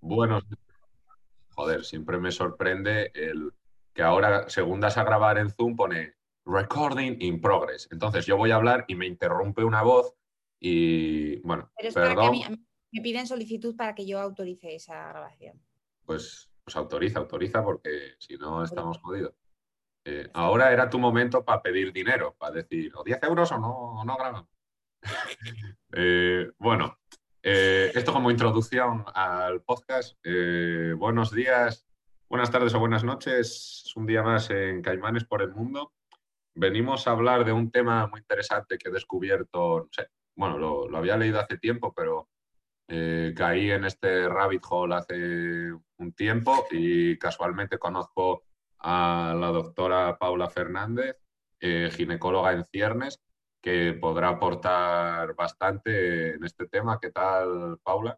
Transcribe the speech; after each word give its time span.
Bueno, 0.00 0.40
joder, 1.54 1.84
siempre 1.84 2.18
me 2.18 2.30
sorprende 2.32 3.10
el 3.14 3.52
que 3.94 4.02
ahora, 4.02 4.48
según 4.48 4.80
das 4.80 4.98
a 4.98 5.04
grabar 5.04 5.38
en 5.38 5.50
Zoom, 5.50 5.74
pone 5.76 6.14
recording 6.44 7.16
in 7.20 7.40
progress. 7.40 7.88
Entonces 7.90 8.26
yo 8.26 8.36
voy 8.36 8.50
a 8.50 8.56
hablar 8.56 8.84
y 8.88 8.94
me 8.94 9.06
interrumpe 9.06 9.64
una 9.64 9.82
voz 9.82 10.14
y, 10.60 11.40
bueno, 11.40 11.70
Pero 11.76 11.88
es 11.88 11.94
perdón, 11.94 12.16
para 12.16 12.30
que 12.32 12.44
a 12.44 12.50
mí- 12.50 12.66
me 12.92 13.00
piden 13.02 13.26
solicitud 13.26 13.74
para 13.76 13.94
que 13.94 14.06
yo 14.06 14.20
autorice 14.20 14.74
esa 14.74 15.08
grabación. 15.08 15.60
pues, 16.04 16.50
pues 16.62 16.76
autoriza, 16.76 17.18
autoriza, 17.18 17.64
porque 17.64 18.14
si 18.18 18.36
no 18.36 18.62
estamos 18.62 18.98
jodidos. 18.98 19.34
Eh, 20.04 20.30
ahora 20.34 20.72
era 20.72 20.88
tu 20.88 20.98
momento 21.00 21.44
para 21.44 21.62
pedir 21.62 21.92
dinero, 21.92 22.34
para 22.38 22.52
decir, 22.54 22.92
o 22.94 23.02
10 23.02 23.20
euros 23.24 23.50
o 23.50 23.58
no, 23.58 23.70
o 24.00 24.04
no 24.04 24.16
grabamos. 24.16 24.48
Eh, 25.92 26.50
bueno, 26.58 26.98
eh, 27.48 27.92
esto 27.94 28.12
como 28.12 28.32
introducción 28.32 29.04
al 29.14 29.62
podcast. 29.62 30.18
Eh, 30.24 30.94
buenos 30.98 31.30
días, 31.30 31.86
buenas 32.28 32.50
tardes 32.50 32.74
o 32.74 32.80
buenas 32.80 33.04
noches. 33.04 33.84
Es 33.86 33.92
un 33.94 34.04
día 34.04 34.24
más 34.24 34.50
en 34.50 34.82
Caimanes 34.82 35.26
por 35.26 35.42
el 35.42 35.52
Mundo. 35.52 35.92
Venimos 36.56 37.06
a 37.06 37.12
hablar 37.12 37.44
de 37.44 37.52
un 37.52 37.70
tema 37.70 38.08
muy 38.08 38.18
interesante 38.18 38.76
que 38.76 38.88
he 38.88 38.92
descubierto, 38.92 39.78
no 39.78 39.88
sé, 39.92 40.08
bueno, 40.34 40.58
lo, 40.58 40.96
había 40.96 41.16
leído 41.16 41.38
hace 41.38 41.56
tiempo, 41.56 41.94
pero 41.94 42.28
eh, 42.88 43.32
caí 43.36 43.70
en 43.70 43.84
este 43.84 44.28
rabbit 44.28 44.64
hole 44.68 44.96
hace 44.96 45.70
un 45.98 46.12
tiempo 46.16 46.66
y 46.72 47.16
casualmente 47.16 47.78
conozco 47.78 48.42
a 48.80 49.36
la 49.38 49.52
doctora 49.52 50.18
Paula 50.18 50.50
Fernández, 50.50 51.16
ginecóloga 51.60 52.54
en 52.54 52.64
ciernes, 52.64 53.20
que 53.66 53.94
podrá 53.94 54.28
aportar 54.28 55.34
bastante 55.34 56.36
en 56.36 56.44
este 56.44 56.68
tema. 56.68 57.00
¿Qué 57.02 57.10
tal, 57.10 57.80
Paula? 57.82 58.16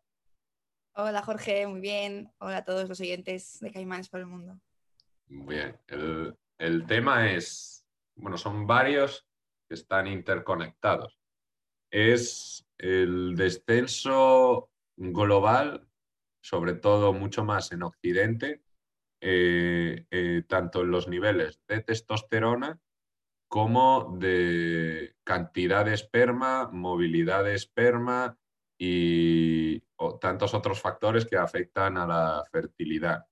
Hola 0.94 1.22
Jorge, 1.22 1.66
muy 1.66 1.80
bien. 1.80 2.30
Hola 2.36 2.58
a 2.58 2.64
todos 2.66 2.86
los 2.86 3.00
oyentes 3.00 3.58
de 3.60 3.72
Caimanes 3.72 4.10
por 4.10 4.20
el 4.20 4.26
Mundo. 4.26 4.60
Muy 5.28 5.54
Bien, 5.54 5.80
el, 5.86 6.36
el 6.58 6.86
tema 6.86 7.30
es, 7.30 7.82
bueno, 8.14 8.36
son 8.36 8.66
varios 8.66 9.26
que 9.66 9.76
están 9.76 10.06
interconectados. 10.06 11.18
Es 11.90 12.66
el 12.76 13.34
descenso 13.34 14.68
global, 14.98 15.88
sobre 16.42 16.74
todo 16.74 17.14
mucho 17.14 17.42
más 17.42 17.72
en 17.72 17.84
Occidente, 17.84 18.60
eh, 19.22 20.04
eh, 20.10 20.42
tanto 20.46 20.82
en 20.82 20.90
los 20.90 21.08
niveles 21.08 21.58
de 21.66 21.80
testosterona 21.80 22.78
como 23.48 24.14
de 24.18 25.16
cantidad 25.28 25.84
de 25.84 25.92
esperma, 25.92 26.70
movilidad 26.72 27.44
de 27.44 27.54
esperma 27.54 28.38
y 28.78 29.78
tantos 30.22 30.54
otros 30.54 30.80
factores 30.80 31.26
que 31.26 31.36
afectan 31.36 31.98
a 31.98 32.06
la 32.06 32.44
fertilidad. 32.50 33.26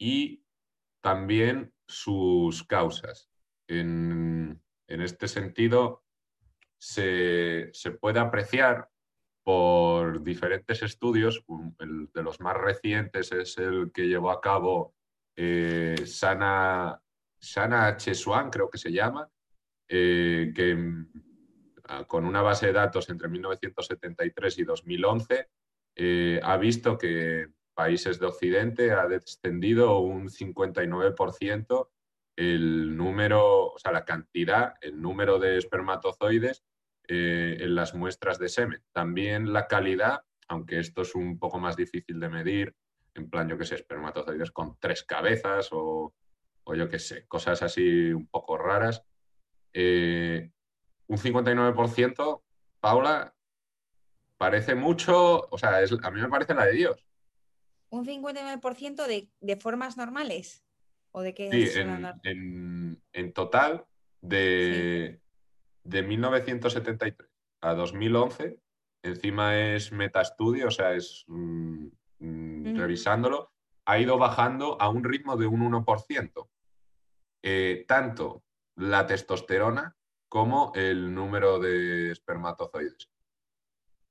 Y 0.00 0.42
también 1.00 1.72
sus 1.86 2.64
causas. 2.64 3.30
En, 3.68 4.60
en 4.88 5.00
este 5.00 5.28
sentido, 5.28 6.02
se, 6.76 7.70
se 7.72 7.92
puede 7.92 8.18
apreciar 8.18 8.90
por 9.44 10.24
diferentes 10.24 10.82
estudios. 10.82 11.44
El 11.78 12.10
de 12.12 12.22
los 12.24 12.40
más 12.40 12.56
recientes 12.56 13.30
es 13.30 13.58
el 13.58 13.92
que 13.92 14.08
llevó 14.08 14.32
a 14.32 14.40
cabo 14.40 14.96
eh, 15.36 16.02
Sana, 16.04 17.00
Sana 17.38 17.96
Chesuan, 17.96 18.50
creo 18.50 18.68
que 18.68 18.78
se 18.78 18.90
llama, 18.90 19.30
eh, 19.88 20.52
que 20.52 20.76
con 22.06 22.24
una 22.24 22.42
base 22.42 22.66
de 22.66 22.72
datos 22.72 23.08
entre 23.08 23.28
1973 23.28 24.58
y 24.58 24.64
2011 24.64 25.48
eh, 26.00 26.40
ha 26.42 26.56
visto 26.56 26.96
que 26.96 27.48
países 27.74 28.20
de 28.20 28.26
Occidente 28.26 28.92
ha 28.92 29.08
descendido 29.08 29.98
un 29.98 30.28
59% 30.28 31.88
el 32.36 32.96
número, 32.96 33.72
o 33.72 33.78
sea, 33.78 33.90
la 33.90 34.04
cantidad, 34.04 34.74
el 34.80 35.02
número 35.02 35.40
de 35.40 35.56
espermatozoides 35.56 36.62
eh, 37.08 37.56
en 37.58 37.74
las 37.74 37.94
muestras 37.94 38.38
de 38.38 38.48
semen. 38.48 38.80
También 38.92 39.52
la 39.52 39.66
calidad, 39.66 40.20
aunque 40.46 40.78
esto 40.78 41.02
es 41.02 41.16
un 41.16 41.36
poco 41.36 41.58
más 41.58 41.76
difícil 41.76 42.20
de 42.20 42.28
medir, 42.28 42.76
en 43.14 43.28
plan, 43.28 43.48
yo 43.48 43.58
qué 43.58 43.64
sé, 43.64 43.74
espermatozoides 43.74 44.52
con 44.52 44.76
tres 44.78 45.02
cabezas 45.02 45.70
o, 45.72 46.14
o 46.62 46.74
yo 46.76 46.88
qué 46.88 47.00
sé, 47.00 47.26
cosas 47.26 47.60
así 47.62 48.12
un 48.12 48.28
poco 48.28 48.56
raras. 48.56 49.02
Eh, 49.72 50.48
un 51.08 51.18
59%, 51.18 52.42
Paula, 52.80 53.34
parece 54.36 54.74
mucho, 54.74 55.48
o 55.50 55.58
sea, 55.58 55.82
es- 55.82 55.92
a 56.02 56.10
mí 56.10 56.20
me 56.20 56.28
parece 56.28 56.54
la 56.54 56.66
de 56.66 56.72
Dios. 56.72 57.04
¿Un 57.90 58.04
59% 58.04 59.06
de, 59.06 59.28
de 59.40 59.56
formas 59.56 59.96
normales? 59.96 60.64
¿O 61.10 61.22
de 61.22 61.34
qué 61.34 61.50
Sí, 61.50 61.62
es 61.62 61.76
en, 61.76 62.06
en- 62.22 63.02
en 63.12 63.32
total, 63.32 63.86
de, 64.20 65.20
de 65.84 66.02
1973 66.02 67.28
a 67.62 67.74
2011, 67.74 68.60
encima 69.02 69.58
es 69.58 69.90
metaestudio, 69.92 70.68
o 70.68 70.70
sea, 70.70 70.92
es 70.92 71.24
mm, 71.28 71.86
mm, 72.18 72.76
revisándolo, 72.76 73.50
ha 73.86 73.98
ido 73.98 74.18
bajando 74.18 74.80
a 74.80 74.90
un 74.90 75.02
ritmo 75.02 75.36
de 75.36 75.46
un 75.46 75.62
1%. 75.62 76.50
Eh, 77.42 77.84
tanto 77.88 78.42
la 78.76 79.06
testosterona 79.06 79.96
como 80.28 80.72
el 80.74 81.12
número 81.14 81.58
de 81.58 82.10
espermatozoides. 82.12 83.08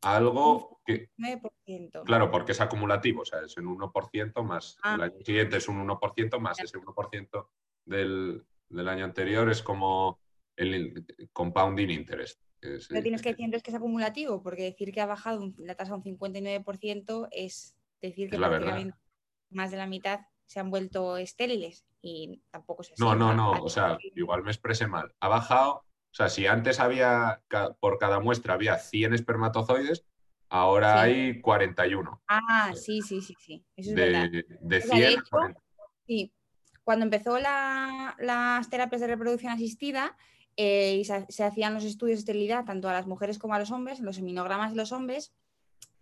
Algo 0.01 0.79
que, 0.85 1.09
9%. 1.17 2.03
Claro, 2.05 2.29
porque 2.29 2.51
es 2.51 2.61
acumulativo, 2.61 3.21
o 3.21 3.25
sea, 3.25 3.41
es 3.41 3.57
un 3.57 3.65
1% 3.67 4.43
más 4.43 4.77
Ah. 4.83 4.95
el 4.95 5.01
año 5.01 5.19
siguiente 5.25 5.57
es 5.57 5.67
un 5.67 5.77
1% 5.87 6.39
más 6.39 6.59
ese 6.59 6.77
1% 6.77 7.49
del, 7.85 8.45
del 8.69 8.87
año 8.87 9.05
anterior, 9.05 9.49
es 9.49 9.61
como 9.63 10.19
el 10.55 11.05
compounding 11.33 11.89
interest. 11.89 12.39
que 12.59 12.79
se 12.79 12.87
Pero 12.89 13.01
tienes 13.03 13.21
que 13.21 13.29
decir 13.29 13.45
entonces 13.45 13.63
que 13.63 13.69
es 13.71 13.77
acumulativo, 13.77 14.41
porque 14.41 14.63
decir 14.63 14.91
que 14.91 14.99
ha 15.01 15.05
bajado 15.05 15.41
un- 15.41 15.55
la 15.59 15.75
tasa 15.75 15.93
un 15.95 16.01
59% 16.03 17.27
es 17.31 17.75
decir 18.01 18.29
que 18.29 18.35
Es 18.35 18.41
prácticamente 18.41 18.97
más 19.51 19.69
de 19.71 19.77
la 19.77 19.85
mitad 19.87 20.21
se 20.47 20.59
han 20.59 20.69
vuelto 20.71 21.17
estériles 21.17 21.85
y 22.01 22.41
tampoco 22.49 22.81
es 22.81 22.91
así. 22.93 23.01
No, 23.03 23.13
no, 23.15 23.33
no, 23.33 23.51
o 23.51 23.69
sea, 23.69 23.97
igual 24.15 24.41
me 24.43 24.49
expresé 24.51 24.87
mal. 24.87 25.13
Ha 25.19 25.27
bajado, 25.27 25.83
sea, 26.17 26.29
si 26.29 26.47
antes 26.47 26.79
había, 26.79 27.41
por 27.79 27.97
cada 27.99 28.19
muestra 28.19 28.55
había 28.55 28.77
100 28.77 29.13
espermatozoides, 29.13 30.03
ahora 30.49 30.93
Sí. 30.93 30.97
hay 30.99 31.41
41. 31.41 32.21
Ah, 32.27 32.73
sí, 32.75 33.01
sí, 33.01 33.21
sí, 33.21 33.35
sí. 33.39 33.63
Eso 33.75 33.89
es 33.91 33.95
verdad. 33.95 34.29
De, 34.31 34.45
de 34.61 34.77
O 34.77 34.81
sea, 34.81 34.97
de 34.97 35.05
100 35.05 35.05
a 35.05 35.09
hecho, 35.21 35.29
40. 35.29 35.61
Sí, 36.07 36.33
cuando 36.83 37.03
empezó 37.05 37.37
la- 37.37 38.15
las 38.19 38.69
terapias 38.69 39.01
de 39.01 39.07
reproducción 39.07 39.51
asistida 39.51 40.17
eh, 40.55 40.95
y 40.99 41.05
se, 41.05 41.25
se 41.29 41.43
hacían 41.43 41.73
los 41.75 41.83
estudios 41.83 42.17
de 42.17 42.21
esterilidad 42.21 42.65
tanto 42.65 42.89
a 42.89 42.93
las 42.93 43.05
mujeres 43.05 43.37
como 43.37 43.53
a 43.53 43.59
los 43.59 43.71
hombres, 43.71 43.99
los 43.99 44.15
seminogramas 44.15 44.71
de 44.71 44.77
los 44.77 44.91
hombres, 44.91 45.33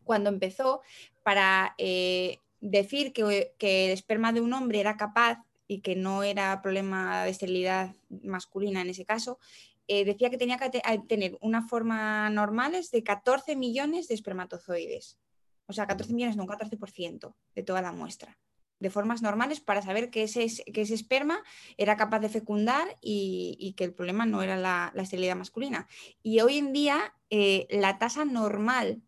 cuando 0.04 0.30
empezó 0.30 0.82
para 1.24 1.74
eh, 1.78 2.40
decir 2.62 3.12
que, 3.12 3.54
que 3.58 3.88
el 3.88 3.92
esperma 3.92 4.32
de 4.32 4.42
un 4.42 4.54
hombre 4.54 4.80
era 4.80 4.96
capaz 4.96 5.40
y 5.68 5.82
que 5.82 5.96
no 5.96 6.22
era 6.24 6.62
problema 6.62 7.24
de 7.24 7.32
esterilidad 7.32 7.96
masculina 8.22 8.82
en 8.82 8.90
ese 8.90 9.04
caso, 9.04 9.40
eh, 9.88 10.06
decía 10.06 10.30
que 10.30 10.38
tenía 10.38 10.58
que 10.58 10.70
te- 10.70 10.82
tener 11.08 11.38
una 11.42 11.62
forma 11.68 12.30
normales 12.30 12.92
de 12.92 13.04
14 13.04 13.56
millones 13.56 14.08
de 14.08 14.16
espermatozoides. 14.16 15.20
O 15.68 15.74
sea, 15.74 15.88
14 15.88 16.14
millones, 16.14 16.36
no, 16.36 16.44
un 16.44 16.50
14% 16.50 17.36
de 17.56 17.64
toda 17.64 17.82
la 17.82 17.92
muestra 17.92 18.38
de 18.78 18.90
formas 18.90 19.22
normales 19.22 19.62
para 19.62 19.82
saber 19.82 20.10
que 20.10 20.24
ese, 20.24 20.48
que 20.66 20.82
ese 20.82 20.94
esperma 20.94 21.42
era 21.78 21.96
capaz 21.96 22.20
de 22.20 22.28
fecundar 22.30 22.86
y, 23.02 23.56
y 23.58 23.74
que 23.74 23.86
el 23.86 23.94
problema 23.94 24.26
no 24.26 24.42
era 24.42 24.58
la, 24.58 24.92
la 24.94 25.02
esterilidad 25.02 25.38
masculina. 25.38 25.88
Y 26.22 26.42
hoy 26.42 26.58
en 26.58 26.74
día 26.74 27.14
eh, 27.30 27.68
la 27.70 27.98
tasa 28.00 28.26
normal 28.26 29.02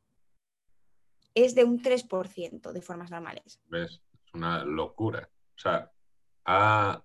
es 1.35 1.53
de 1.53 1.65
un 1.65 1.81
3% 1.81 2.71
de 2.71 2.81
formas 2.81 3.11
normales. 3.11 3.59
¿Ves? 3.65 4.01
Es 4.25 4.33
una 4.33 4.63
locura. 4.63 5.29
O 5.55 5.59
sea, 5.59 5.91
ha, 6.45 7.03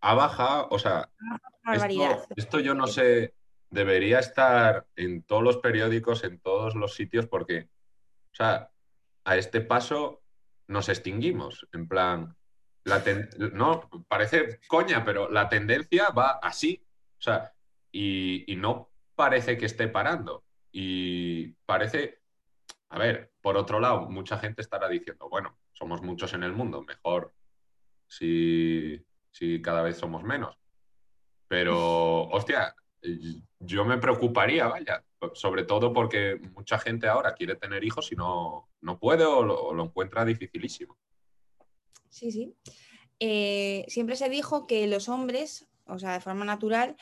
ha 0.00 0.14
bajado, 0.14 0.68
o 0.70 0.78
sea. 0.78 1.10
Esto, 1.72 2.26
esto 2.36 2.60
yo 2.60 2.74
no 2.74 2.86
sé, 2.86 3.34
debería 3.70 4.20
estar 4.20 4.86
en 4.96 5.22
todos 5.22 5.42
los 5.42 5.58
periódicos, 5.58 6.24
en 6.24 6.40
todos 6.40 6.74
los 6.74 6.94
sitios, 6.94 7.26
porque, 7.26 7.68
o 8.32 8.34
sea, 8.34 8.70
a 9.24 9.36
este 9.36 9.60
paso 9.60 10.22
nos 10.66 10.88
extinguimos. 10.88 11.66
En 11.72 11.86
plan, 11.88 12.36
la 12.84 13.02
no, 13.52 13.88
parece 14.08 14.60
coña, 14.66 15.04
pero 15.04 15.30
la 15.30 15.48
tendencia 15.48 16.08
va 16.10 16.38
así. 16.42 16.82
O 17.18 17.20
sea, 17.20 17.52
y, 17.92 18.50
y 18.50 18.56
no 18.56 18.90
parece 19.14 19.58
que 19.58 19.66
esté 19.66 19.88
parando. 19.88 20.44
Y 20.72 21.48
parece, 21.66 22.20
a 22.88 22.98
ver, 22.98 23.32
por 23.42 23.56
otro 23.56 23.80
lado, 23.80 24.08
mucha 24.08 24.38
gente 24.38 24.62
estará 24.62 24.88
diciendo, 24.88 25.28
bueno, 25.28 25.58
somos 25.72 26.02
muchos 26.02 26.32
en 26.32 26.44
el 26.44 26.52
mundo, 26.52 26.82
mejor 26.82 27.34
si, 28.08 29.04
si 29.38 29.62
cada 29.62 29.82
vez 29.82 29.96
somos 29.96 30.24
menos. 30.24 30.56
Pero, 31.46 32.28
hostia, 32.30 32.74
yo 33.60 33.84
me 33.84 33.98
preocuparía, 33.98 34.66
vaya, 34.66 35.04
sobre 35.34 35.64
todo 35.64 35.92
porque 35.92 36.40
mucha 36.54 36.78
gente 36.78 37.06
ahora 37.06 37.34
quiere 37.34 37.54
tener 37.54 37.84
hijos 37.84 38.10
y 38.12 38.16
no, 38.16 38.68
no 38.80 38.98
puede 38.98 39.24
o 39.24 39.42
lo, 39.44 39.84
encuentra 39.84 40.24
dificilísimo. 40.24 40.96
Sí, 42.08 42.32
sí. 42.32 42.54
Eh, 43.20 43.84
siempre 43.88 44.16
se 44.16 44.28
dijo 44.28 44.66
que 44.66 44.86
los 44.86 45.08
hombres, 45.08 45.68
o 45.86 45.98
sea, 45.98 46.14
de 46.14 46.20
forma 46.20 46.44
natural, 46.44 46.96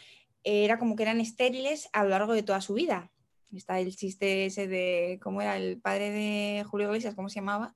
era 0.45 0.79
como 0.79 0.97
que 0.97 1.03
eran 1.03 1.21
estériles 1.21 1.89
a 1.93 2.05
lo 2.05 2.11
largo 2.11 2.33
de 2.33 2.43
toda 2.43 2.61
su 2.61 2.75
vida. 2.75 3.11
Está 3.53 3.81
el 3.81 3.95
chiste 3.97 4.47
ese 4.47 4.67
de, 4.67 5.19
¿cómo 5.23 5.41
era? 5.41 5.57
El 5.57 5.81
padre 5.81 6.11
de 6.11 6.65
Julio 6.65 6.89
Iglesias, 6.89 7.15
¿cómo 7.15 7.29
se 7.29 7.37
llamaba? 7.37 7.75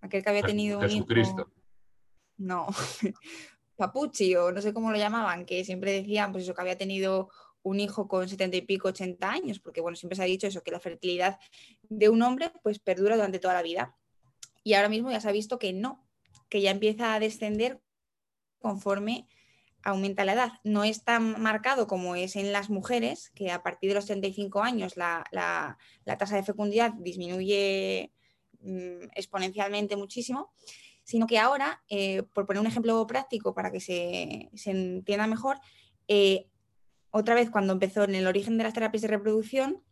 Aquel 0.00 0.22
que 0.22 0.30
había 0.30 0.42
tenido 0.42 0.78
un 0.80 0.90
hijo. 0.90 1.06
No, 2.36 2.66
Papucci 3.76 4.34
o 4.36 4.52
no 4.52 4.60
sé 4.60 4.72
cómo 4.72 4.90
lo 4.90 4.98
llamaban, 4.98 5.46
que 5.46 5.64
siempre 5.64 5.92
decían, 5.92 6.32
pues 6.32 6.44
eso, 6.44 6.54
que 6.54 6.60
había 6.60 6.78
tenido 6.78 7.30
un 7.62 7.80
hijo 7.80 8.08
con 8.08 8.28
setenta 8.28 8.56
y 8.56 8.62
pico, 8.62 8.88
80 8.88 9.30
años, 9.30 9.60
porque 9.60 9.80
bueno, 9.80 9.96
siempre 9.96 10.16
se 10.16 10.22
ha 10.22 10.26
dicho 10.26 10.46
eso, 10.46 10.62
que 10.62 10.70
la 10.70 10.80
fertilidad 10.80 11.38
de 11.82 12.08
un 12.08 12.22
hombre 12.22 12.52
pues 12.62 12.78
perdura 12.78 13.16
durante 13.16 13.38
toda 13.38 13.54
la 13.54 13.62
vida. 13.62 13.96
Y 14.64 14.74
ahora 14.74 14.88
mismo 14.88 15.10
ya 15.10 15.20
se 15.20 15.28
ha 15.28 15.32
visto 15.32 15.58
que 15.58 15.72
no, 15.72 16.06
que 16.48 16.60
ya 16.60 16.70
empieza 16.70 17.14
a 17.14 17.20
descender 17.20 17.80
conforme 18.58 19.26
aumenta 19.84 20.24
la 20.24 20.34
edad. 20.34 20.52
No 20.64 20.84
es 20.84 21.04
tan 21.04 21.40
marcado 21.40 21.86
como 21.86 22.14
es 22.14 22.36
en 22.36 22.52
las 22.52 22.70
mujeres, 22.70 23.30
que 23.30 23.50
a 23.50 23.62
partir 23.62 23.90
de 23.90 23.94
los 23.94 24.06
35 24.06 24.62
años 24.62 24.96
la, 24.96 25.76
tasa 26.18 26.36
de 26.36 26.42
fecundidad 26.44 26.92
disminuye 26.92 28.12
mm, 28.60 29.10
exponencialmente 29.14 29.96
muchísimo, 29.96 30.52
sino 31.04 31.26
que 31.26 31.38
ahora, 31.38 31.82
eh, 31.88 32.22
por 32.32 32.46
poner 32.46 32.60
un 32.60 32.66
ejemplo 32.66 33.06
práctico 33.06 33.54
para 33.54 33.70
que 33.70 33.80
se, 33.80 34.50
entienda 34.64 35.26
mejor, 35.26 35.58
eh, 36.08 36.48
otra 37.10 37.34
vez 37.34 37.50
cuando 37.50 37.72
empezó 37.72 38.04
en 38.04 38.14
el 38.14 38.26
origen 38.26 38.56
de 38.58 38.64
las 38.64 38.74
terapias 38.74 39.02
de 39.02 39.08
reproducción, 39.08 39.82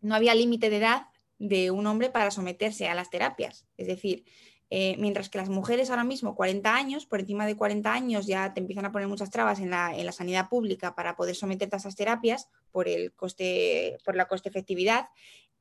no 0.00 0.14
había 0.14 0.34
límite 0.34 0.70
de 0.70 0.76
edad 0.76 1.08
de 1.38 1.70
un 1.70 1.86
hombre 1.86 2.10
para 2.10 2.30
someterse 2.30 2.88
a 2.88 2.94
las 2.94 3.10
terapias. 3.10 3.66
Es 3.76 3.86
decir, 3.86 4.24
eh, 4.70 4.96
mientras 4.98 5.28
que 5.28 5.38
las 5.38 5.48
mujeres 5.48 5.90
ahora 5.90 6.04
mismo, 6.04 6.34
40 6.34 6.74
años, 6.74 7.06
por 7.06 7.20
encima 7.20 7.46
de 7.46 7.56
40 7.56 7.92
años 7.92 8.26
ya 8.26 8.54
te 8.54 8.60
empiezan 8.60 8.84
a 8.84 8.92
poner 8.92 9.08
muchas 9.08 9.30
trabas 9.30 9.60
en 9.60 9.70
la, 9.70 10.12
sanidad 10.12 10.48
pública 10.48 10.94
para 10.94 11.16
poder 11.16 11.34
someterte 11.34 11.76
a 11.76 11.78
esas 11.78 11.96
terapias 11.96 12.48
por, 12.70 12.88
el 12.88 13.12
coste, 13.12 13.98
por 14.04 14.16
la 14.16 14.26
coste 14.26 14.48
efectividad. 14.48 15.08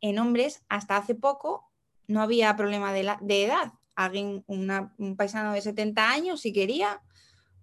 En 0.01 0.19
hombres, 0.19 0.63
hasta 0.69 0.97
hace 0.97 1.15
poco 1.15 1.69
no 2.07 2.21
había 2.21 2.55
problema 2.55 2.93
de, 2.93 3.15
de 3.21 3.45
edad. 3.45 3.73
Alguien, 3.95 4.43
un 4.47 5.15
paisano 5.17 5.53
de 5.53 5.61
70 5.61 6.09
años, 6.09 6.41
si 6.41 6.51
quería, 6.51 7.01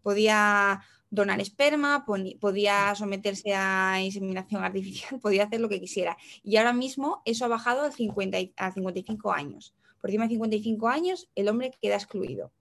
podía 0.03 0.83
donar 1.11 1.41
esperma, 1.41 2.05
podía 2.41 2.95
someterse 2.95 3.55
a 3.55 4.01
inseminación 4.01 4.63
artificial, 4.65 5.21
podía 5.21 5.45
hacer 5.45 5.61
lo 5.61 5.69
que 5.69 5.81
quisiera. 5.81 6.17
Y 6.43 6.57
ahora 6.57 6.73
mismo 6.73 7.23
eso 7.25 7.45
ha 7.45 7.49
bajado 7.49 7.83
a, 7.83 7.91
50, 7.91 8.39
a 8.57 8.73
55 8.73 9.33
años 9.33 9.75
por 10.01 10.11
encima 10.11 10.25
de 10.25 10.31
55 10.31 10.89
años, 10.89 11.29
el 11.35 11.49
hombre 11.49 11.73
queda 11.81 11.97
excluido. 11.97 12.53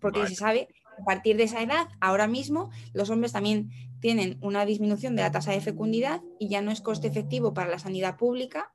Porque 0.00 0.26
se 0.26 0.34
sabe, 0.34 0.68
a 0.98 1.04
partir 1.04 1.36
de 1.36 1.44
esa 1.44 1.62
edad, 1.62 1.88
ahora 2.00 2.26
mismo, 2.26 2.70
los 2.92 3.10
hombres 3.10 3.32
también 3.32 3.70
tienen 4.00 4.38
una 4.40 4.64
disminución 4.64 5.14
de 5.14 5.22
la 5.22 5.30
tasa 5.30 5.52
de 5.52 5.60
fecundidad 5.60 6.22
y 6.38 6.48
ya 6.48 6.60
no 6.60 6.72
es 6.72 6.80
coste 6.80 7.06
efectivo 7.06 7.54
para 7.54 7.70
la 7.70 7.78
sanidad 7.78 8.16
pública 8.16 8.72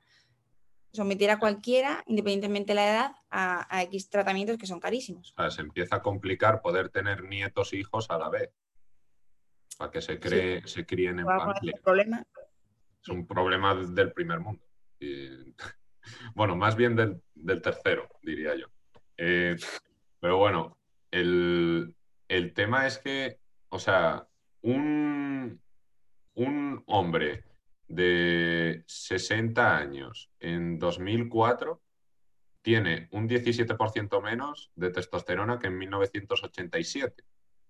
someter 0.98 1.30
a 1.30 1.40
cualquiera, 1.40 2.04
independientemente 2.08 2.72
de 2.72 2.76
la 2.76 2.90
edad, 2.90 3.12
a, 3.30 3.84
X 3.84 4.10
tratamientos 4.10 4.58
que 4.58 4.68
son 4.68 4.80
carísimos. 4.80 5.34
se 5.50 5.62
empieza 5.62 5.98
a 5.98 6.02
complicar 6.02 6.62
poder 6.62 6.90
tener 6.90 7.24
nietos 7.24 7.72
e 7.74 7.78
hijos 7.78 8.10
a 8.10 8.18
la 8.18 8.30
vez. 8.30 8.50
Para 9.78 9.92
que 9.92 10.02
se, 10.02 10.20
cree, 10.20 10.68
se 10.68 10.86
críen 10.86 11.20
en 11.20 11.28
familia. 11.28 11.80
Es 13.02 13.10
un 13.10 13.28
problema 13.28 13.76
del 13.76 14.12
primer 14.12 14.40
mundo. 14.40 14.64
Bueno, 16.36 16.56
más 16.56 16.78
bien 16.78 16.96
del, 16.96 17.62
tercero, 17.62 18.08
diría 18.24 18.56
yo. 18.56 18.68
Eh, 19.18 19.58
pero 20.22 20.38
bueno, 20.38 20.78
el, 21.12 21.94
tema 22.56 22.88
es 22.88 22.98
que, 22.98 23.42
o 23.68 23.78
sea, 23.78 24.26
un, 24.62 25.60
un 26.36 26.84
hombre 26.88 27.44
de 27.88 28.84
60 28.88 29.78
años 29.78 30.30
en 30.40 30.78
2004 30.80 31.82
tiene 32.62 33.08
un 33.12 33.30
17% 33.30 34.22
menos 34.22 34.72
de 34.76 34.90
testosterona 34.90 35.58
que 35.58 35.68
en 35.68 35.78
1987. 35.78 37.24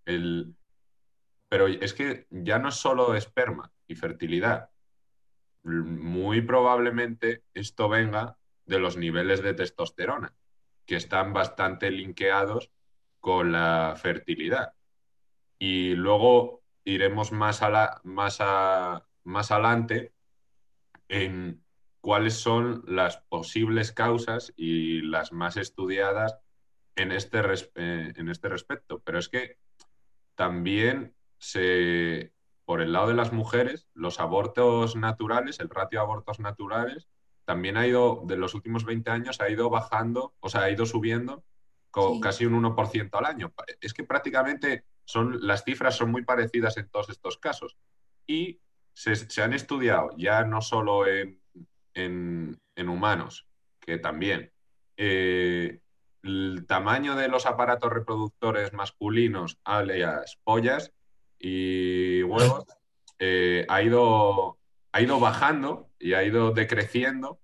El, 0.05 0.55
pero 1.49 1.67
es 1.67 1.93
que 1.93 2.25
ya 2.29 2.57
no 2.59 2.69
es 2.69 2.75
solo 2.75 3.15
esperma 3.15 3.71
y 3.87 3.95
fertilidad, 3.95 4.69
muy 5.67 6.41
probablemente 6.41 7.43
esto 7.53 7.89
venga 7.89 8.37
de 8.65 8.79
los 8.79 8.97
niveles 8.97 9.41
de 9.41 9.53
testosterona, 9.53 10.33
que 10.85 10.95
están 10.95 11.33
bastante 11.33 11.91
linkeados 11.91 12.71
con 13.19 13.51
la 13.51 13.95
fertilidad. 13.97 14.73
Y 15.59 15.95
luego 15.95 16.63
iremos 16.83 17.31
más, 17.31 17.61
a 17.61 17.69
la, 17.69 18.01
más, 18.03 18.37
a, 18.39 19.05
más 19.27 19.51
adelante 19.51 20.13
en 21.09 21.63
cuáles 22.01 22.35
son 22.35 22.83
las 22.87 23.17
posibles 23.29 23.91
causas 23.91 24.53
y 24.55 25.01
las 25.01 25.31
más 25.31 25.57
estudiadas 25.57 26.37
en 26.95 27.11
este, 27.11 27.39
eh, 27.75 28.13
en 28.15 28.29
este 28.29 28.49
respecto. 28.49 28.99
Pero 28.99 29.19
es 29.19 29.29
que 29.29 29.57
también 30.35 31.13
se, 31.37 32.31
por 32.65 32.81
el 32.81 32.93
lado 32.93 33.09
de 33.09 33.13
las 33.13 33.33
mujeres, 33.33 33.87
los 33.93 34.19
abortos 34.19 34.95
naturales, 34.95 35.59
el 35.59 35.69
ratio 35.69 35.99
de 35.99 36.05
abortos 36.05 36.39
naturales, 36.39 37.07
también 37.45 37.77
ha 37.77 37.87
ido, 37.87 38.23
de 38.25 38.37
los 38.37 38.53
últimos 38.53 38.85
20 38.85 39.09
años, 39.09 39.41
ha 39.41 39.49
ido 39.49 39.69
bajando, 39.69 40.33
o 40.39 40.49
sea, 40.49 40.63
ha 40.63 40.71
ido 40.71 40.85
subiendo 40.85 41.43
con 41.91 42.19
casi 42.19 42.45
un 42.45 42.61
1% 42.61 43.09
al 43.17 43.25
año. 43.25 43.53
Es 43.81 43.93
que 43.93 44.03
prácticamente 44.03 44.85
son, 45.05 45.45
las 45.45 45.63
cifras 45.63 45.95
son 45.95 46.11
muy 46.11 46.23
parecidas 46.23 46.77
en 46.77 46.89
todos 46.89 47.09
estos 47.09 47.37
casos. 47.37 47.77
Y 48.25 48.59
se, 48.97 49.43
han 49.43 49.53
estudiado 49.53 50.09
ya 50.17 50.43
no 50.43 50.61
solo 50.61 51.05
en, 51.05 51.39
humanos, 52.75 53.47
que 53.79 53.99
también. 53.99 54.51
Eh, 54.97 55.81
el 56.23 56.65
tamaño 56.67 57.15
de 57.15 57.27
los 57.27 57.45
aparatos 57.45 57.93
reproductores 57.93 58.73
masculinos, 58.73 59.59
alias 59.63 60.39
pollas, 60.43 60.93
y 61.39 62.23
huevos 62.23 62.65
eh, 63.19 63.67
ha, 63.69 63.83
ido, 63.83 64.57
ha 64.91 65.01
ido 65.01 65.19
bajando 65.19 65.91
y 65.99 66.13
ha 66.13 66.23
ido 66.23 66.51
decreciendo, 66.51 67.39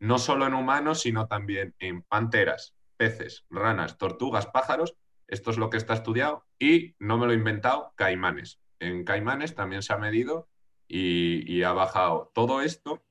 no 0.00 0.18
solo 0.18 0.46
en 0.46 0.54
humanos, 0.54 1.02
sino 1.02 1.26
también 1.26 1.74
en 1.80 2.02
panteras, 2.02 2.74
peces, 2.96 3.44
ranas, 3.50 3.98
tortugas, 3.98 4.46
pájaros. 4.46 4.96
Esto 5.28 5.50
es 5.50 5.58
lo 5.58 5.68
que 5.68 5.76
está 5.76 5.92
estudiado 5.92 6.46
y 6.58 6.96
no 6.98 7.18
me 7.18 7.26
lo 7.26 7.32
he 7.32 7.36
inventado, 7.36 7.92
caimanes. 7.94 8.58
En 8.80 9.04
caimanes 9.04 9.54
también 9.54 9.82
se 9.82 9.92
ha 9.92 9.98
medido 9.98 10.48
y, 10.88 11.62
ha 11.62 11.72
bajado. 11.72 12.30
Todo 12.34 12.60
esto, 12.60 13.02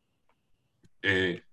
eh, 1.01 1.43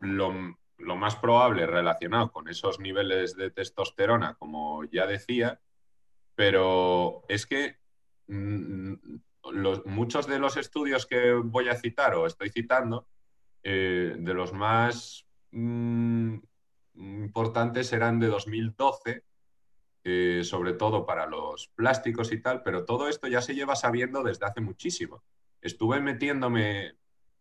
lo, 0.00 0.32
más 0.78 1.16
probable 1.16 1.66
relacionado 1.66 2.32
con 2.32 2.48
esos 2.48 2.80
niveles 2.80 3.36
de 3.36 3.50
testosterona, 3.50 4.34
como 4.34 4.84
ya 4.84 5.06
decía, 5.06 5.60
pero 6.34 7.24
es 7.28 7.46
que 7.46 7.76
mm, 8.28 8.94
muchos 9.84 10.26
de 10.26 10.38
los 10.38 10.56
estudios 10.56 11.06
que 11.06 11.32
voy 11.32 11.68
a 11.68 11.76
citar 11.76 12.14
o 12.14 12.26
estoy 12.26 12.50
citando, 12.50 13.06
eh, 13.62 14.14
de 14.16 14.34
los 14.34 14.52
más 14.52 15.26
mm, 15.50 16.36
importantes 16.94 17.92
eran 17.92 18.20
de 18.20 18.28
2012, 18.28 19.24
eh, 20.08 20.44
sobre 20.44 20.74
todo 20.74 21.04
para 21.04 21.26
los 21.26 21.68
plásticos 21.74 22.32
y 22.32 22.40
tal, 22.40 22.62
pero 22.62 22.84
todo 22.84 23.08
esto 23.08 23.26
ya 23.26 23.42
se 23.42 23.54
lleva 23.54 23.74
sabiendo 23.74 24.22
desde 24.22 24.46
hace 24.46 24.60
muchísimo. 24.60 25.22
Estuve 25.60 26.00
metiéndome, 26.00 26.94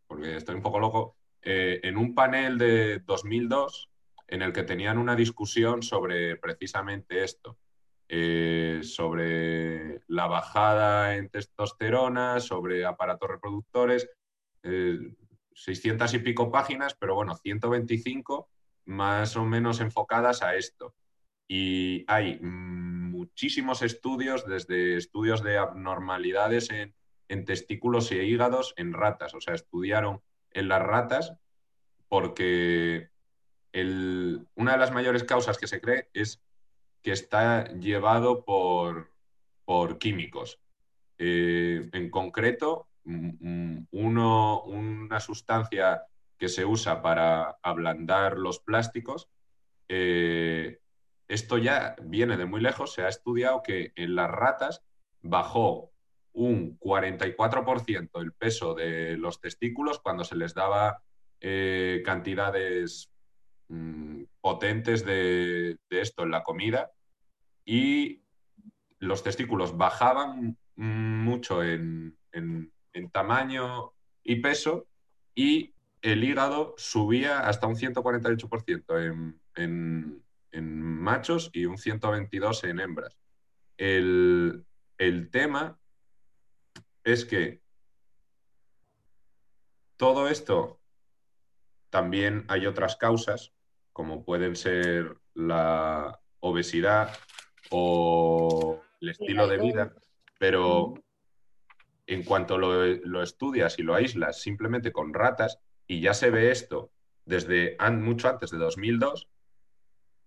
porque 0.08 0.38
estoy 0.38 0.56
un 0.56 0.62
poco 0.62 0.80
loco, 0.80 1.16
eh, 1.42 1.80
en 1.84 1.98
un 1.98 2.16
panel 2.16 2.58
de 2.58 3.00
2002 3.06 3.90
en 4.28 4.42
el 4.42 4.52
que 4.52 4.64
tenían 4.64 4.98
una 4.98 5.16
discusión 5.16 5.84
sobre 5.84 6.38
precisamente 6.38 7.24
esto 7.24 7.58
eh, 8.08 8.82
sobre 8.84 10.02
la 10.08 10.28
bajada 10.28 11.16
en 11.16 11.30
testosterona, 11.30 12.40
sobre 12.40 12.86
aparatos 12.86 13.28
reproductores, 13.28 14.08
600 14.62 16.14
eh, 16.14 16.18
y 16.18 16.20
pico 16.20 16.52
páginas, 16.52 16.94
pero 16.94 17.16
bueno, 17.16 17.36
125 17.36 18.48
más 18.86 19.36
o 19.36 19.44
menos 19.44 19.80
enfocadas 19.80 20.44
a 20.44 20.56
esto. 20.56 20.94
Y 21.48 22.06
hay 22.08 22.40
muchísimos 22.42 23.82
estudios, 23.82 24.46
desde 24.46 24.98
estudios 24.98 25.44
de 25.44 25.58
abnormalidades 25.58 26.70
en, 26.70 26.94
testículos 27.46 28.12
e 28.12 28.24
hígados 28.24 28.74
en 28.78 28.94
ratas. 28.94 29.34
O 29.34 29.42
sea, 29.42 29.54
estudiaron 29.54 30.22
en 30.52 30.68
las 30.68 30.82
ratas 30.82 31.34
porque 32.08 33.10
una 33.74 34.72
de 34.72 34.78
las 34.78 34.92
mayores 34.92 35.24
causas 35.24 35.58
que 35.58 35.68
se 35.68 35.82
cree 35.82 36.10
es 36.14 36.42
que 37.02 37.12
está 37.12 37.74
llevado 37.74 38.46
por, 38.46 39.12
por 39.66 39.98
químicos. 40.00 40.60
Eh, 41.18 41.90
en 41.92 42.10
concreto, 42.10 42.88
uno, 43.04 44.64
una 44.64 45.20
sustancia 45.20 46.04
que 46.38 46.50
se 46.50 46.66
usa 46.66 47.02
para 47.02 47.58
ablandar 47.62 48.38
los 48.38 48.60
plásticos, 48.60 49.30
eh, 49.88 50.80
esto 51.28 51.58
ya 51.58 51.96
viene 52.02 52.38
de 52.38 52.46
muy 52.46 52.62
lejos, 52.62 52.94
se 52.94 53.04
ha 53.04 53.08
estudiado 53.08 53.64
que 53.64 53.92
en 53.96 54.16
las 54.16 54.30
ratas 54.30 54.84
bajó 55.22 55.92
un 56.34 56.78
44% 56.80 58.22
el 58.22 58.34
peso 58.34 58.74
de 58.74 59.18
los 59.18 59.40
testículos 59.40 60.00
cuando 60.00 60.24
se 60.24 60.36
les 60.36 60.54
daba 60.54 61.02
eh, 61.40 62.04
cantidades 62.06 63.10
mm, 63.70 64.24
potentes 64.42 65.06
de, 65.06 65.78
esto 65.90 66.24
en 66.24 66.32
la 66.32 66.44
comida 66.44 66.92
y 67.64 68.22
los 69.00 69.24
testículos 69.24 69.78
bajaban 69.78 70.58
mucho 70.76 71.64
en, 71.64 72.18
tamaño 73.12 73.94
y 74.24 74.38
peso 74.38 74.88
y 75.34 75.74
el 76.02 76.24
hígado 76.24 76.74
subía 76.78 77.40
hasta 77.40 77.68
un 77.68 77.76
148% 77.76 79.06
en, 79.06 79.40
en, 79.56 80.25
machos 80.62 81.50
y 81.54 81.66
un 81.66 81.78
122% 81.78 82.70
en 82.70 82.80
hembras. 82.80 83.18
El, 83.78 84.66
el 84.98 85.30
tema 85.30 85.80
es 87.04 87.26
que 87.26 87.62
todo 89.98 90.28
esto 90.28 90.80
también 91.90 92.46
hay 92.50 92.66
otras 92.66 92.98
causas, 92.98 93.54
como 93.94 94.26
pueden 94.26 94.56
ser 94.56 95.18
la 95.34 96.20
obesidad 96.42 97.18
o 97.70 98.82
el 99.02 99.10
estilo 99.10 99.48
de 99.48 99.58
vida, 99.58 99.94
pero 100.38 100.94
en 102.08 102.24
cuanto 102.24 102.58
lo, 102.58 103.24
estudias 103.24 103.80
y 103.80 103.84
lo 103.84 103.96
aíslas 103.96 104.42
simplemente 104.42 104.92
con 104.92 105.14
ratas, 105.14 105.60
y 105.88 106.02
ya 106.02 106.14
se 106.14 106.30
ve 106.30 106.52
esto 106.52 106.92
desde 107.26 107.78
mucho 107.94 108.30
antes 108.30 108.52
de 108.52 108.58
2002, 108.58 109.30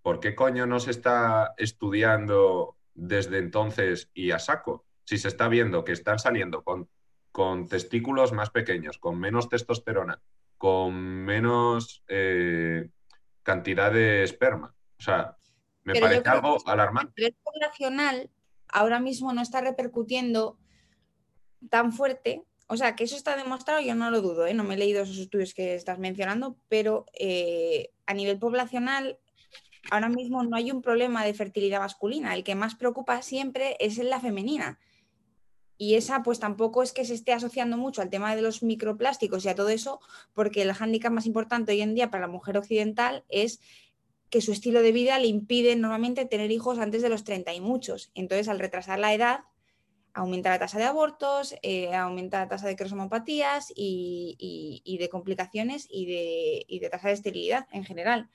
¿por 0.02 0.20
qué 0.20 0.34
coño 0.34 0.66
no 0.66 0.80
se 0.80 0.90
está 0.90 1.54
estudiando 1.56 2.76
desde 2.94 3.38
entonces 3.38 4.10
y 4.14 4.30
a 4.30 4.38
saco? 4.38 4.84
Si 5.04 5.18
se 5.18 5.28
está 5.28 5.48
viendo 5.48 5.84
que 5.84 5.92
están 5.92 6.18
saliendo 6.18 6.62
con, 6.62 6.88
con 7.32 7.68
testículos 7.68 8.32
más 8.32 8.50
pequeños, 8.50 8.98
con 8.98 9.18
menos 9.18 9.48
testosterona, 9.48 10.20
con 10.56 10.94
menos 10.94 12.02
eh, 12.08 12.90
cantidad 13.42 13.92
de 13.92 14.24
esperma. 14.24 14.74
O 14.98 15.02
sea, 15.02 15.36
me 15.84 15.98
parece 16.00 16.28
algo 16.28 16.58
alarmante. 16.66 17.24
El 17.24 17.36
poblacional 17.42 18.30
ahora 18.68 19.00
mismo 19.00 19.32
no 19.32 19.40
está 19.40 19.60
repercutiendo 19.60 20.58
tan 21.70 21.92
fuerte. 21.92 22.44
O 22.66 22.76
sea, 22.76 22.94
que 22.94 23.04
eso 23.04 23.16
está 23.16 23.36
demostrado, 23.36 23.80
yo 23.80 23.94
no 23.94 24.10
lo 24.10 24.20
dudo, 24.20 24.46
¿eh? 24.46 24.52
no 24.52 24.64
me 24.64 24.74
he 24.74 24.78
leído 24.78 25.02
esos 25.02 25.16
estudios 25.16 25.54
que 25.54 25.74
estás 25.74 25.98
mencionando, 25.98 26.58
pero 26.68 27.06
eh, 27.18 27.90
a 28.04 28.12
nivel 28.12 28.38
poblacional 28.38 29.18
ahora 29.90 30.08
mismo 30.08 30.42
no 30.42 30.56
hay 30.56 30.70
un 30.70 30.82
problema 30.82 31.24
de 31.24 31.34
fertilidad 31.34 31.80
masculina. 31.80 32.34
El 32.34 32.44
que 32.44 32.54
más 32.54 32.74
preocupa 32.74 33.22
siempre 33.22 33.76
es 33.80 33.98
en 33.98 34.10
la 34.10 34.20
femenina. 34.20 34.78
Y 35.78 35.94
esa 35.94 36.24
pues 36.24 36.40
tampoco 36.40 36.82
es 36.82 36.92
que 36.92 37.04
se 37.04 37.14
esté 37.14 37.32
asociando 37.32 37.76
mucho 37.76 38.02
al 38.02 38.10
tema 38.10 38.34
de 38.34 38.42
los 38.42 38.64
microplásticos 38.64 39.44
y 39.44 39.48
a 39.48 39.54
todo 39.54 39.68
eso, 39.68 40.00
porque 40.34 40.62
el 40.62 40.72
hándicap 40.72 41.12
más 41.12 41.26
importante 41.26 41.72
hoy 41.72 41.82
en 41.82 41.94
día 41.94 42.10
para 42.10 42.26
la 42.26 42.32
mujer 42.32 42.58
occidental 42.58 43.24
es 43.28 43.60
que 44.28 44.40
su 44.40 44.52
estilo 44.52 44.82
de 44.82 44.92
vida 44.92 45.18
le 45.18 45.28
impide 45.28 45.76
normalmente 45.76 46.26
tener 46.26 46.50
hijos 46.50 46.78
antes 46.78 47.00
de 47.00 47.08
los 47.08 47.24
30 47.24 47.54
y 47.54 47.60
muchos. 47.60 48.10
Entonces, 48.14 48.48
al 48.48 48.58
retrasar 48.58 48.98
la 48.98 49.14
edad, 49.14 49.40
aumenta 50.12 50.50
la 50.50 50.58
tasa 50.58 50.78
de 50.78 50.84
abortos, 50.84 51.54
eh, 51.62 51.94
aumenta 51.94 52.40
la 52.40 52.48
tasa 52.48 52.66
de 52.66 52.76
cromopatías 52.76 53.72
y, 53.74 54.96
de 54.98 55.08
complicaciones 55.08 55.88
de, 55.88 56.64
y 56.66 56.78
de 56.80 56.90
tasa 56.90 57.08
de 57.08 57.14
esterilidad 57.14 57.66
en 57.70 57.84
general. 57.84 58.28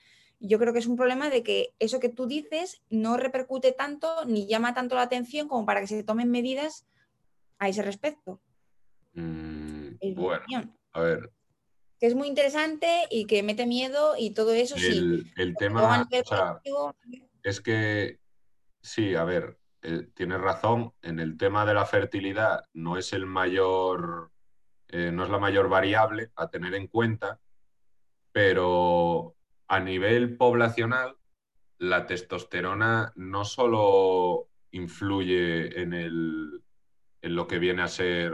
Yo 0.46 0.58
creo 0.58 0.74
que 0.74 0.78
es 0.78 0.86
un 0.86 0.96
problema 0.96 1.30
de 1.30 1.42
que 1.42 1.74
eso 1.78 2.00
que 2.00 2.10
tú 2.10 2.26
dices 2.26 2.82
no 2.90 3.16
repercute 3.16 3.72
tanto 3.72 4.26
ni 4.26 4.46
llama 4.46 4.74
tanto 4.74 4.94
la 4.94 5.02
atención 5.02 5.48
como 5.48 5.64
para 5.64 5.80
que 5.80 5.86
se 5.86 6.04
tomen 6.04 6.30
medidas 6.30 6.86
a 7.58 7.70
ese 7.70 7.82
respecto. 7.82 8.42
Mm, 9.14 9.96
bueno, 10.14 10.44
a 10.92 11.00
ver, 11.00 11.32
que 11.98 12.06
es 12.06 12.14
muy 12.14 12.28
interesante 12.28 13.06
y 13.10 13.24
que 13.24 13.42
mete 13.42 13.64
miedo 13.64 14.14
y 14.18 14.34
todo 14.34 14.52
eso. 14.52 14.76
El, 14.76 15.32
el 15.36 15.54
tema 15.56 16.06
es 17.42 17.60
que, 17.62 18.18
sí, 18.82 19.14
a 19.14 19.24
ver, 19.24 19.58
eh, 19.80 20.08
tienes 20.12 20.40
razón, 20.42 20.92
en 21.00 21.20
el 21.20 21.38
tema 21.38 21.64
de 21.64 21.72
la 21.72 21.86
fertilidad 21.86 22.64
no 22.74 22.98
es 22.98 23.14
el 23.14 23.24
mayor, 23.24 24.30
eh, 24.88 25.10
no 25.10 25.24
es 25.24 25.30
la 25.30 25.38
mayor 25.38 25.70
variable 25.70 26.30
a 26.36 26.50
tener 26.50 26.74
en 26.74 26.88
cuenta, 26.88 27.40
pero 28.32 29.36
a 29.68 29.80
nivel 29.80 30.36
poblacional, 30.36 31.16
la 31.78 32.06
testosterona 32.06 33.12
no 33.16 33.44
solo 33.44 34.48
influye 34.70 35.80
en, 35.80 35.92
el, 35.92 36.62
en 37.22 37.36
lo 37.36 37.46
que 37.46 37.58
viene 37.58 37.82
a 37.82 37.88
ser 37.88 38.32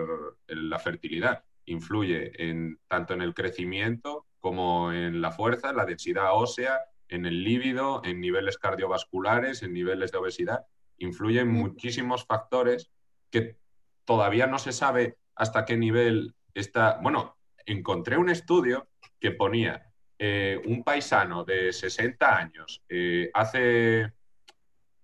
la 0.49 0.79
fertilidad, 0.79 1.45
influye 1.67 2.33
en, 2.49 2.79
tanto 2.89 3.15
en 3.15 3.23
el 3.23 3.35
crecimiento 3.35 4.27
como 4.39 4.93
en 4.93 5.21
la 5.21 5.31
fuerza, 5.31 5.73
la 5.73 5.85
densidad 5.85 6.35
ósea, 6.35 6.81
en 7.09 7.27
el 7.27 7.45
líbido, 7.45 8.03
en 8.05 8.21
niveles 8.21 8.57
cardiovasculares, 8.57 9.63
en 9.63 9.73
niveles 9.73 10.13
de 10.13 10.19
obesidad. 10.19 10.65
Influyen 10.99 11.49
muchísimos 11.49 12.25
factores 12.25 12.91
que 13.31 13.57
todavía 14.05 14.47
no 14.47 14.59
se 14.59 14.73
sabe 14.73 15.19
hasta 15.35 15.65
qué 15.65 15.77
nivel 15.77 16.35
está. 16.55 16.99
Bueno, 17.03 17.37
encontré 17.67 18.17
un 18.17 18.31
estudio 18.31 18.89
que 19.19 19.33
ponía 19.33 19.90
eh, 20.23 20.61
un 20.67 20.85
paisano 20.85 21.45
de 21.45 21.73
60 21.73 22.37
años, 22.37 22.83
eh, 22.91 23.31
hace, 23.33 24.13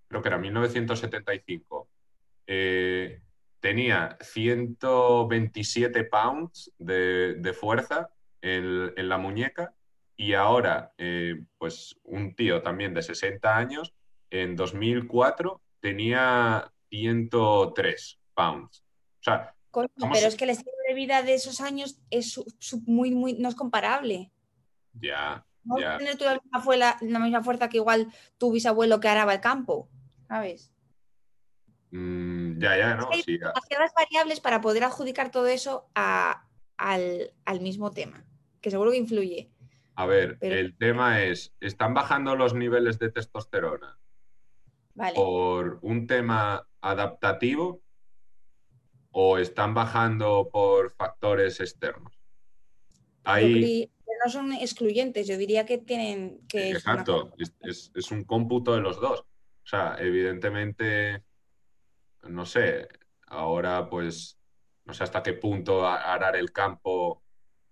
creo 0.08 0.20
que 0.20 0.28
era 0.28 0.37
1975, 0.37 1.88
eh, 2.46 3.23
tenía 3.58 4.18
127 4.20 6.04
pounds 6.04 6.70
de, 6.78 7.56
fuerza 7.58 8.11
en, 8.42 9.08
la 9.08 9.16
muñeca 9.16 9.75
y 10.18 10.35
ahora, 10.35 10.92
eh, 10.99 11.46
pues 11.56 11.99
un 12.04 12.35
tío 12.35 12.61
también 12.61 12.92
de 12.92 13.00
60 13.00 13.56
años, 13.56 13.94
en 14.28 14.54
2004 14.54 15.62
tenía 15.80 16.70
103 16.90 18.20
pounds. 18.35 18.85
O 19.20 19.23
sea, 19.23 19.54
pero 19.73 20.26
es 20.26 20.37
que 20.37 20.44
el 20.44 20.50
estilo 20.50 20.76
de 20.87 20.94
vida 20.94 21.23
de 21.23 21.32
esos 21.32 21.62
años 21.62 21.99
es 22.11 22.38
muy, 22.85 23.14
muy, 23.14 23.32
no 23.35 23.49
es 23.49 23.54
comparable. 23.54 24.30
Ya. 25.00 25.44
No 25.64 25.78
ya. 25.78 25.98
tener 25.98 26.20
la 26.20 26.40
misma, 26.42 26.96
la 27.00 27.18
misma 27.18 27.42
fuerza 27.42 27.68
que 27.68 27.78
igual 27.78 28.12
tu 28.38 28.52
bisabuelo 28.52 29.00
que 29.00 29.08
araba 29.08 29.34
el 29.34 29.40
campo, 29.40 29.88
¿sabes? 30.28 30.72
Mm, 31.90 32.58
ya, 32.58 32.76
ya, 32.76 32.94
¿no? 32.94 33.08
hay 33.10 33.22
demasiadas 33.22 33.92
variables 33.94 34.40
para 34.40 34.60
poder 34.60 34.84
adjudicar 34.84 35.30
todo 35.30 35.46
eso 35.46 35.88
al, 35.94 37.32
mismo 37.60 37.90
tema, 37.90 38.24
que 38.60 38.70
seguro 38.70 38.90
que 38.90 38.98
influye. 38.98 39.50
A 39.94 40.04
ver, 40.06 40.36
el 40.40 40.76
tema 40.76 41.22
es, 41.22 41.54
¿están 41.60 41.94
bajando 41.94 42.36
los 42.36 42.54
niveles 42.54 42.98
de 42.98 43.10
testosterona 43.10 43.98
por 45.14 45.78
un 45.82 46.06
tema 46.06 46.68
adaptativo 46.80 47.80
o 49.10 49.38
están 49.38 49.72
bajando 49.72 50.50
por 50.52 50.90
factores 50.92 51.60
externos? 51.60 52.20
Ahí... 53.24 53.90
No 54.25 54.30
son 54.30 54.52
excluyentes, 54.52 55.26
yo 55.26 55.37
diría 55.37 55.66
que 55.66 55.78
tienen 55.78 56.40
que... 56.49 56.70
Exacto, 56.70 57.32
es, 57.61 57.92
es 57.94 58.11
un 58.11 58.25
cómputo 58.25 58.75
de 58.75 58.80
los 58.80 59.00
dos. 59.00 59.20
O 59.20 59.68
sea, 59.68 59.96
evidentemente 59.99 61.25
no 62.28 62.46
sé, 62.46 62.88
ahora 63.26 63.88
pues 63.88 64.38
no 64.85 64.94
sé 64.94 65.04
hasta 65.04 65.23
qué 65.23 65.32
punto 65.35 65.87
arar 65.87 66.37
el 66.37 66.52
campo 66.52 67.23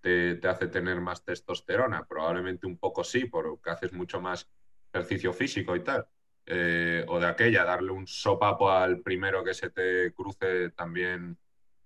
te, 0.00 0.40
hace 0.48 0.66
tener 0.68 1.00
más 1.00 1.24
testosterona. 1.24 2.06
Probablemente 2.06 2.66
un 2.66 2.78
poco 2.78 3.04
sí, 3.04 3.26
porque 3.26 3.70
haces 3.70 3.92
mucho 3.92 4.20
más 4.20 4.48
ejercicio 4.92 5.32
físico 5.32 5.76
y 5.76 5.84
tal. 5.84 6.06
Eh, 6.46 7.04
o 7.08 7.18
de 7.18 7.26
aquella, 7.26 7.64
darle 7.64 7.92
un 7.92 8.06
sopapo 8.06 8.70
al 8.70 9.00
primero 9.00 9.42
que 9.42 9.54
se 9.54 9.70
te 9.70 10.12
cruce 10.12 10.70
también 10.70 11.38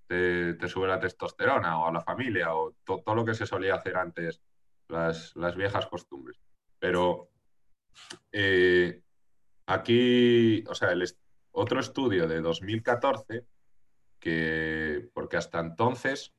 te, 0.07 0.57
sube 0.67 0.89
la 0.89 0.99
testosterona 0.99 1.79
o 1.81 1.87
a 1.87 1.93
la 1.93 2.01
familia 2.01 2.55
o 2.55 2.75
todo 2.85 3.15
lo 3.15 3.25
que 3.25 3.35
se 3.35 3.47
solía 3.47 3.75
hacer 3.75 3.97
antes, 3.97 4.41
las, 4.89 5.57
viejas 5.57 5.87
costumbres. 5.87 6.41
Pero 6.79 7.31
eh, 8.33 9.03
aquí, 9.67 10.65
o 10.67 10.75
sea, 10.75 10.93
el 10.93 11.05
otro 11.53 11.81
estudio 11.81 12.27
de 12.27 12.41
2014, 12.41 13.45
que, 14.19 15.09
porque 15.15 15.37
hasta 15.37 15.61
entonces 15.61 16.33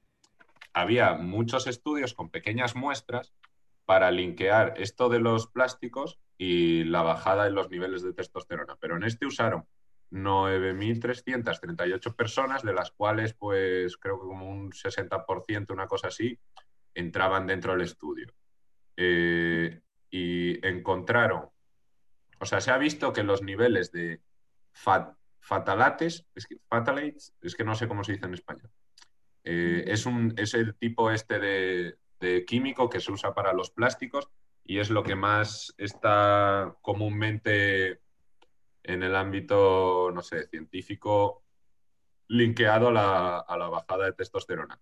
había 0.73 1.15
muchos 1.15 1.67
estudios 1.67 2.13
con 2.13 2.29
pequeñas 2.29 2.75
muestras 2.75 3.33
para 3.85 4.11
linkear 4.11 4.73
esto 4.77 5.09
de 5.09 5.19
los 5.19 5.47
plásticos 5.47 6.19
y 6.37 6.83
la 6.83 7.01
bajada 7.01 7.47
en 7.47 7.55
los 7.55 7.69
niveles 7.69 8.03
de 8.03 8.13
testosterona. 8.13 8.77
Pero 8.79 8.97
en 8.97 9.03
este 9.03 9.25
usaron 9.25 9.65
9.338 10.11 12.15
personas, 12.15 12.63
de 12.63 12.73
las 12.73 12.91
cuales, 12.91 13.33
pues 13.33 13.97
creo 13.97 14.19
que 14.19 14.27
como 14.27 14.49
un 14.49 14.71
60%, 14.71 15.71
una 15.71 15.87
cosa 15.87 16.07
así, 16.07 16.39
entraban 16.93 17.47
dentro 17.47 17.73
del 17.73 17.81
estudio. 17.81 18.33
Eh, 18.97 19.81
y 20.11 20.65
encontraron, 20.65 21.49
o 22.39 22.45
sea, 22.45 22.61
se 22.61 22.71
ha 22.71 22.77
visto 22.77 23.13
que 23.13 23.23
los 23.23 23.43
niveles 23.43 23.91
de 23.91 24.21
fatalates, 25.39 26.25
es 26.35 26.47
que, 26.47 26.57
fatalates, 26.67 27.35
es 27.41 27.55
que 27.55 27.63
no 27.63 27.75
sé 27.75 27.87
cómo 27.87 28.03
se 28.03 28.13
dice 28.13 28.25
en 28.25 28.33
español, 28.33 28.71
eh, 29.43 29.83
es, 29.87 30.05
un, 30.05 30.33
es 30.37 30.53
el 30.53 30.75
tipo 30.75 31.11
este 31.11 31.39
de, 31.39 32.45
químico 32.45 32.89
que 32.89 32.99
se 32.99 33.11
usa 33.11 33.33
para 33.33 33.53
los 33.53 33.71
plásticos 33.71 34.29
y 34.65 34.79
es 34.79 34.89
lo 34.89 35.03
que 35.03 35.15
más 35.15 35.73
está 35.77 36.75
comúnmente 36.81 38.01
en 38.83 39.03
el 39.03 39.15
ámbito, 39.15 40.11
no 40.13 40.21
sé, 40.21 40.47
científico, 40.47 41.43
linkeado 42.27 42.89
a 42.89 42.91
la, 43.57 43.69
bajada 43.69 44.05
de 44.05 44.13
testosterona. 44.13 44.77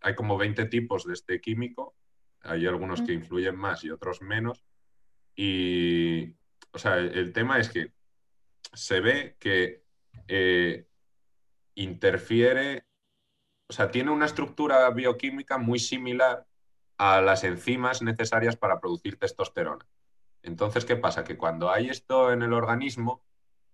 Hay 0.00 0.14
como 0.14 0.36
20 0.36 0.66
tipos 0.66 1.04
de 1.04 1.14
este 1.14 1.40
químico, 1.40 1.94
hay 2.42 2.66
algunos 2.66 3.02
que 3.02 3.12
influyen 3.12 3.56
más 3.56 3.84
y 3.84 3.90
otros 3.90 4.22
menos. 4.22 4.64
Y, 5.34 6.34
o 6.72 6.78
sea, 6.78 6.96
el, 6.98 7.32
tema 7.32 7.58
es 7.58 7.68
que 7.68 7.92
se 8.72 9.00
ve 9.00 9.36
que 9.38 9.82
eh, 10.28 10.86
interfiere, 11.74 12.86
o 13.68 13.72
sea, 13.72 13.90
tiene 13.90 14.10
una 14.10 14.26
estructura 14.26 14.88
bioquímica 14.90 15.58
muy 15.58 15.78
similar 15.78 16.46
a 16.98 17.20
las 17.20 17.44
enzimas 17.44 18.02
necesarias 18.02 18.56
para 18.56 18.80
producir 18.80 19.18
testosterona. 19.18 19.86
Entonces, 20.42 20.84
¿qué 20.84 20.96
pasa? 20.96 21.24
Que 21.24 21.36
cuando 21.36 21.70
hay 21.70 21.88
esto 21.88 22.32
en 22.32 22.42
el 22.42 22.52
organismo, 22.52 23.22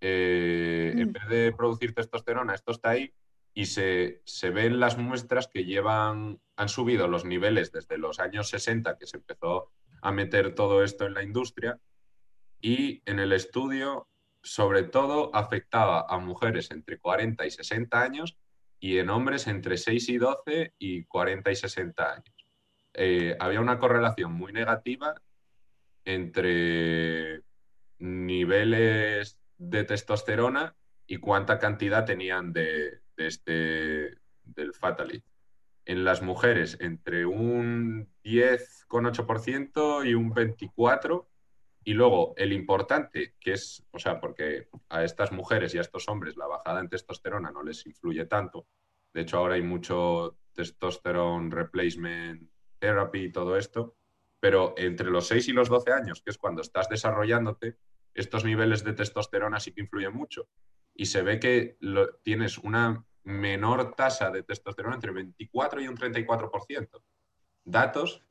eh, 0.01 0.95
en 0.97 1.13
vez 1.13 1.29
de 1.29 1.53
producir 1.53 1.95
testosterona, 1.95 2.55
esto 2.55 2.73
está 2.73 2.91
ahí 2.91 3.15
y 3.55 3.67
se, 3.67 4.23
ven 4.53 4.81
las 4.81 4.97
muestras 4.97 5.47
que 5.47 5.65
llevan, 5.65 6.41
han 6.57 6.69
subido 6.69 7.07
los 7.07 7.25
niveles 7.25 7.71
desde 7.71 7.99
los 7.99 8.19
años 8.19 8.49
60, 8.49 8.97
que 8.97 9.07
se 9.07 9.19
empezó 9.19 9.73
a 10.01 10.11
meter 10.11 10.55
todo 10.55 10.83
esto 10.83 11.07
en 11.07 11.15
la 11.15 11.23
industria, 11.23 11.79
y 12.61 13.03
en 13.05 13.19
el 13.19 13.33
estudio, 13.33 14.09
sobre 14.43 14.85
todo, 14.85 15.35
afectaba 15.35 16.07
a 16.09 16.19
mujeres 16.19 16.71
entre 16.71 16.99
40 16.99 17.45
y 17.45 17.51
60 17.51 18.01
años 18.01 18.39
y 18.81 18.99
en 18.99 19.11
hombres 19.11 19.47
entre 19.47 19.77
6 19.77 20.09
y 20.09 20.19
12 20.19 20.75
y 20.79 21.05
40 21.05 21.51
y 21.51 21.57
60 21.57 22.13
años. 22.13 22.47
Eh, 22.95 23.37
había 23.39 23.61
una 23.61 23.79
correlación 23.79 24.33
muy 24.33 24.53
negativa 24.53 25.15
entre 26.05 27.43
niveles 27.99 29.39
de 29.59 29.85
testosterona 29.85 30.75
y 31.07 31.19
cuánta 31.19 31.59
cantidad 31.59 32.05
tenían 32.05 32.53
de, 32.53 33.02
este 33.26 34.19
del 34.45 34.75
fatality. 34.75 35.25
En 35.85 36.05
las 36.05 36.23
mujeres 36.23 36.76
entre 36.81 37.26
un 37.26 38.09
10,8% 38.25 40.09
y 40.09 40.14
un 40.14 40.33
24%. 40.35 41.26
Y 41.85 41.95
luego 41.95 42.35
el 42.37 42.52
importante, 42.52 43.35
que 43.41 43.55
es, 43.55 43.85
o 43.91 43.99
sea, 43.99 44.21
porque 44.21 44.69
a 44.88 45.02
estas 45.02 45.33
mujeres 45.33 45.75
y 45.75 45.79
a 45.79 45.81
estos 45.81 46.09
hombres 46.09 46.37
la 46.37 46.47
bajada 46.47 46.79
en 46.79 46.88
testosterona 46.88 47.51
no 47.51 47.64
les 47.64 47.85
influye 47.87 48.25
tanto. 48.27 48.68
De 49.12 49.23
hecho, 49.23 49.38
ahora 49.38 49.57
hay 49.57 49.62
mucho 49.62 50.38
testosterone 50.53 51.53
replacement 51.53 52.49
therapy 52.79 53.25
y 53.25 53.33
todo 53.33 53.57
esto 53.57 53.97
pero 54.42 54.75
entre 54.77 55.09
los 55.09 55.29
6 55.29 55.49
y 55.51 55.53
los 55.53 55.68
12 55.68 55.92
años, 55.92 56.20
que 56.20 56.31
es 56.31 56.37
cuando 56.37 56.62
estás 56.62 56.88
desarrollándote, 56.88 57.77
estos 58.12 58.44
niveles 58.44 58.83
de 58.83 58.92
testosterona 58.92 59.61
sí 59.61 59.70
que 59.70 59.83
influyen 59.83 60.12
mucho. 60.12 60.49
Y 60.97 61.07
se 61.07 61.23
ve 61.23 61.38
que 61.38 61.79
tienes 62.25 62.59
una 62.59 63.07
menor 63.25 63.95
tasa 63.95 64.31
de 64.31 64.43
testosterona 64.43 64.97
entre 64.97 65.13
24 65.13 65.81
y 65.81 65.89
un 65.89 65.97
34%. 65.97 67.03
Datos 67.65 68.23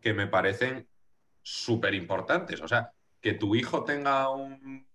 que 0.00 0.12
me 0.12 0.26
parecen 0.26 0.88
súper 1.42 1.94
importantes. 1.94 2.60
O 2.60 2.68
sea, 2.68 2.92
que 3.20 3.34
tu 3.34 3.54
hijo 3.54 3.84
tenga 3.84 4.28
un 4.30 4.86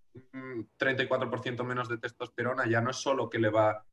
34% 0.77 1.63
menos 1.63 1.89
de 1.89 1.97
testosterona 1.97 2.67
ya 2.67 2.81
no 2.81 2.91
es 2.91 2.97
solo 2.97 3.29
que 3.29 3.39
le 3.39 3.49
va 3.49 3.85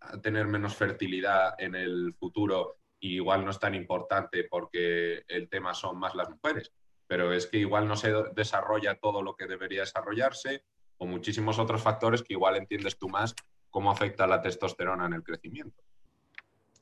a 0.00 0.20
tener 0.20 0.46
menos 0.46 0.74
fertilidad 0.76 1.54
en 1.58 1.74
el 1.74 2.14
futuro 2.14 2.76
igual 3.00 3.44
no 3.44 3.50
es 3.50 3.58
tan 3.58 3.74
importante 3.74 4.44
porque 4.44 5.24
el 5.28 5.48
tema 5.48 5.74
son 5.74 5.98
más 5.98 6.14
las 6.14 6.30
mujeres, 6.30 6.72
pero 7.06 7.32
es 7.32 7.46
que 7.46 7.58
igual 7.58 7.86
no 7.86 7.96
se 7.96 8.12
desarrolla 8.34 8.98
todo 8.98 9.22
lo 9.22 9.36
que 9.36 9.46
debería 9.46 9.80
desarrollarse 9.80 10.64
o 10.96 11.06
muchísimos 11.06 11.58
otros 11.58 11.82
factores 11.82 12.22
que 12.22 12.34
igual 12.34 12.56
entiendes 12.56 12.98
tú 12.98 13.08
más 13.08 13.34
cómo 13.74 13.90
afecta 13.90 14.28
la 14.28 14.40
testosterona 14.40 15.06
en 15.06 15.14
el 15.14 15.24
crecimiento. 15.24 15.82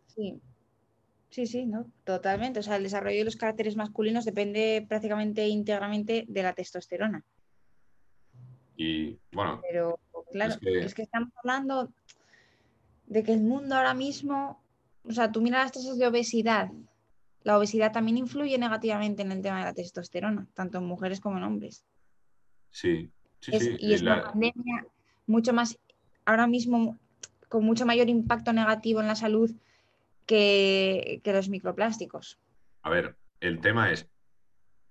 Sí, 0.08 0.38
sí, 1.30 1.46
sí, 1.46 1.64
¿no? 1.64 1.90
totalmente. 2.04 2.60
O 2.60 2.62
sea, 2.62 2.76
el 2.76 2.82
desarrollo 2.82 3.16
de 3.16 3.24
los 3.24 3.36
caracteres 3.36 3.76
masculinos 3.76 4.26
depende 4.26 4.84
prácticamente 4.86 5.48
íntegramente 5.48 6.26
de 6.28 6.42
la 6.42 6.52
testosterona. 6.52 7.24
Y 8.76 9.18
bueno. 9.32 9.62
Pero 9.66 10.00
claro, 10.30 10.54
es 10.60 10.92
que 10.92 11.00
estamos 11.00 11.30
hablando 11.42 11.88
de 13.06 13.22
que 13.22 13.32
el 13.32 13.40
mundo 13.40 13.74
ahora 13.74 13.94
mismo 13.94 14.62
o 15.04 15.12
sea, 15.12 15.32
tú 15.32 15.40
miras 15.40 15.62
las 15.62 15.72
tasas 15.72 15.96
de 15.96 16.06
obesidad. 16.06 16.70
La 17.42 17.56
obesidad 17.56 17.90
también 17.90 18.18
influye 18.18 18.58
negativamente 18.58 19.22
en 19.22 19.32
el 19.32 19.40
tema 19.40 19.60
de 19.60 19.64
la 19.64 19.72
testosterona, 19.72 20.46
tanto 20.52 20.76
en 20.76 20.84
mujeres 20.84 21.20
como 21.20 21.38
en 21.38 21.44
hombres. 21.44 21.86
Sí, 22.68 23.10
sí, 23.40 23.52
sí. 23.58 23.76
Y 23.78 23.94
es 23.94 24.02
una 24.02 24.24
pandemia 24.24 24.86
mucho 25.26 25.54
más, 25.54 25.78
ahora 26.24 26.46
mismo, 26.46 26.98
con 27.48 27.64
mucho 27.64 27.86
mayor 27.86 28.08
impacto 28.08 28.52
negativo 28.52 29.00
en 29.00 29.06
la 29.06 29.16
salud 29.16 29.50
que, 30.26 31.20
los 31.24 31.48
microplásticos. 31.48 32.38
A 32.82 32.90
ver, 32.90 33.16
el 33.40 33.60
tema 33.60 33.90
es, 33.92 34.08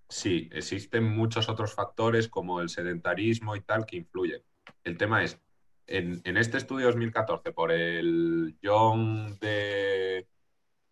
sí, 0.10 0.50
existen 0.52 1.04
muchos 1.04 1.50
otros 1.50 1.74
factores 1.74 2.28
como 2.28 2.62
el 2.62 2.70
sedentarismo 2.70 3.56
y 3.56 3.62
tal 3.62 3.86
que 3.86 3.98
influyen. 3.98 4.42
El 4.84 4.98
tema 4.98 5.24
es, 5.24 5.40
en, 5.88 6.22
este 6.38 6.58
estudio 6.58 6.88
2014 6.88 7.52
por 7.52 7.72
el 7.72 8.58
John 8.64 9.38
de 9.40 10.28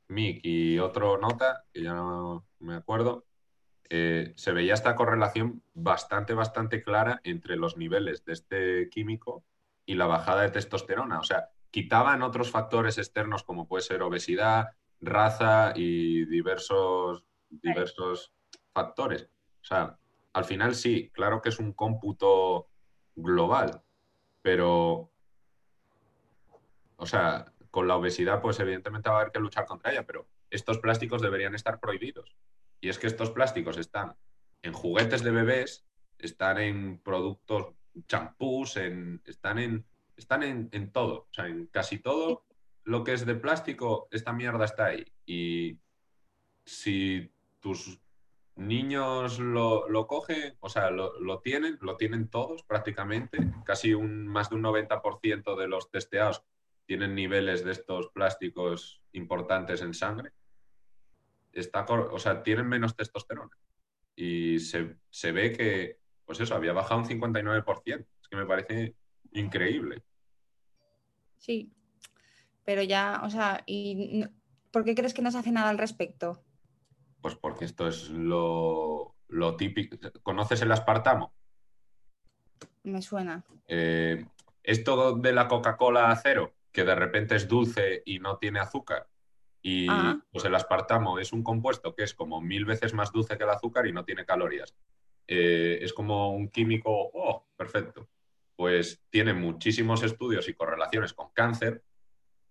Mick 0.08 0.42
y 0.44 0.80
otro 0.80 1.18
nota, 1.18 1.66
que 1.72 1.84
ya 1.84 1.94
no 1.94 2.46
me 2.60 2.76
acuerdo, 2.76 3.26
eh, 3.90 4.34
se 4.36 4.52
veía 4.52 4.74
esta 4.74 4.96
correlación 4.96 5.64
bastante, 5.74 6.34
bastante 6.34 6.84
clara 6.84 7.22
entre 7.24 7.56
los 7.56 7.78
niveles 7.78 8.24
de 8.26 8.34
este 8.34 8.90
químico 8.90 9.44
y 9.90 9.96
la 9.96 10.06
bajada 10.06 10.44
de 10.44 10.52
testosterona. 10.52 11.18
O 11.18 11.24
sea, 11.24 11.50
quitaban 11.72 12.22
otros 12.22 12.52
factores 12.52 13.00
externos 13.00 13.42
como 13.42 13.68
puede 13.68 13.82
ser 13.82 14.04
obesidad, 14.04 14.68
raza 15.02 15.74
y 15.76 16.26
diversos, 16.26 17.26
diversos 17.50 18.32
factores. 18.72 19.24
O 19.24 19.66
sea, 19.66 19.98
al 20.34 20.46
final 20.46 20.76
sí, 20.76 21.10
claro 21.12 21.42
que 21.42 21.50
es 21.50 21.58
un 21.58 21.74
cómputo 21.74 22.68
global, 23.16 23.82
pero, 24.44 25.12
o 26.96 27.06
sea, 27.08 27.52
con 27.72 27.88
la 27.88 27.96
obesidad, 27.96 28.44
pues 28.44 28.60
evidentemente 28.60 29.10
va 29.10 29.16
a 29.16 29.20
haber 29.22 29.32
que 29.32 29.40
luchar 29.40 29.66
contra 29.66 29.92
ella, 29.92 30.06
pero 30.06 30.28
estos 30.52 30.78
plásticos 30.78 31.20
deberían 31.20 31.56
estar 31.56 31.80
prohibidos. 31.80 32.36
Y 32.80 32.90
es 32.90 33.00
que 33.00 33.08
estos 33.08 33.32
plásticos 33.32 33.80
están 33.80 34.16
en 34.62 34.74
juguetes 34.74 35.24
de 35.24 35.32
bebés, 35.32 35.84
están 36.20 36.60
en 36.60 37.00
productos, 37.00 37.74
champús, 38.08 38.78
en, 38.78 39.22
están, 39.26 39.60
en, 39.60 39.86
están 40.16 40.44
en, 40.44 40.70
en 40.72 40.92
todo, 40.92 41.28
o 41.30 41.34
sea, 41.34 41.48
en 41.48 41.68
casi 41.68 42.00
todo 42.00 42.46
lo 42.84 43.04
que 43.04 43.14
es 43.14 43.26
de 43.26 43.36
plástico, 43.36 44.08
esta 44.12 44.34
mierda 44.34 44.66
está 44.66 44.86
ahí. 44.86 45.06
Y 45.26 45.78
si 46.66 47.32
tus 47.60 48.00
niños 48.56 49.40
lo, 49.40 49.88
lo 49.90 50.08
cogen, 50.08 50.56
o 50.60 50.70
sea, 50.70 50.92
lo, 50.92 51.40
tienen, 51.40 51.78
lo 51.82 51.98
tienen 51.98 52.28
todos 52.28 52.64
prácticamente, 52.64 53.38
casi 53.66 53.94
un, 53.94 54.28
más 54.28 54.50
de 54.50 54.56
un 54.56 54.64
90% 54.64 55.56
de 55.56 55.68
los 55.68 55.90
testeados 55.90 56.44
tienen 56.86 57.16
niveles 57.16 57.64
de 57.64 57.72
estos 57.72 58.10
plásticos 58.10 59.02
importantes 59.14 59.82
en 59.82 59.94
sangre. 59.94 60.32
Está, 61.54 61.86
o 61.86 62.20
sea, 62.20 62.44
tienen 62.44 62.68
menos 62.68 62.96
testosterona. 62.96 63.56
Y 64.16 64.60
se, 64.60 64.98
se 65.10 65.32
ve 65.32 65.52
que, 65.54 66.00
pues 66.30 66.40
eso, 66.42 66.54
había 66.54 66.74
bajado 66.74 67.02
un 67.02 67.08
59%. 67.08 68.06
Es 68.22 68.28
que 68.30 68.36
me 68.36 68.46
parece 68.46 68.94
increíble. 69.32 70.04
Sí, 71.40 71.74
pero 72.64 72.84
ya, 72.84 73.22
o 73.24 73.32
sea, 73.32 73.64
¿y 73.66 74.24
¿por 74.70 74.86
qué 74.86 74.94
crees 74.94 75.16
que 75.16 75.24
no 75.24 75.32
se 75.32 75.40
hace 75.40 75.52
nada 75.52 75.72
al 75.72 75.80
respecto? 75.80 76.44
Pues 77.20 77.34
porque 77.36 77.66
esto 77.66 77.88
es 77.88 78.12
lo, 78.12 79.16
lo 79.28 79.56
típico. 79.56 79.98
¿Conoces 80.22 80.62
el 80.62 80.72
aspartamo? 80.72 81.34
Me 82.84 83.02
suena. 83.02 83.44
Eh, 83.68 84.24
esto 84.62 85.16
de 85.16 85.34
la 85.34 85.48
Coca-Cola 85.48 86.16
cero, 86.22 86.54
que 86.72 86.84
de 86.84 86.94
repente 86.94 87.38
es 87.38 87.48
dulce 87.48 88.04
y 88.06 88.20
no 88.20 88.38
tiene 88.38 88.60
azúcar. 88.60 89.08
Y 89.64 89.88
Ah. 89.90 90.22
pues 90.32 90.46
el 90.46 90.54
aspartamo 90.54 91.18
es 91.18 91.34
un 91.34 91.42
compuesto 91.42 91.96
que 91.96 92.04
es 92.04 92.14
como 92.14 92.40
mil 92.40 92.66
veces 92.66 92.94
más 92.94 93.12
dulce 93.12 93.36
que 93.36 93.46
el 93.46 93.50
azúcar 93.50 93.88
y 93.88 93.94
no 93.94 94.06
tiene 94.06 94.28
calorías. 94.28 94.76
Eh, 95.32 95.78
es 95.84 95.94
como 95.94 96.34
un 96.34 96.50
químico, 96.50 96.90
oh, 96.92 97.46
perfecto. 97.56 98.10
Pues 98.56 99.00
tiene 99.12 99.36
muchísimos 99.36 100.02
estudios 100.02 100.50
y 100.50 100.56
correlaciones 100.56 101.14
con 101.14 101.30
cáncer. 101.34 101.84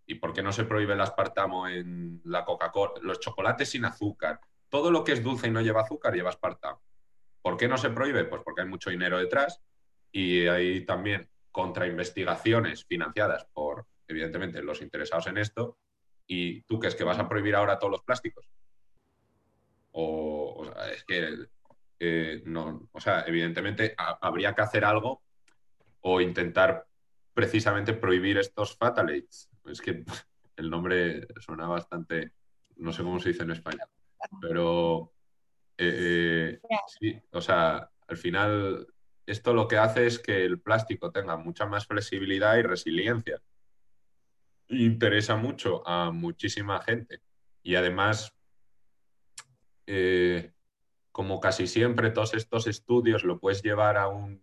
¿Y 0.06 0.14
por 0.14 0.32
qué 0.32 0.44
no 0.44 0.52
se 0.52 0.64
prohíbe 0.64 0.94
el 0.94 1.00
aspartamo 1.00 1.66
en 1.66 2.20
la 2.24 2.44
Coca-Cola? 2.44 2.92
Los 3.02 3.18
chocolates 3.18 3.70
sin 3.70 3.84
azúcar. 3.84 4.40
Todo 4.68 4.92
lo 4.92 5.02
que 5.02 5.12
es 5.12 5.24
dulce 5.24 5.48
y 5.48 5.50
no 5.50 5.60
lleva 5.60 5.80
azúcar 5.80 6.14
lleva 6.14 6.30
aspartamo. 6.30 6.80
¿Por 7.42 7.56
qué 7.56 7.66
no 7.66 7.78
se 7.78 7.90
prohíbe? 7.90 8.24
Pues 8.26 8.42
porque 8.44 8.62
hay 8.62 8.68
mucho 8.68 8.90
dinero 8.90 9.18
detrás 9.18 9.60
y 10.12 10.46
hay 10.46 10.84
también 10.84 11.28
contrainvestigaciones 11.50 12.84
financiadas 12.84 13.44
por, 13.52 13.86
evidentemente, 14.06 14.62
los 14.62 14.82
interesados 14.82 15.26
en 15.26 15.38
esto. 15.38 15.78
¿Y 16.28 16.62
tú 16.62 16.78
qué 16.78 16.86
es 16.86 16.94
que 16.94 17.04
vas 17.04 17.18
a 17.18 17.28
prohibir 17.28 17.56
ahora 17.56 17.78
todos 17.78 17.90
los 17.90 18.02
plásticos? 18.02 18.48
O, 19.90 20.64
es 20.92 21.02
que, 21.04 21.48
eh, 22.00 22.42
no, 22.46 22.88
o 22.92 23.00
sea, 23.00 23.22
evidentemente 23.26 23.94
ha- 23.96 24.18
habría 24.20 24.54
que 24.54 24.62
hacer 24.62 24.84
algo 24.84 25.22
o 26.00 26.20
intentar 26.20 26.87
precisamente 27.34 27.92
prohibir 27.92 28.38
estos 28.38 28.76
fatalates. 28.76 29.48
Es 29.66 29.80
que 29.80 30.04
el 30.56 30.70
nombre 30.70 31.26
suena 31.40 31.66
bastante, 31.66 32.32
no 32.76 32.92
sé 32.92 33.02
cómo 33.02 33.18
se 33.20 33.30
dice 33.30 33.42
en 33.42 33.52
español, 33.52 33.88
pero 34.40 35.12
eh, 35.76 36.58
eh, 36.61 36.78
sí, 36.98 37.20
o 37.32 37.40
sea, 37.40 37.90
al 38.06 38.16
final 38.16 38.87
esto 39.26 39.52
lo 39.52 39.68
que 39.68 39.76
hace 39.76 40.06
es 40.06 40.18
que 40.18 40.44
el 40.44 40.61
plástico 40.61 41.12
tenga 41.12 41.37
mucha 41.37 41.66
más 41.66 41.87
flexibilidad 41.87 42.56
y 42.56 42.62
resiliencia. 42.62 43.40
Interesa 44.68 45.37
mucho 45.37 45.87
a 45.87 46.11
muchísima 46.11 46.80
gente. 46.82 47.20
Y 47.62 47.74
además, 47.74 48.32
eh, 49.87 50.52
como 51.18 51.40
casi 51.40 51.66
siempre, 51.66 52.11
todos 52.12 52.33
estos 52.35 52.68
estudios 52.68 53.24
lo 53.24 53.40
puedes 53.40 53.61
llevar 53.61 53.96
a 53.96 54.07
un 54.07 54.40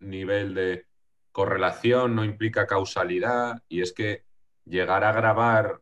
nivel 0.00 0.52
de 0.52 0.84
correlación, 1.30 2.16
no 2.16 2.24
implica 2.24 2.66
causalidad, 2.66 3.62
y 3.68 3.82
es 3.82 3.92
que 3.92 4.24
llegar 4.64 5.04
a 5.04 5.12
grabar 5.12 5.80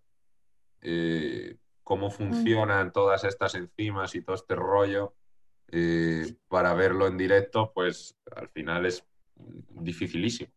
eh, 0.82 1.56
cómo 1.82 2.10
funcionan 2.10 2.92
todas 2.92 3.24
estas 3.24 3.54
enzimas 3.54 4.14
y 4.14 4.20
todo 4.20 4.36
este 4.36 4.54
rollo 4.54 5.14
eh, 5.68 6.36
para 6.48 6.74
verlo 6.74 7.06
en 7.06 7.16
directo, 7.16 7.72
pues 7.72 8.14
al 8.36 8.50
final 8.50 8.84
es 8.84 9.06
dificilísimo. 9.70 10.52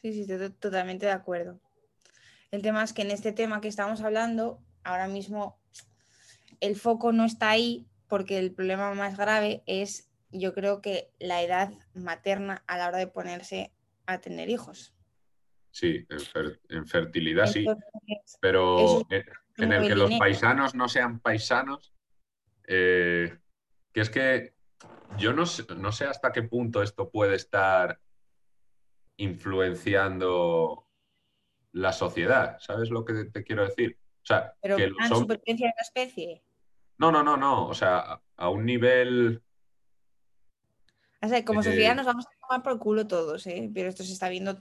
Sí, 0.00 0.14
sí, 0.14 0.20
estoy 0.22 0.38
to- 0.38 0.54
totalmente 0.54 1.04
de 1.04 1.12
acuerdo. 1.12 1.60
El 2.50 2.62
tema 2.62 2.82
es 2.82 2.94
que 2.94 3.02
en 3.02 3.10
este 3.10 3.32
tema 3.32 3.60
que 3.60 3.68
estamos 3.68 4.00
hablando, 4.00 4.62
ahora 4.84 5.06
mismo 5.06 5.60
el 6.60 6.76
foco 6.76 7.12
no 7.12 7.26
está 7.26 7.50
ahí 7.50 7.86
porque 8.08 8.38
el 8.38 8.52
problema 8.52 8.92
más 8.94 9.16
grave 9.16 9.62
es, 9.66 10.10
yo 10.30 10.54
creo 10.54 10.80
que 10.80 11.10
la 11.18 11.42
edad 11.42 11.72
materna 11.94 12.62
a 12.66 12.78
la 12.78 12.88
hora 12.88 12.98
de 12.98 13.06
ponerse 13.06 13.72
a 14.06 14.20
tener 14.20 14.48
hijos. 14.50 14.94
Sí, 15.70 16.06
en, 16.08 16.18
fer- 16.18 16.60
en 16.68 16.86
fertilidad 16.86 17.46
sí, 17.46 17.66
pero 18.40 19.00
en, 19.10 19.72
el 19.72 19.86
que 19.86 19.94
los 19.94 20.10
paisanos 20.18 20.74
no 20.74 20.88
sean 20.88 21.20
paisanos, 21.20 21.94
eh, 22.66 23.38
que 23.92 24.00
es 24.00 24.10
que 24.10 24.54
yo 25.18 25.32
no 25.32 25.44
sé, 25.46 25.64
no 25.76 25.92
sé 25.92 26.06
hasta 26.06 26.32
qué 26.32 26.42
punto 26.42 26.82
esto 26.82 27.10
puede 27.10 27.36
estar 27.36 28.00
influenciando 29.18 30.86
la 31.72 31.92
sociedad, 31.92 32.58
¿sabes 32.60 32.90
lo 32.90 33.04
que 33.04 33.24
te 33.26 33.44
quiero 33.44 33.64
decir? 33.64 33.98
O 34.22 34.26
sea, 34.26 34.54
pero 34.60 34.76
que 34.76 34.86
los 34.88 35.08
supervivencia 35.18 35.68
de 35.68 35.74
la 35.76 35.82
especie. 35.82 36.42
No, 36.98 37.12
no, 37.12 37.22
no, 37.22 37.36
no, 37.36 37.66
o 37.68 37.74
sea, 37.74 37.98
a, 37.98 38.22
a 38.36 38.48
un 38.48 38.64
nivel... 38.64 39.42
O 41.22 41.28
sea, 41.28 41.44
como 41.44 41.60
Eh, 41.60 41.64
sociedad 41.64 41.96
nos 41.96 42.06
vamos 42.06 42.26
a 42.26 42.30
tomar 42.40 42.62
por 42.62 42.78
culo 42.78 43.06
todos, 43.06 43.46
¿eh? 43.46 43.70
pero 43.74 43.88
esto 43.88 44.02
se 44.04 44.12
está 44.12 44.28
viendo 44.28 44.60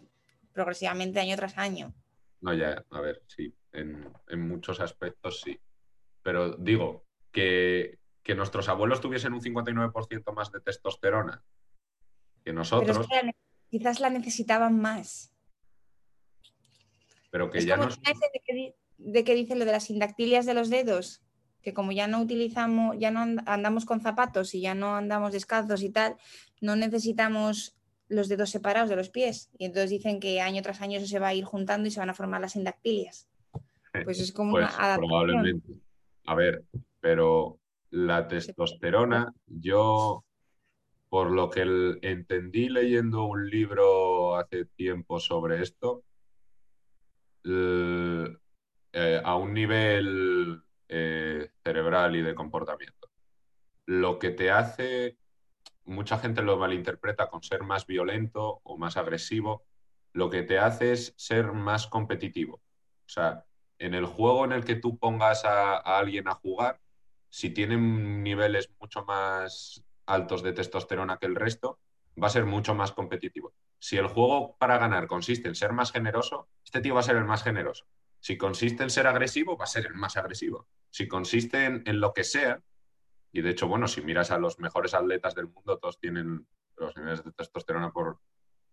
progresivamente 0.53 1.19
año 1.19 1.35
tras 1.35 1.57
año. 1.57 1.93
No, 2.41 2.53
ya, 2.53 2.83
a 2.89 3.01
ver, 3.01 3.21
sí, 3.27 3.53
en, 3.71 4.11
en 4.27 4.47
muchos 4.47 4.79
aspectos 4.79 5.41
sí. 5.41 5.59
Pero 6.23 6.55
digo, 6.57 7.05
que, 7.31 7.99
que 8.23 8.35
nuestros 8.35 8.69
abuelos 8.69 9.01
tuviesen 9.01 9.33
un 9.33 9.41
59% 9.41 10.33
más 10.33 10.51
de 10.51 10.61
testosterona 10.61 11.43
que 12.43 12.51
Pero 12.51 12.57
nosotros, 12.59 12.97
es 12.97 13.07
que 13.07 13.25
la 13.25 13.35
quizás 13.69 13.99
la 13.99 14.09
necesitaban 14.09 14.79
más. 14.79 15.33
pero 17.29 17.49
que 17.49 17.57
Es 17.57 17.65
ya 17.65 17.75
como 17.75 17.89
no... 17.89 17.95
de 17.95 18.41
que, 18.45 18.75
de 18.97 19.23
que 19.23 19.35
dice 19.35 19.55
lo 19.55 19.65
de 19.65 19.71
las 19.73 19.85
sindactilias 19.85 20.45
de 20.45 20.53
los 20.53 20.69
dedos, 20.69 21.24
que 21.65 21.73
como 21.73 21.91
ya 21.91 22.05
no 22.07 22.21
utilizamos, 22.21 22.95
ya 22.99 23.09
no 23.09 23.21
and- 23.21 23.41
andamos 23.47 23.85
con 23.85 23.99
zapatos 23.99 24.53
y 24.53 24.61
ya 24.61 24.75
no 24.75 24.95
andamos 24.95 25.33
descalzos 25.33 25.81
y 25.81 25.89
tal, 25.89 26.15
no 26.61 26.75
necesitamos 26.75 27.75
los 28.07 28.29
dedos 28.29 28.51
separados 28.51 28.87
de 28.87 28.95
los 28.95 29.09
pies. 29.09 29.49
Y 29.57 29.65
entonces 29.65 29.89
dicen 29.89 30.19
que 30.19 30.41
año 30.41 30.61
tras 30.61 30.81
año 30.81 30.99
eso 30.99 31.07
se 31.07 31.17
va 31.17 31.29
a 31.29 31.33
ir 31.33 31.43
juntando 31.43 31.87
y 31.87 31.91
se 31.91 31.99
van 31.99 32.11
a 32.11 32.13
formar 32.13 32.39
las 32.39 32.51
sindactilias. 32.51 33.27
Pues 34.03 34.19
es 34.19 34.31
como 34.31 34.51
Pues 34.51 34.65
una 34.65 34.75
adaptación. 34.75 35.07
probablemente. 35.07 35.73
A 36.27 36.35
ver, 36.35 36.63
pero 36.99 37.57
la 37.89 38.27
testosterona, 38.27 39.33
yo, 39.47 40.23
por 41.09 41.31
lo 41.31 41.49
que 41.49 41.61
el- 41.63 41.97
entendí 42.03 42.69
leyendo 42.69 43.23
un 43.23 43.49
libro 43.49 44.35
hace 44.37 44.65
tiempo 44.65 45.19
sobre 45.19 45.63
esto, 45.63 46.03
el- 47.43 48.37
eh, 48.93 49.19
a 49.23 49.35
un 49.35 49.51
nivel 49.53 50.61
eh, 50.87 51.49
cerebral 51.63 52.15
y 52.15 52.21
de 52.21 52.35
comportamiento, 52.35 53.09
lo 53.85 54.19
que 54.19 54.31
te 54.31 54.51
hace, 54.51 55.17
mucha 55.83 56.17
gente 56.17 56.41
lo 56.41 56.57
malinterpreta 56.57 57.27
con 57.27 57.43
ser 57.43 57.63
más 57.63 57.85
violento 57.85 58.61
o 58.63 58.77
más 58.77 58.97
agresivo, 58.97 59.65
lo 60.13 60.29
que 60.29 60.43
te 60.43 60.59
hace 60.59 60.93
es 60.93 61.13
ser 61.17 61.51
más 61.51 61.87
competitivo. 61.87 62.55
O 62.55 63.09
sea, 63.09 63.45
en 63.77 63.93
el 63.93 64.05
juego 64.05 64.45
en 64.45 64.53
el 64.53 64.63
que 64.63 64.75
tú 64.75 64.97
pongas 64.97 65.45
a, 65.45 65.75
a 65.75 65.99
alguien 65.99 66.27
a 66.27 66.35
jugar, 66.35 66.79
si 67.29 67.49
tienen 67.49 68.23
niveles 68.23 68.69
mucho 68.79 69.03
más 69.03 69.83
altos 70.05 70.41
de 70.41 70.53
testosterona 70.53 71.17
que 71.17 71.25
el 71.25 71.35
resto, 71.35 71.79
va 72.21 72.27
a 72.27 72.31
ser 72.31 72.45
mucho 72.45 72.73
más 72.73 72.91
competitivo. 72.91 73.53
Si 73.79 73.97
el 73.97 74.07
juego 74.07 74.55
para 74.57 74.77
ganar 74.77 75.07
consiste 75.07 75.47
en 75.47 75.55
ser 75.55 75.73
más 75.73 75.91
generoso, 75.91 76.47
este 76.63 76.81
tío 76.81 76.93
va 76.93 77.01
a 77.01 77.03
ser 77.03 77.17
el 77.17 77.25
más 77.25 77.43
generoso. 77.43 77.85
Si 78.25 78.39
consiste 78.39 78.81
en 78.81 78.89
ser 78.89 79.05
agresivo, 79.05 79.55
va 79.55 79.65
a 79.65 79.67
ser 79.67 79.85
el 79.85 79.93
más 79.93 80.17
agresivo. 80.17 80.67
Si 80.89 81.07
consiste 81.07 81.63
en, 81.65 81.99
lo 81.99 82.11
que 82.11 82.23
sea, 82.23 82.59
y 83.31 83.43
de 83.43 83.51
hecho, 83.51 83.67
bueno, 83.67 83.87
si 83.87 84.01
miras 84.01 84.31
a 84.31 84.39
los 84.39 84.57
mejores 84.57 84.95
atletas 84.95 85.35
del 85.35 85.47
mundo, 85.47 85.77
todos 85.77 85.99
tienen 85.99 86.47
los 86.75 86.97
niveles 86.97 87.23
de 87.23 87.33
testosterona 87.33 87.91
por, 87.91 88.19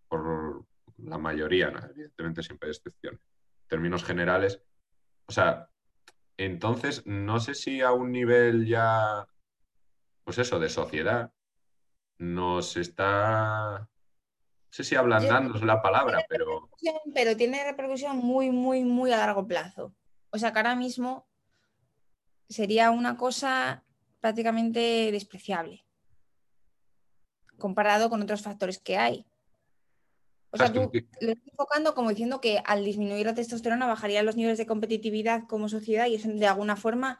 por 0.07 0.65
la 0.97 1.19
mayoría, 1.19 1.69
¿no? 1.69 1.85
evidentemente 1.85 2.41
siempre 2.41 2.65
hay 2.65 2.71
excepciones. 2.71 3.21
En 3.21 3.67
términos 3.67 4.03
generales, 4.03 4.59
o 5.27 5.31
sea, 5.31 5.69
entonces 6.35 7.05
no 7.05 7.39
sé 7.39 7.53
si 7.53 7.81
a 7.81 7.91
un 7.91 8.11
nivel 8.11 8.65
ya, 8.65 9.27
pues 10.23 10.39
eso, 10.39 10.57
de 10.57 10.69
sociedad, 10.69 11.31
nos 12.17 12.75
está, 12.75 13.87
sé 14.73 14.83
si 14.83 14.95
ablandando 14.95 15.55
es 15.55 15.61
la 15.61 15.81
palabra, 15.83 16.25
pero 16.27 16.67
Pero 17.13 17.37
tiene 17.37 17.63
repercusión 17.63 18.17
muy, 18.17 18.49
muy, 18.49 18.83
muy 18.83 19.11
a 19.11 19.17
largo 19.17 19.47
plazo. 19.47 19.93
O 20.31 20.37
sea 20.39 20.51
que 20.51 20.57
ahora 20.59 20.75
mismo 20.75 21.27
sería 22.49 22.89
una 22.89 23.15
cosa 23.15 23.83
prácticamente 24.19 25.11
despreciable 25.11 25.85
comparado 27.59 28.09
con 28.09 28.21
otros 28.21 28.41
factores 28.41 28.79
que 28.79 28.97
hay. 28.97 29.25
O 30.49 30.57
sea, 30.57 30.67
tú 30.73 30.91
lo 31.21 31.31
estás 31.31 31.47
enfocando 31.49 31.93
como 31.95 32.09
diciendo 32.09 32.41
que 32.41 32.61
al 32.65 32.83
disminuir 32.83 33.25
la 33.27 33.33
testosterona 33.35 33.87
bajarían 33.87 34.25
los 34.25 34.35
niveles 34.35 34.57
de 34.57 34.65
competitividad 34.65 35.43
como 35.47 35.69
sociedad 35.69 36.07
y 36.07 36.15
eso 36.15 36.29
de 36.29 36.47
alguna 36.47 36.75
forma 36.75 37.19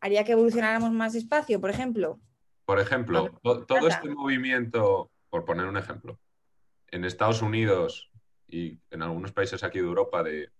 haría 0.00 0.24
que 0.24 0.32
evolucionáramos 0.32 0.90
más 0.92 1.12
despacio, 1.14 1.60
por 1.60 1.70
ejemplo. 1.70 2.20
Por 2.64 2.78
ejemplo, 2.80 3.30
to- 3.42 3.64
todo 3.66 3.88
este 3.88 4.08
movimiento, 4.10 5.10
por 5.30 5.44
poner 5.44 5.66
un 5.66 5.76
ejemplo, 5.78 6.18
en 6.92 7.04
Estados 7.04 7.42
Unidos 7.42 8.10
y 8.46 8.78
en 8.90 9.02
algunos 9.02 9.32
países 9.32 9.64
aquí 9.64 9.80
de 9.80 9.86
Europa 9.86 10.22
de, 10.22 10.50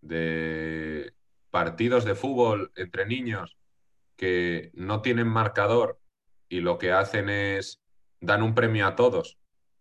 de 0.00 1.14
partidos 1.50 2.04
de 2.04 2.14
fútbol 2.14 2.72
entre 2.74 3.06
niños 3.06 3.56
que 4.16 4.70
no 4.74 5.02
tienen 5.02 5.28
marcador 5.28 6.00
y 6.48 6.60
lo 6.60 6.78
que 6.78 6.92
hacen 6.92 7.28
es 7.28 7.82
dan 8.20 8.42
un 8.42 8.54
premio 8.54 8.86
a 8.86 8.96
todos 8.96 9.38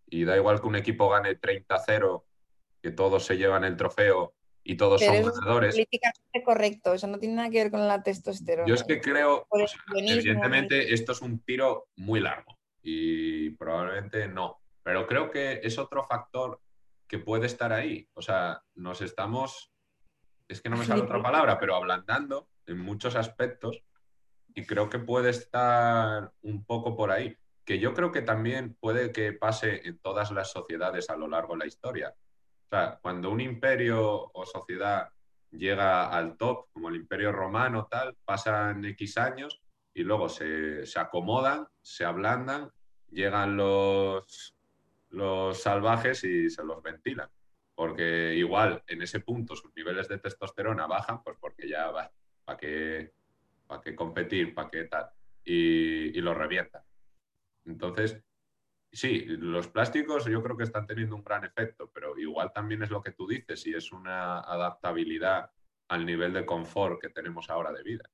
y 0.07 0.25
da 0.25 0.35
igual 0.35 0.59
que 0.59 0.67
un 0.67 0.75
equipo 0.75 1.09
gane 1.09 1.39
30-0, 1.39 2.23
que 2.81 2.91
todos 2.91 3.25
se 3.25 3.37
llevan 3.37 3.63
el 3.63 3.77
trofeo 3.77 4.33
y 4.63 4.75
todos 4.75 4.99
Pero 4.99 5.13
son 5.13 5.21
eso 5.21 5.29
es 5.29 5.39
ganadores. 5.39 5.75
políticamente 5.75 6.43
correcto, 6.43 6.93
eso 6.93 7.07
no 7.07 7.17
tiene 7.17 7.35
nada 7.35 7.49
que 7.49 7.63
ver 7.63 7.71
con 7.71 7.87
la 7.87 8.03
testosterona. 8.03 8.67
Yo 8.67 8.75
es 8.75 8.83
que 8.83 8.99
creo, 8.99 9.47
o 9.49 9.67
sea, 9.67 9.79
evidentemente 9.95 10.93
esto 10.93 11.13
es 11.13 11.21
un 11.21 11.39
tiro 11.39 11.87
muy 11.95 12.19
largo 12.19 12.57
y 12.83 13.51
probablemente 13.51 14.27
no, 14.27 14.59
pero 14.85 15.07
creo 15.07 15.31
que 15.31 15.61
es 15.63 15.79
otro 15.79 16.03
factor 16.03 16.61
que 17.07 17.17
puede 17.17 17.47
estar 17.47 17.73
ahí. 17.73 18.07
O 18.13 18.21
sea, 18.21 18.61
nos 18.75 19.01
estamos, 19.01 19.73
es 20.47 20.61
que 20.61 20.69
no 20.69 20.77
me 20.77 20.85
sale 20.85 21.01
otra 21.01 21.23
palabra, 21.23 21.59
pero 21.59 21.75
ablandando 21.75 22.49
en 22.67 22.77
muchos 22.77 23.15
aspectos 23.15 23.81
y 24.53 24.63
creo 24.67 24.87
que 24.87 24.99
puede 24.99 25.31
estar 25.31 26.31
un 26.43 26.63
poco 26.65 26.95
por 26.95 27.09
ahí. 27.09 27.35
Que 27.65 27.79
yo 27.79 27.95
creo 27.95 28.11
que 28.11 28.21
también 28.21 28.77
puede 28.79 29.11
que 29.11 29.33
pase 29.33 29.81
en 29.87 29.97
todas 29.97 30.29
las 30.29 30.51
sociedades 30.51 31.09
a 31.09 31.15
lo 31.15 31.27
largo 31.27 31.53
de 31.53 31.59
la 31.61 31.65
historia. 31.65 32.13
O 32.65 32.69
sea, 32.69 32.99
cuando 33.01 33.31
un 33.31 33.41
imperio 33.41 34.29
o 34.31 34.45
sociedad 34.45 35.09
llega 35.49 36.09
al 36.09 36.37
top, 36.37 36.67
como 36.71 36.89
el 36.89 36.95
imperio 36.97 37.31
romano, 37.31 37.87
tal, 37.89 38.15
pasan 38.23 38.85
X 38.85 39.17
años 39.17 39.63
y 39.95 40.03
luego 40.03 40.29
se, 40.29 40.85
se 40.85 40.99
acomodan, 40.99 41.67
se 41.81 42.05
ablandan, 42.05 42.69
llegan 43.09 43.57
los, 43.57 44.54
los 45.15 45.61
salvajes 45.61 46.23
y 46.23 46.49
se 46.49 46.63
los 46.63 46.81
ventilan. 46.83 47.29
Porque 47.73 48.33
igual 48.35 48.83
en 48.87 49.01
ese 49.01 49.19
punto 49.19 49.55
sus 49.55 49.75
niveles 49.75 50.07
de 50.07 50.19
testosterona 50.19 50.87
bajan, 50.87 51.21
pues 51.23 51.37
porque 51.39 51.67
ya 51.67 51.91
va, 51.91 52.11
¿para 52.45 52.57
qué, 52.57 53.13
para 53.67 53.81
qué 53.81 53.95
competir? 53.95 54.53
¿Para 54.53 54.69
qué 54.69 54.85
tal? 54.85 55.09
Y, 55.43 56.17
y 56.17 56.21
los 56.21 56.37
revientan. 56.37 56.83
Entonces, 57.65 58.21
sí, 58.91 59.25
los 59.25 59.67
plásticos 59.67 60.25
yo 60.25 60.41
creo 60.41 60.55
que 60.55 60.63
están 60.63 60.87
teniendo 60.87 61.15
un 61.15 61.23
gran 61.23 61.43
efecto, 61.43 61.89
pero 61.93 62.17
igual 62.17 62.53
también 62.53 62.83
es 62.83 62.89
lo 62.89 63.01
que 63.01 63.11
tú 63.11 63.27
dices 63.27 63.65
y 63.67 63.73
es 63.73 63.91
una 63.91 64.39
adaptabilidad 64.39 65.51
al 65.89 66.05
nivel 66.05 66.31
de 66.33 66.45
confort 66.45 67.01
que 67.01 67.09
tenemos 67.09 67.49
ahora 67.49 67.71
de 67.73 67.83
vida. 67.83 68.09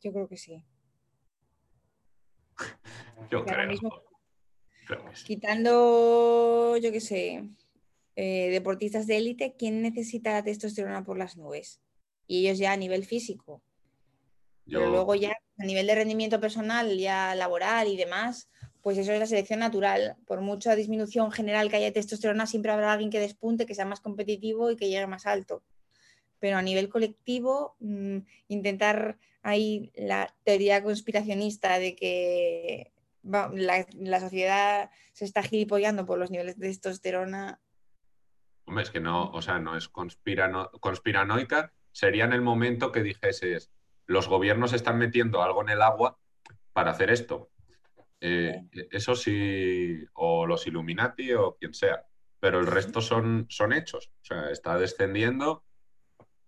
Yo 0.00 0.12
creo 0.12 0.28
que 0.28 0.36
sí. 0.36 0.64
Yo 3.30 3.44
creo, 3.44 3.68
mismo- 3.68 4.02
sí. 5.14 5.24
Quitando, 5.24 6.76
yo 6.76 6.92
qué 6.92 7.00
sé, 7.00 7.48
eh, 8.16 8.48
deportistas 8.50 9.06
de 9.06 9.18
élite, 9.18 9.54
¿quién 9.58 9.82
necesita 9.82 10.32
la 10.32 10.42
testosterona 10.42 11.04
por 11.04 11.18
las 11.18 11.36
nubes? 11.36 11.80
Y 12.26 12.46
ellos 12.46 12.58
ya 12.58 12.72
a 12.72 12.76
nivel 12.76 13.04
físico. 13.04 13.62
Yo, 14.64 14.80
Pero 14.80 14.90
luego 14.90 15.14
ya 15.14 15.32
a 15.58 15.64
nivel 15.64 15.86
de 15.86 15.94
rendimiento 15.94 16.40
personal, 16.40 16.98
ya 16.98 17.34
laboral 17.34 17.88
y 17.88 17.96
demás, 17.96 18.48
pues 18.80 18.98
eso 18.98 19.12
es 19.12 19.18
la 19.20 19.26
selección 19.26 19.60
natural. 19.60 20.16
Por 20.26 20.40
mucha 20.40 20.74
disminución 20.74 21.30
general 21.30 21.68
que 21.68 21.76
haya 21.76 21.86
de 21.86 21.92
testosterona, 21.92 22.46
siempre 22.46 22.72
habrá 22.72 22.92
alguien 22.92 23.10
que 23.10 23.20
despunte, 23.20 23.66
que 23.66 23.74
sea 23.74 23.84
más 23.84 24.00
competitivo 24.00 24.70
y 24.70 24.76
que 24.76 24.88
llegue 24.88 25.06
más 25.06 25.26
alto. 25.26 25.62
Pero 26.38 26.56
a 26.56 26.62
nivel 26.62 26.88
colectivo, 26.88 27.76
mm, 27.80 28.18
intentar 28.48 29.18
ahí 29.42 29.92
la 29.94 30.34
teoría 30.44 30.82
conspiracionista 30.82 31.78
de 31.78 31.94
que 31.94 32.92
va- 33.32 33.50
la, 33.52 33.86
la 33.94 34.20
sociedad 34.20 34.90
se 35.12 35.24
está 35.24 35.42
gilipollando 35.42 36.06
por 36.06 36.18
los 36.18 36.30
niveles 36.30 36.58
de 36.58 36.68
testosterona, 36.68 37.60
hombre, 38.64 38.82
es 38.84 38.90
que 38.90 39.00
no, 39.00 39.30
o 39.30 39.42
sea, 39.42 39.58
no 39.58 39.76
es 39.76 39.88
conspirano- 39.92 40.70
conspiranoica, 40.80 41.72
sería 41.92 42.24
en 42.24 42.32
el 42.32 42.40
momento 42.42 42.92
que 42.92 43.02
dijeses, 43.02 43.70
los 44.06 44.28
gobiernos 44.28 44.72
están 44.72 44.98
metiendo 44.98 45.42
algo 45.42 45.62
en 45.62 45.68
el 45.70 45.82
agua 45.82 46.18
para 46.72 46.90
hacer 46.92 47.10
esto. 47.10 47.50
Eh, 48.20 48.62
eso 48.90 49.14
sí, 49.14 50.04
o 50.14 50.46
los 50.46 50.66
Illuminati 50.66 51.32
o 51.34 51.56
quien 51.56 51.74
sea, 51.74 52.06
pero 52.40 52.60
el 52.60 52.66
resto 52.66 53.00
son, 53.00 53.46
son 53.50 53.72
hechos. 53.72 54.10
O 54.22 54.24
sea, 54.24 54.50
está 54.50 54.78
descendiendo. 54.78 55.64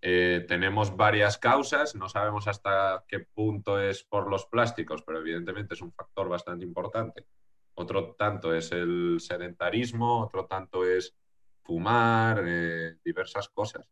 Eh, 0.01 0.45
tenemos 0.47 0.97
varias 0.97 1.39
causas, 1.39 1.95
no 1.95 2.09
sabemos 2.09 2.47
hasta 2.47 3.05
qué 3.09 3.21
punto 3.21 3.81
es 3.81 4.05
por 4.05 4.31
los 4.31 4.47
plásticos, 4.47 5.03
pero 5.03 5.19
evidentemente 5.19 5.75
es 5.75 5.83
un 5.83 5.93
factor 5.93 6.29
bastante 6.29 6.65
importante. 6.65 7.27
Otro 7.75 8.15
tanto 8.15 8.55
es 8.55 8.73
el 8.73 9.19
sedentarismo, 9.21 10.21
otro 10.25 10.47
tanto 10.47 10.85
es 10.85 11.17
fumar, 11.63 12.43
eh, 12.47 12.97
diversas 13.05 13.49
cosas. 13.49 13.89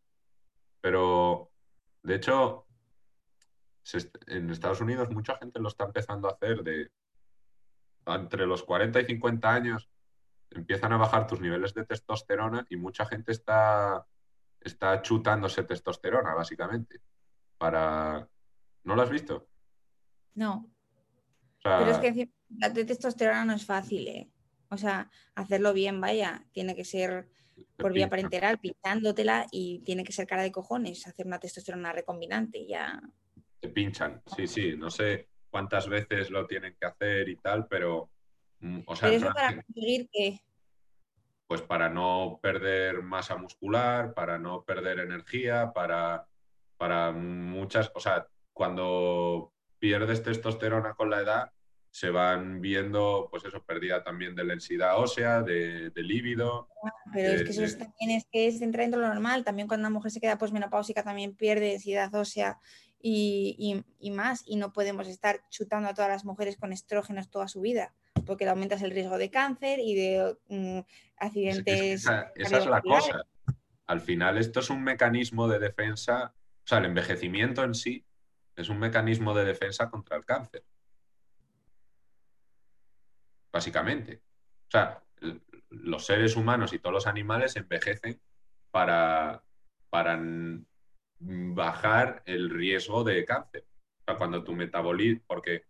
Pero, 0.81 1.51
de 2.03 2.15
hecho, 2.15 2.67
se 3.83 4.11
en 4.27 4.51
Estados 4.51 4.81
Unidos 4.81 5.11
mucha 5.11 5.37
gente 5.37 5.61
lo 5.61 5.69
está 5.69 5.85
empezando 5.85 6.29
a 6.29 6.33
hacer 6.33 6.63
de 6.63 6.91
entre 8.07 8.47
los 8.47 8.63
40 8.63 9.01
y 9.01 9.05
50 9.05 9.53
años 9.53 9.91
empiezan 10.51 10.93
a 10.93 10.97
bajar 10.97 11.27
tus 11.27 11.41
niveles 11.41 11.75
de 11.75 11.85
testosterona 11.85 12.67
y 12.71 12.77
mucha 12.77 13.07
gente 13.07 13.33
está, 13.33 14.07
está 14.69 15.03
chutándose 15.03 15.65
testosterona, 15.65 16.35
básicamente. 16.35 17.01
Para... 17.59 18.29
¿No 18.85 18.95
lo 18.95 19.03
has 19.03 19.11
visto? 19.11 19.49
no. 20.35 20.71
O 21.59 21.61
sea, 21.63 21.79
Pero 21.79 21.91
es 21.91 21.99
que 21.99 22.31
de 22.49 22.85
testosterona 22.85 23.45
no 23.45 23.55
es 23.55 23.65
fácil, 23.65 24.07
¿eh? 24.07 24.31
O 24.69 24.77
sea, 24.77 25.11
hacerlo 25.35 25.73
bien, 25.73 26.01
vaya, 26.01 26.45
tiene 26.53 26.77
que 26.77 26.85
ser 26.85 27.29
por 27.77 27.93
vía 27.93 28.09
parenteral, 28.09 28.59
pintándotela 28.59 29.47
y 29.51 29.81
tiene 29.81 30.05
que 30.05 30.13
ser 30.13 30.27
cara 30.27 30.43
de 30.43 30.53
cojones 30.53 31.07
hacer 31.07 31.27
una 31.27 31.39
testosterona 31.39 31.93
recombinante, 31.93 32.67
ya. 32.67 33.01
te 33.61 33.69
pinchan. 33.69 34.23
Sí, 34.37 34.47
sí, 34.47 34.77
no 34.77 34.91
sé 34.91 35.29
cuántas 35.51 35.89
veces 35.89 36.31
lo 36.31 36.47
tienen 36.47 36.77
que 36.79 36.87
hacer 36.87 37.29
y 37.29 37.37
tal, 37.37 37.67
pero, 37.67 38.11
mm, 38.61 38.81
o 38.87 38.97
sea, 38.97 39.09
Pero 39.09 39.19
eso 39.19 39.29
no 39.29 39.35
para 39.35 39.63
conseguir 39.63 40.09
que, 40.13 40.41
pues 41.47 41.63
para 41.63 41.89
no 41.89 42.39
perder 42.43 43.03
masa 43.03 43.37
muscular, 43.37 44.15
para 44.15 44.39
no 44.39 44.65
perder 44.65 44.99
energía, 45.01 45.73
para, 45.73 46.27
para 46.77 47.13
muchas, 47.13 47.91
o 47.95 48.01
sea, 48.01 48.27
cuando 48.53 49.53
pierdes 49.79 50.23
testosterona 50.23 50.95
con 50.95 51.11
la 51.11 51.21
edad, 51.21 51.53
se 51.91 52.11
van 52.11 52.61
viendo, 52.61 53.29
pues 53.31 53.45
eso, 53.45 53.63
pérdida 53.65 54.03
también 54.03 54.35
de 54.35 54.45
densidad 54.45 54.99
ósea, 54.99 55.43
de, 55.43 55.91
de 55.91 56.03
líbido. 56.03 56.69
pero 57.13 57.31
es 57.31 57.43
que 57.43 57.51
eso 57.51 57.65
es- 57.65 57.79
también 57.79 58.11
es 58.11 58.27
que 58.31 58.49
es 58.49 58.61
entra 58.61 58.83
dentro 58.83 59.01
de 59.01 59.07
lo 59.07 59.15
normal, 59.15 59.45
también 59.45 59.69
cuando 59.69 59.87
una 59.87 59.95
mujer 59.95 60.11
se 60.11 60.21
queda 60.21 60.37
posmenopáusica 60.39 61.03
también 61.03 61.35
pierde 61.37 61.69
densidad 61.71 62.15
ósea 62.15 62.59
y, 63.01 63.57
y- 63.59 64.09
y 64.09 64.11
más, 64.11 64.43
y 64.47 64.57
no 64.57 64.73
podemos 64.73 65.07
estar 65.07 65.41
chutando 65.49 65.89
a 65.89 65.95
todas 65.95 66.11
las 66.11 66.25
mujeres 66.25 66.57
con 66.57 66.73
estrógenos 66.73 67.31
toda 67.31 67.47
su 67.49 67.61
vida, 67.61 67.95
porque 68.27 68.45
le 68.45 68.51
aumentas 68.51 68.83
el 68.83 68.91
riesgo 68.91 69.17
de 69.19 69.31
cáncer 69.31 69.79
y 69.81 69.95
de 69.95 70.37
mm, 70.49 70.79
Es- 70.79 70.85
es 70.85 70.85
que 70.85 71.25
accidentes. 71.25 71.81
esa, 72.03 72.33
esa 72.35 72.59
es 72.59 72.67
la 72.67 72.83
cosa. 72.83 73.25
Al 73.87 74.01
final, 74.01 74.37
esto 74.39 74.61
es 74.61 74.69
un 74.71 74.83
mecanismo 74.83 75.47
de 75.49 75.59
defensa, 75.61 76.35
o 76.35 76.67
sea, 76.67 76.79
el 76.79 76.87
envejecimiento 76.87 77.63
en 77.65 77.75
sí 77.75 78.05
es 78.57 78.69
un 78.69 78.79
mecanismo 78.79 79.33
de 79.35 79.45
defensa 79.45 79.89
contra 79.91 80.17
el 80.17 80.25
cáncer. 80.25 80.65
Básicamente. 83.53 84.21
O 84.69 84.71
sea, 84.71 85.03
los 85.71 86.05
seres 86.05 86.37
humanos 86.37 86.73
y 86.73 86.79
todos 86.79 86.93
los 86.93 87.07
animales 87.07 87.57
envejecen 87.57 88.21
para, 88.71 89.43
para 89.89 90.21
bajar 91.21 92.23
el 92.27 92.51
riesgo 92.51 93.05
de 93.05 93.25
cáncer. 93.25 93.65
O 94.01 94.05
sea, 94.05 94.17
cuando 94.19 94.43
tu 94.45 94.53
metabolismo, 94.55 95.23
porque 95.27 95.65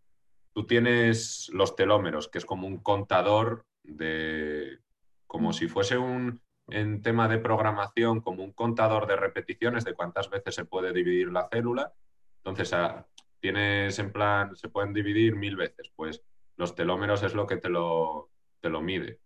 tú 0.57 0.65
tienes 0.65 1.51
los 1.53 1.77
telómeros, 1.77 2.29
que 2.29 2.39
es 2.39 2.47
como 2.47 2.67
un 2.67 2.79
contador 2.79 3.67
de, 3.83 4.79
como 5.27 5.53
si 5.53 5.69
fuese 5.69 5.99
un, 5.99 6.41
en 6.69 7.03
tema 7.03 7.29
de 7.29 7.37
programación, 7.37 8.23
como 8.23 8.43
un 8.43 8.53
contador 8.53 9.07
de 9.07 9.17
repeticiones 9.17 9.85
de 9.85 9.93
cuántas 9.93 10.31
veces 10.31 10.55
se 10.55 10.65
puede 10.65 10.95
dividir 10.95 11.31
la 11.31 11.47
célula. 11.53 11.93
Entonces, 12.39 12.73
ah, 12.73 13.07
tienes 13.39 13.99
en 13.99 14.11
plan, 14.13 14.57
se 14.57 14.71
pueden 14.71 14.95
dividir 14.95 15.37
mil 15.37 15.57
veces, 15.57 15.93
pues 15.95 16.23
los 16.57 16.75
telómeros 16.75 17.23
es 17.23 17.35
lo 17.35 17.47
que 17.47 17.59
te 17.59 17.69
lo, 17.69 18.31
te 18.63 18.71
lo 18.71 18.81
mide. 18.81 19.21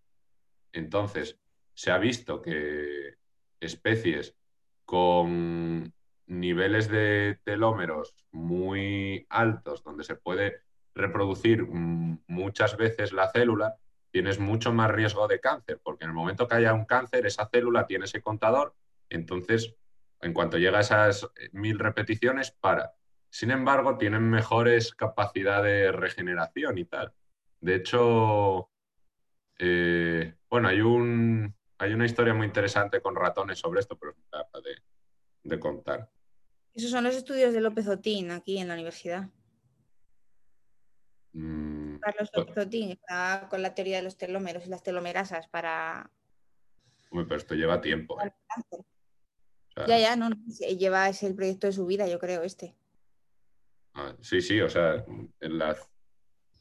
Entonces, 0.72 1.38
se 1.74 1.92
ha 1.92 1.98
visto 1.98 2.42
que 2.42 3.18
especies 3.60 4.34
con 4.84 5.94
niveles 6.26 6.88
de 6.88 7.38
telómeros 7.44 8.16
muy 8.32 9.28
altos, 9.28 9.84
donde 9.84 10.02
se 10.02 10.16
puede 10.16 10.68
reproducir 11.00 11.66
muchas 11.66 12.76
veces 12.76 13.12
la 13.12 13.30
célula, 13.30 13.76
tienes 14.10 14.38
mucho 14.38 14.72
más 14.72 14.90
riesgo 14.90 15.28
de 15.28 15.40
cáncer, 15.40 15.80
porque 15.82 16.04
en 16.04 16.10
el 16.10 16.16
momento 16.16 16.48
que 16.48 16.56
haya 16.56 16.74
un 16.74 16.84
cáncer, 16.84 17.26
esa 17.26 17.48
célula 17.48 17.86
tiene 17.86 18.04
ese 18.06 18.22
contador, 18.22 18.74
entonces, 19.08 19.74
en 20.20 20.32
cuanto 20.32 20.58
llega 20.58 20.78
a 20.78 20.82
esas 20.82 21.24
eh, 21.36 21.48
mil 21.52 21.78
repeticiones, 21.78 22.50
para. 22.50 22.92
Sin 23.28 23.50
embargo, 23.50 23.96
tienen 23.96 24.28
mejores 24.28 24.94
capacidades 24.94 25.84
de 25.84 25.92
regeneración 25.92 26.78
y 26.78 26.84
tal. 26.84 27.12
De 27.60 27.76
hecho, 27.76 28.70
eh, 29.58 30.34
bueno, 30.48 30.68
hay, 30.68 30.80
un, 30.80 31.54
hay 31.78 31.92
una 31.92 32.06
historia 32.06 32.34
muy 32.34 32.46
interesante 32.46 33.00
con 33.00 33.14
ratones 33.14 33.58
sobre 33.58 33.80
esto, 33.80 33.96
pero 33.96 34.14
de, 34.14 34.82
de 35.44 35.60
contar. 35.60 36.10
Esos 36.74 36.90
son 36.90 37.04
los 37.04 37.14
estudios 37.14 37.52
de 37.52 37.60
López 37.60 37.86
Otín 37.88 38.30
aquí 38.30 38.58
en 38.58 38.68
la 38.68 38.74
universidad. 38.74 39.28
Mm, 41.32 41.98
Carlos 41.98 42.30
Pues- 42.32 42.46
López 42.48 42.66
Otín 42.66 42.90
está 42.90 43.46
con 43.48 43.62
la 43.62 43.74
teoría 43.74 43.98
de 43.98 44.02
los 44.02 44.16
telómeros 44.16 44.66
y 44.66 44.68
las 44.68 44.82
telomerasas 44.82 45.46
para 45.48 46.10
hombre, 47.10 47.26
pero 47.26 47.36
esto 47.38 47.54
lleva 47.54 47.80
tiempo. 47.80 48.20
¿eh? 48.20 48.32
ya, 49.86 49.98
ya, 49.98 50.16
no, 50.16 50.30
lleva 50.78 51.08
ese 51.08 51.26
el 51.26 51.34
proyecto 51.34 51.66
de 51.66 51.72
su 51.72 51.86
vida, 51.86 52.06
yo 52.08 52.18
creo, 52.18 52.42
este. 52.42 52.76
Ah, 53.94 54.14
sí, 54.20 54.40
sí, 54.40 54.60
o 54.60 54.68
sea, 54.68 55.04
en 55.40 55.58
la, 55.58 55.76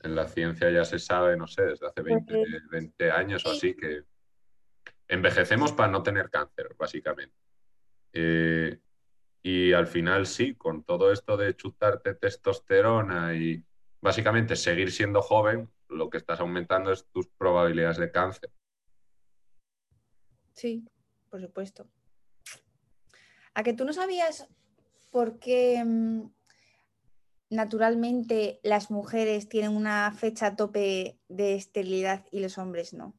en 0.01 0.15
la 0.15 0.27
ciencia 0.27 0.69
ya 0.71 0.85
se 0.85 0.99
sabe, 0.99 1.37
no 1.37 1.47
sé, 1.47 1.63
desde 1.63 1.87
hace 1.87 2.01
20, 2.01 2.43
20 2.71 3.11
años 3.11 3.45
o 3.45 3.51
así, 3.51 3.75
que 3.75 4.03
envejecemos 5.07 5.73
para 5.73 5.91
no 5.91 6.01
tener 6.03 6.29
cáncer, 6.29 6.75
básicamente. 6.77 7.35
Eh, 8.13 8.79
y 9.43 9.73
al 9.73 9.87
final 9.87 10.25
sí, 10.25 10.55
con 10.55 10.83
todo 10.83 11.11
esto 11.11 11.37
de 11.37 11.55
chutarte 11.55 12.15
testosterona 12.15 13.35
y 13.35 13.63
básicamente 14.01 14.55
seguir 14.55 14.91
siendo 14.91 15.21
joven, 15.21 15.69
lo 15.87 16.09
que 16.09 16.17
estás 16.17 16.39
aumentando 16.39 16.91
es 16.91 17.05
tus 17.11 17.27
probabilidades 17.27 17.97
de 17.97 18.11
cáncer. 18.11 18.51
Sí, 20.53 20.85
por 21.29 21.41
supuesto. 21.41 21.87
A 23.53 23.63
que 23.63 23.73
tú 23.73 23.85
no 23.85 23.93
sabías 23.93 24.47
por 25.11 25.39
qué 25.39 25.83
mm, 25.83 26.31
naturalmente 27.49 28.59
las 28.63 28.91
mujeres 28.91 29.49
tienen 29.49 29.75
una 29.75 30.11
fecha 30.11 30.55
tope 30.55 31.19
de 31.27 31.55
esterilidad 31.55 32.25
y 32.31 32.39
los 32.39 32.57
hombres 32.57 32.93
no. 32.93 33.15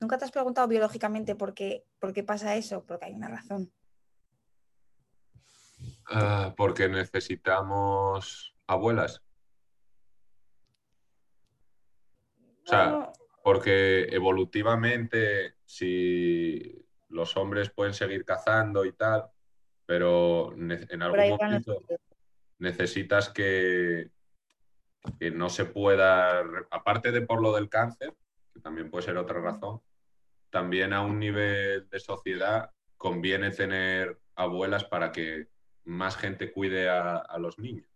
¿Nunca 0.00 0.18
te 0.18 0.24
has 0.26 0.30
preguntado 0.30 0.68
biológicamente 0.68 1.34
por 1.34 1.54
qué, 1.54 1.86
por 1.98 2.12
qué 2.12 2.22
pasa 2.22 2.56
eso? 2.56 2.84
Porque 2.84 3.06
hay 3.06 3.14
una 3.14 3.28
razón. 3.28 3.72
Ah, 6.06 6.54
porque 6.56 6.88
necesitamos 6.88 8.54
abuelas. 8.66 9.23
O 12.64 12.68
sea, 12.68 13.12
porque 13.42 14.08
evolutivamente, 14.10 15.56
si 15.64 16.86
los 17.08 17.36
hombres 17.36 17.70
pueden 17.70 17.94
seguir 17.94 18.24
cazando 18.24 18.84
y 18.84 18.92
tal, 18.92 19.26
pero 19.86 20.52
en 20.54 21.02
algún 21.02 21.36
momento 21.38 21.82
necesitas 22.58 23.28
que, 23.28 24.10
que 25.18 25.30
no 25.30 25.50
se 25.50 25.66
pueda, 25.66 26.40
aparte 26.70 27.12
de 27.12 27.20
por 27.22 27.42
lo 27.42 27.54
del 27.54 27.68
cáncer, 27.68 28.14
que 28.52 28.60
también 28.60 28.90
puede 28.90 29.04
ser 29.04 29.16
otra 29.18 29.40
razón, 29.40 29.80
también 30.50 30.92
a 30.92 31.00
un 31.02 31.18
nivel 31.18 31.88
de 31.90 32.00
sociedad 32.00 32.70
conviene 32.96 33.50
tener 33.50 34.18
abuelas 34.36 34.84
para 34.84 35.12
que 35.12 35.48
más 35.84 36.16
gente 36.16 36.52
cuide 36.52 36.88
a, 36.88 37.36
los 37.38 37.58
niños. 37.58 37.86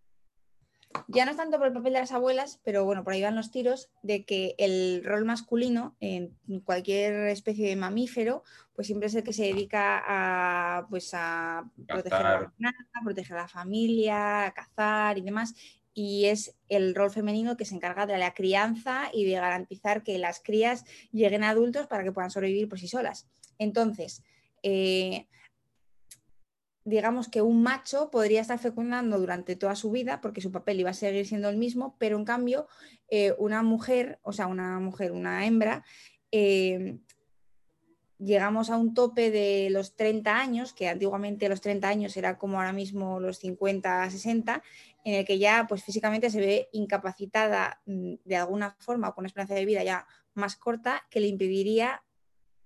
Ya 1.09 1.25
no 1.25 1.33
es 1.33 1.37
tanto 1.37 1.59
por 1.59 1.67
el 1.67 1.73
papel 1.73 1.93
de 1.93 2.01
las 2.01 2.13
abuelas, 2.13 2.61
pero 2.65 2.85
bueno, 2.85 3.05
por 3.05 3.13
ahí 3.13 3.23
van 3.23 3.37
los 3.37 3.51
tiros 3.51 3.91
de 4.03 4.25
que 4.25 4.55
el 4.59 5.03
rol 5.05 5.25
masculino 5.25 5.97
en 6.01 6.35
cualquier 6.65 7.29
especie 7.29 7.69
de 7.69 7.77
mamífero, 7.77 8.43
pues 8.75 8.87
siempre 8.87 9.09
es 9.09 9.15
el 9.15 9.23
que 9.23 9.33
se 9.33 9.45
dedica 9.45 10.03
a, 10.07 10.87
pues 10.89 11.11
a 11.13 11.71
proteger 11.87 12.27
a 12.27 12.53
la, 12.59 12.75
proteger 13.05 13.37
a 13.37 13.43
la 13.43 13.49
familia, 13.49 14.47
a 14.47 14.53
cazar 14.53 15.19
y 15.19 15.23
demás 15.23 15.55
y 16.01 16.27
es 16.27 16.55
el 16.69 16.95
rol 16.95 17.11
femenino 17.11 17.57
que 17.57 17.65
se 17.65 17.75
encarga 17.75 18.07
de 18.07 18.19
la 18.19 18.33
crianza 18.33 19.11
y 19.13 19.25
de 19.25 19.33
garantizar 19.33 20.05
que 20.05 20.17
las 20.19 20.41
crías 20.41 20.85
lleguen 21.11 21.43
a 21.43 21.51
adultos 21.51 21.89
para 21.89 22.05
que 22.05 22.13
puedan 22.13 22.31
sobrevivir 22.31 22.69
por 22.69 22.79
sí 22.79 22.87
solas. 22.87 23.27
Entonces, 23.59 24.23
eh, 24.63 25.27
digamos 26.89 27.29
que 27.29 27.43
un 27.43 27.63
macho 27.63 28.11
podría 28.11 28.41
estar 28.41 28.59
fecundando 28.59 29.19
durante 29.19 29.57
toda 29.57 29.75
su 29.75 29.91
vida 29.91 30.21
porque 30.21 30.41
su 30.41 30.51
papel 30.51 30.81
iba 30.81 30.91
a 30.91 30.95
seguir 30.95 31.27
siendo 31.27 31.49
el 31.49 31.57
mismo, 31.57 31.97
pero 31.99 32.17
en 32.17 32.25
cambio 32.25 32.67
eh, 33.09 33.35
una 33.39 33.63
mujer, 33.63 34.19
o 34.23 34.33
sea, 34.33 34.47
una 34.47 34.81
mujer, 34.81 35.13
una 35.13 35.47
hembra, 35.47 35.85
eh, 36.33 36.99
llegamos 38.19 38.71
a 38.71 38.77
un 38.77 38.95
tope 38.95 39.31
de 39.31 39.69
los 39.71 39.97
30 39.97 40.39
años, 40.39 40.73
que 40.73 40.89
antiguamente 40.89 41.49
los 41.49 41.61
30 41.61 41.89
años 41.89 42.17
era 42.17 42.39
como 42.39 42.59
ahora 42.59 42.73
mismo 42.73 43.21
los 43.21 43.39
50, 43.39 44.11
60, 44.11 44.63
en 45.05 45.15
el 45.15 45.25
que 45.25 45.39
ya 45.39 45.67
pues 45.69 45.85
físicamente 45.85 46.31
se 46.31 46.41
ve 46.41 46.69
incapacitada 46.73 47.81
mm, 47.87 48.15
de 48.25 48.37
alguna 48.37 48.77
forma 48.81 49.09
o 49.09 49.15
con 49.15 49.23
una 49.23 49.29
esperanza 49.29 49.55
de 49.55 49.67
vida 49.67 49.85
ya 49.85 50.07
más 50.35 50.57
corta 50.57 51.07
que 51.11 51.21
le 51.21 51.29
impediría 51.29 52.03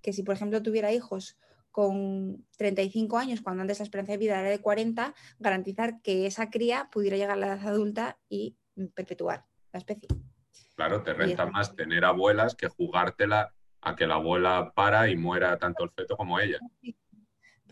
que 0.00 0.12
si 0.12 0.22
por 0.22 0.34
ejemplo 0.34 0.62
tuviera 0.62 0.92
hijos 0.92 1.36
con 1.72 2.46
35 2.58 3.18
años, 3.18 3.40
cuando 3.40 3.62
antes 3.62 3.80
la 3.80 3.84
esperanza 3.84 4.12
de 4.12 4.18
vida 4.18 4.38
era 4.38 4.50
de 4.50 4.60
40, 4.60 5.14
garantizar 5.38 6.00
que 6.02 6.26
esa 6.26 6.50
cría 6.50 6.88
pudiera 6.92 7.16
llegar 7.16 7.32
a 7.32 7.40
la 7.40 7.46
edad 7.46 7.66
adulta 7.66 8.18
y 8.28 8.56
perpetuar 8.94 9.46
la 9.72 9.78
especie. 9.78 10.08
Claro, 10.76 11.02
te 11.02 11.14
renta 11.14 11.46
más 11.46 11.74
tener 11.74 12.04
abuelas 12.04 12.54
que 12.54 12.68
jugártela 12.68 13.52
a 13.80 13.96
que 13.96 14.06
la 14.06 14.14
abuela 14.14 14.72
para 14.74 15.08
y 15.08 15.16
muera 15.16 15.58
tanto 15.58 15.82
el 15.82 15.90
feto 15.90 16.16
como 16.16 16.38
ella. 16.38 16.58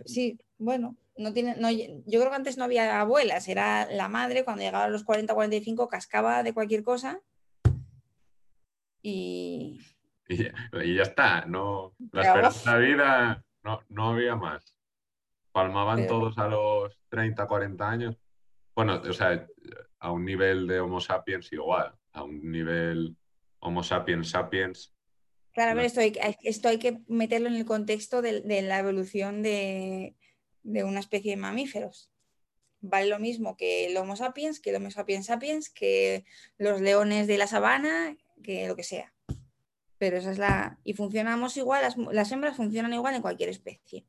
Sí, 0.06 0.38
bueno, 0.58 0.96
no 1.16 1.32
tiene, 1.32 1.56
no, 1.56 1.70
yo 1.70 1.92
creo 2.04 2.30
que 2.30 2.36
antes 2.36 2.56
no 2.56 2.64
había 2.64 3.00
abuelas, 3.00 3.48
era 3.48 3.86
la 3.90 4.08
madre 4.08 4.44
cuando 4.44 4.62
llegaba 4.62 4.84
a 4.84 4.88
los 4.88 5.04
40 5.04 5.34
45 5.34 5.88
cascaba 5.88 6.42
de 6.42 6.54
cualquier 6.54 6.82
cosa 6.82 7.20
y... 9.02 9.80
Y 10.28 10.94
ya, 10.94 11.02
está, 11.02 11.44
no, 11.46 11.92
la 12.12 12.22
esperanza 12.22 12.78
de 12.78 12.86
vida 12.86 13.44
no, 13.62 13.81
no 13.88 14.11
había 14.11 14.37
más. 14.37 14.75
Palmaban 15.53 16.07
todos 16.07 16.38
a 16.38 16.49
los 16.49 16.96
30, 17.09 17.46
40 17.46 17.88
años. 17.88 18.16
Bueno, 18.75 19.01
o 19.03 19.12
sea, 19.12 19.46
a 19.99 20.12
un 20.12 20.25
nivel 20.25 20.66
de 20.66 20.81
Homo 20.81 21.01
sapiens 21.01 21.53
igual, 21.53 21.92
a 22.12 22.23
un 22.23 22.51
nivel 22.51 23.16
Homo 23.59 23.83
sapiens 23.83 24.31
sapiens 24.31 24.94
Claro, 25.53 25.75
pero 25.75 25.87
esto 26.42 26.68
hay, 26.68 26.79
que 26.79 27.01
meterlo 27.09 27.49
en 27.49 27.57
el 27.57 27.64
contexto 27.64 28.23
de, 28.23 28.62
la 28.62 28.79
evolución 28.79 29.42
de, 29.42 30.16
una 30.62 31.01
especie 31.01 31.33
de 31.33 31.37
mamíferos. 31.37 32.11
Vale 32.81 33.09
lo 33.09 33.18
mismo 33.18 33.57
que 33.57 33.87
el 33.87 33.96
Homo 33.96 34.16
sapiens, 34.16 34.61
que 34.61 34.70
el 34.70 34.77
Homo 34.77 34.90
sapiens 34.90 35.27
sapiens, 35.27 35.68
que 35.68 36.25
los 36.57 36.81
leones 36.81 37.27
de 37.27 37.37
la 37.37 37.46
sabana, 37.46 38.16
que 38.42 38.68
lo 38.68 38.77
que 38.77 38.85
sea. 38.85 39.12
Pero 40.00 40.16
esa 40.16 40.30
es 40.30 40.38
la. 40.38 40.78
Y 40.82 40.94
funcionamos 40.94 41.58
igual, 41.58 41.82
las, 42.10 42.32
hembras 42.32 42.56
funcionan 42.56 42.94
igual 42.94 43.14
en 43.14 43.20
cualquier 43.20 43.50
especie. 43.50 44.06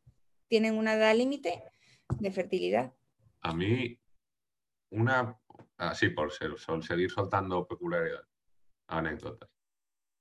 Tienen 0.48 0.78
una 0.78 0.94
edad 0.94 1.14
límite 1.14 1.62
de 2.18 2.32
fertilidad. 2.32 2.94
A 3.42 3.54
mí, 3.54 4.00
una. 4.92 5.38
Así, 5.76 6.08
por, 6.08 6.32
ser, 6.32 6.52
seguir 6.82 7.12
soltando 7.12 7.68
peculiaridades, 7.68 8.26
anécdotas. 8.88 9.50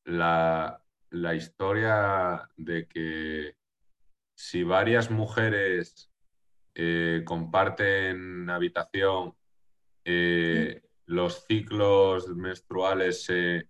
La, 0.06 0.82
la 1.10 1.34
historia 1.36 2.50
de 2.56 2.88
que 2.88 3.54
si 4.34 4.64
varias 4.64 5.08
mujeres 5.08 6.10
eh, 6.74 7.22
comparten 7.24 8.50
habitación, 8.50 9.36
eh, 10.04 10.82
los 11.06 11.46
ciclos 11.46 12.26
menstruales 12.34 13.22
se... 13.22 13.68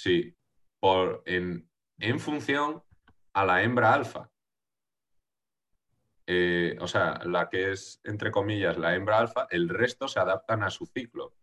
sí, 0.00 0.34
por, 0.78 1.22
en, 1.26 1.68
función 2.18 2.82
a 3.34 3.44
la 3.44 3.62
hembra 3.62 3.92
alfa. 3.92 4.30
Eh, 6.26 6.76
o 6.80 6.86
sea, 6.86 7.20
la 7.24 7.48
que 7.48 7.72
es, 7.72 8.00
entre 8.04 8.30
comillas, 8.30 8.78
la 8.78 8.94
hembra 8.94 9.18
alfa, 9.18 9.46
el 9.50 9.68
resto 9.68 10.08
se 10.08 10.20
adaptan 10.20 10.62
a 10.62 10.70
su 10.70 10.86
ciclo 10.86 11.34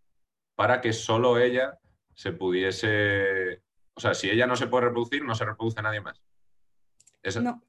para 0.56 0.82
que 0.82 0.93
solo 0.93 1.38
ella 1.38 1.78
se 2.15 2.32
pudiese 2.32 3.62
o 3.98 4.00
sea, 4.00 4.13
si 4.13 4.30
ella 4.30 4.46
no 4.46 4.56
se 4.56 4.67
puede 4.67 4.86
reproducir, 4.86 5.24
no 5.24 5.34
se 5.34 5.43
reproduce 5.43 5.82
nadie 5.82 6.02
más. 6.02 6.22
No, 7.41 7.63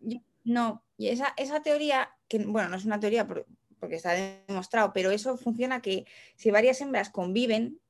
no, 0.44 0.84
y 0.98 1.08
esa, 1.08 1.32
esa, 1.38 1.62
teoría, 1.62 2.14
que 2.28 2.38
bueno, 2.38 2.68
no 2.68 2.76
es 2.76 2.84
una 2.84 3.00
teoría 3.00 3.26
porque 3.26 3.96
está 3.96 4.12
demostrado, 4.12 4.92
pero 4.92 5.10
eso 5.10 5.38
funciona 5.38 5.80
que 5.80 6.06
si 6.36 6.50
varias 6.50 6.82
hembras 6.82 7.08
conviven 7.08 7.80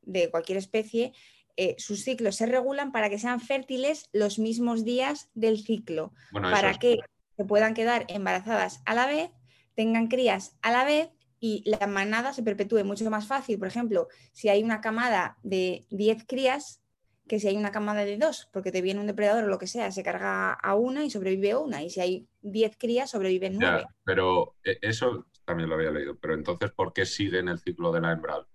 de 0.00 0.30
cualquier 0.30 0.56
especie, 0.56 1.12
eh, 1.56 1.74
sus 1.78 2.02
ciclos 2.02 2.36
se 2.36 2.46
regulan 2.46 2.92
para 2.92 3.10
que 3.10 3.18
sean 3.18 3.40
fértiles 3.40 4.08
los 4.12 4.38
mismos 4.38 4.84
días 4.84 5.30
del 5.34 5.58
ciclo, 5.62 6.12
para 6.32 6.74
que 6.74 6.98
se 7.36 7.44
puedan 7.44 7.74
quedar 7.74 8.06
embarazadas 8.08 8.82
a 8.86 8.94
la 8.94 9.06
vez, 9.06 9.30
tengan 9.74 10.08
crías 10.08 10.56
a 10.62 10.70
la 10.70 10.84
vez 10.84 11.10
y 11.40 11.62
la 11.68 11.86
manada 11.86 12.32
se 12.32 12.42
perpetúe 12.42 12.84
mucho 12.84 13.08
más 13.10 13.26
fácil. 13.26 13.58
Por 13.58 13.68
ejemplo, 13.68 14.08
si 14.32 14.48
hay 14.48 14.62
una 14.62 14.80
camada 14.80 15.38
de 15.42 15.86
10 15.90 16.24
crías, 16.26 16.82
que 17.28 17.38
si 17.38 17.48
hay 17.48 17.56
una 17.56 17.72
camada 17.72 18.04
de 18.04 18.18
dos, 18.18 18.48
porque 18.52 18.72
te 18.72 18.82
viene 18.82 19.00
un 19.00 19.06
depredador 19.06 19.44
o 19.44 19.48
lo 19.48 19.58
que 19.58 19.66
sea, 19.66 19.90
se 19.90 20.02
carga 20.02 20.52
a 20.52 20.74
una 20.74 21.04
y 21.04 21.10
sobrevive 21.10 21.54
una, 21.54 21.82
y 21.82 21.90
si 21.90 22.00
hay 22.00 22.28
diez 22.40 22.76
crías, 22.76 23.10
sobreviven 23.10 23.58
nueve. 23.58 23.86
pero 24.04 24.56
eh, 24.64 24.78
eso 24.82 25.26
también 25.44 25.68
lo 25.68 25.76
había 25.76 25.90
leído, 25.90 26.16
pero 26.16 26.34
entonces, 26.34 26.70
¿por 26.72 26.92
qué 26.92 27.06
siguen 27.06 27.48
el 27.48 27.58
ciclo 27.58 27.92
de 27.92 28.00
la 28.00 28.12
hembra? 28.12 28.46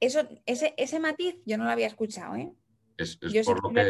Eso, 0.00 0.28
ese, 0.46 0.74
ese 0.76 1.00
matiz 1.00 1.36
yo 1.44 1.58
no 1.58 1.64
lo 1.64 1.70
había 1.70 1.86
escuchado, 1.86 2.36
¿eh? 2.36 2.52
Es, 2.96 3.18
yo 3.20 3.42
por 3.44 3.62
lo 3.62 3.70
que... 3.70 3.84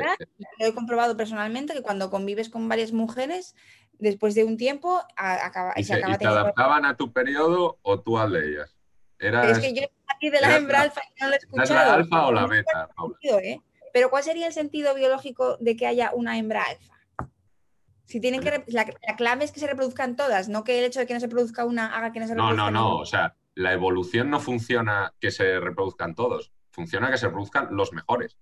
lo 0.58 0.66
he 0.66 0.74
comprobado 0.74 1.16
personalmente 1.16 1.72
que 1.72 1.82
cuando 1.82 2.10
convives 2.10 2.50
con 2.50 2.68
varias 2.68 2.92
mujeres, 2.92 3.54
después 3.92 4.34
de 4.34 4.44
un 4.44 4.56
tiempo, 4.56 5.00
acaba, 5.16 5.72
¿Y 5.76 5.84
se, 5.84 5.94
acaba 5.94 6.14
¿y 6.14 6.18
te 6.18 6.26
adaptaban 6.26 6.84
a 6.84 6.96
tu 6.96 7.12
periodo 7.12 7.78
o 7.82 8.00
tú 8.00 8.18
al 8.18 8.32
de 8.32 8.50
ellas? 8.50 8.74
es 9.18 9.58
que 9.58 9.72
yo 9.74 9.82
aquí 10.14 10.30
de 10.30 10.40
la 10.40 10.56
hembra 10.56 10.82
alfa 10.82 11.00
y 11.02 11.20
no 11.20 11.28
lo 11.28 11.34
he 11.34 11.36
escuchado. 11.38 11.64
¿Es 11.64 11.70
la 11.70 11.94
alfa 11.94 12.26
o 12.26 12.32
la 12.32 12.46
beta, 12.46 12.88
¿eh? 13.42 13.60
Pero 13.92 14.10
¿cuál 14.10 14.22
sería 14.22 14.46
el 14.46 14.52
sentido 14.52 14.94
biológico 14.94 15.56
de 15.58 15.76
que 15.76 15.86
haya 15.86 16.12
una 16.14 16.38
hembra 16.38 16.62
alfa? 16.62 16.94
Si 18.04 18.20
tienen 18.20 18.40
que, 18.40 18.64
la, 18.68 18.86
clave 19.16 19.44
es 19.44 19.52
que 19.52 19.60
se 19.60 19.66
reproduzcan 19.66 20.16
todas, 20.16 20.48
no 20.48 20.64
que 20.64 20.78
el 20.78 20.84
hecho 20.84 21.00
de 21.00 21.06
que 21.06 21.14
no 21.14 21.20
se 21.20 21.28
produzca 21.28 21.64
una 21.64 21.96
haga 21.96 22.12
que 22.12 22.20
no 22.20 22.26
se 22.26 22.34
No, 22.34 22.50
reproduzca 22.50 22.70
no, 22.70 22.70
no. 22.70 22.80
ninguna. 22.84 23.02
O 23.02 23.06
sea, 23.06 23.36
la 23.58 23.72
evolución 23.72 24.30
no 24.30 24.38
funciona 24.38 25.12
que 25.18 25.32
se 25.32 25.58
reproduzcan 25.58 26.14
todos. 26.14 26.52
Funciona 26.70 27.10
que 27.10 27.18
se 27.18 27.26
reproduzcan 27.26 27.66
los 27.72 27.92
mejores. 27.92 28.38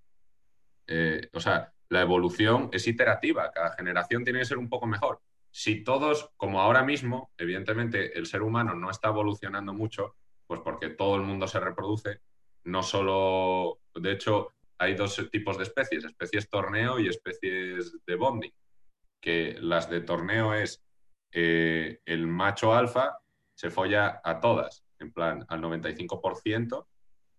Eh, 0.85 1.27
o 1.33 1.39
sea, 1.39 1.73
la 1.89 2.01
evolución 2.01 2.69
es 2.71 2.87
iterativa. 2.87 3.51
Cada 3.51 3.71
generación 3.71 4.23
tiene 4.23 4.37
que 4.37 4.45
ser 4.45 4.59
un 4.59 4.69
poco 4.69 4.85
mejor. 4.85 5.19
Si 5.49 5.83
todos, 5.83 6.29
como 6.37 6.61
ahora 6.61 6.83
mismo, 6.83 7.31
evidentemente 7.35 8.15
el 8.15 8.27
ser 8.27 8.43
humano 8.43 8.75
no 8.75 8.91
está 8.91 9.07
evolucionando 9.07 9.73
mucho, 9.73 10.17
pues 10.45 10.61
porque 10.63 10.89
todo 10.89 11.15
el 11.15 11.23
mundo 11.23 11.47
se 11.47 11.59
reproduce, 11.59 12.21
no 12.65 12.83
solo, 12.83 13.79
de 13.95 14.11
hecho, 14.11 14.53
hay 14.77 14.93
dos 14.93 15.19
tipos 15.31 15.57
de 15.57 15.63
especies, 15.63 16.03
especies 16.03 16.47
torneo 16.47 16.99
y 16.99 17.07
especies 17.07 18.05
de 18.05 18.15
bonding, 18.15 18.53
que 19.19 19.57
las 19.61 19.89
de 19.89 20.01
torneo 20.01 20.53
es 20.53 20.85
eh, 21.31 22.01
el 22.05 22.27
macho 22.27 22.75
alfa 22.75 23.17
se 23.55 23.71
folla 23.71 24.21
a 24.23 24.39
todas, 24.39 24.83
en 24.99 25.11
plan 25.11 25.45
al 25.49 25.61
95%, 25.61 26.87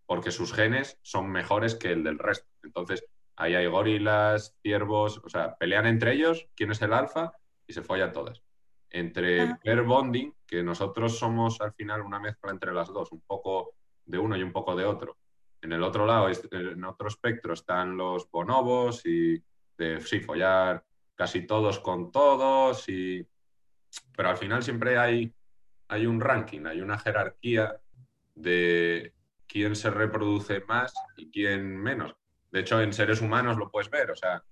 porque 0.07 0.31
sus 0.31 0.53
genes 0.53 0.99
son 1.03 1.31
mejores 1.31 1.75
que 1.75 1.93
el 1.93 2.05
del 2.05 2.19
resto. 2.19 2.49
Entonces, 2.63 3.05
ahí 3.37 3.55
hay 3.55 3.67
gorilas, 3.67 4.57
ciervos, 4.63 5.21
o 5.25 5.29
sea, 5.29 5.57
pelean 5.57 5.87
entre 5.87 6.13
ellos 6.13 6.49
quién 6.55 6.73
es 6.73 6.83
el 6.83 6.93
alfa 6.93 7.33
y 7.67 7.73
se 7.73 7.83
folla 7.83 8.07
a 8.07 8.13
todas. 8.13 8.43
Entre 8.91 9.43
Ah. 9.43 9.61
pair 9.63 9.83
bonding, 9.83 10.33
que 10.47 10.63
nosotros 10.63 11.19
somos 11.19 11.61
al 11.61 11.73
final 11.75 12.01
una 12.03 12.19
mezcla 12.19 12.51
entre 12.51 12.73
las 12.73 12.89
dos, 12.89 13.13
un 13.13 13.21
poco 13.21 13.75
de 14.07 14.19
uno 14.19 14.37
y 14.37 14.43
un 14.43 14.53
poco 14.53 14.75
de 14.75 14.87
otro. 14.87 15.19
En 15.61 15.73
el 15.73 15.83
otro 15.83 16.07
lado, 16.07 16.29
en 16.53 16.85
otro 16.85 17.09
espectro, 17.09 17.53
están 17.53 17.97
los 17.97 18.31
bonobos 18.31 19.05
y 19.05 19.43
de 19.77 20.01
sí, 20.01 20.21
follar 20.21 20.85
casi 21.15 21.47
todos 21.47 21.81
con 21.81 22.11
todos, 22.11 22.89
y... 22.89 23.27
pero 24.17 24.31
al 24.31 24.37
final 24.37 24.63
siempre 24.63 24.97
hay, 24.97 25.33
hay 25.89 26.07
un 26.07 26.21
ranking, 26.21 26.67
hay 26.67 26.81
una 26.81 26.99
jerarquía 26.99 27.81
de 28.35 29.15
quién 29.47 29.75
se 29.75 29.91
reproduce 29.91 30.61
más 30.69 30.95
y 31.17 31.31
quién 31.31 31.77
menos. 31.77 32.15
De 32.51 32.61
hecho, 32.61 32.81
en 32.81 32.93
seres 32.93 33.21
humanos 33.21 33.57
lo 33.57 33.71
puedes 33.71 33.91
ver, 33.91 34.11
o 34.11 34.17
sea, 34.17 34.43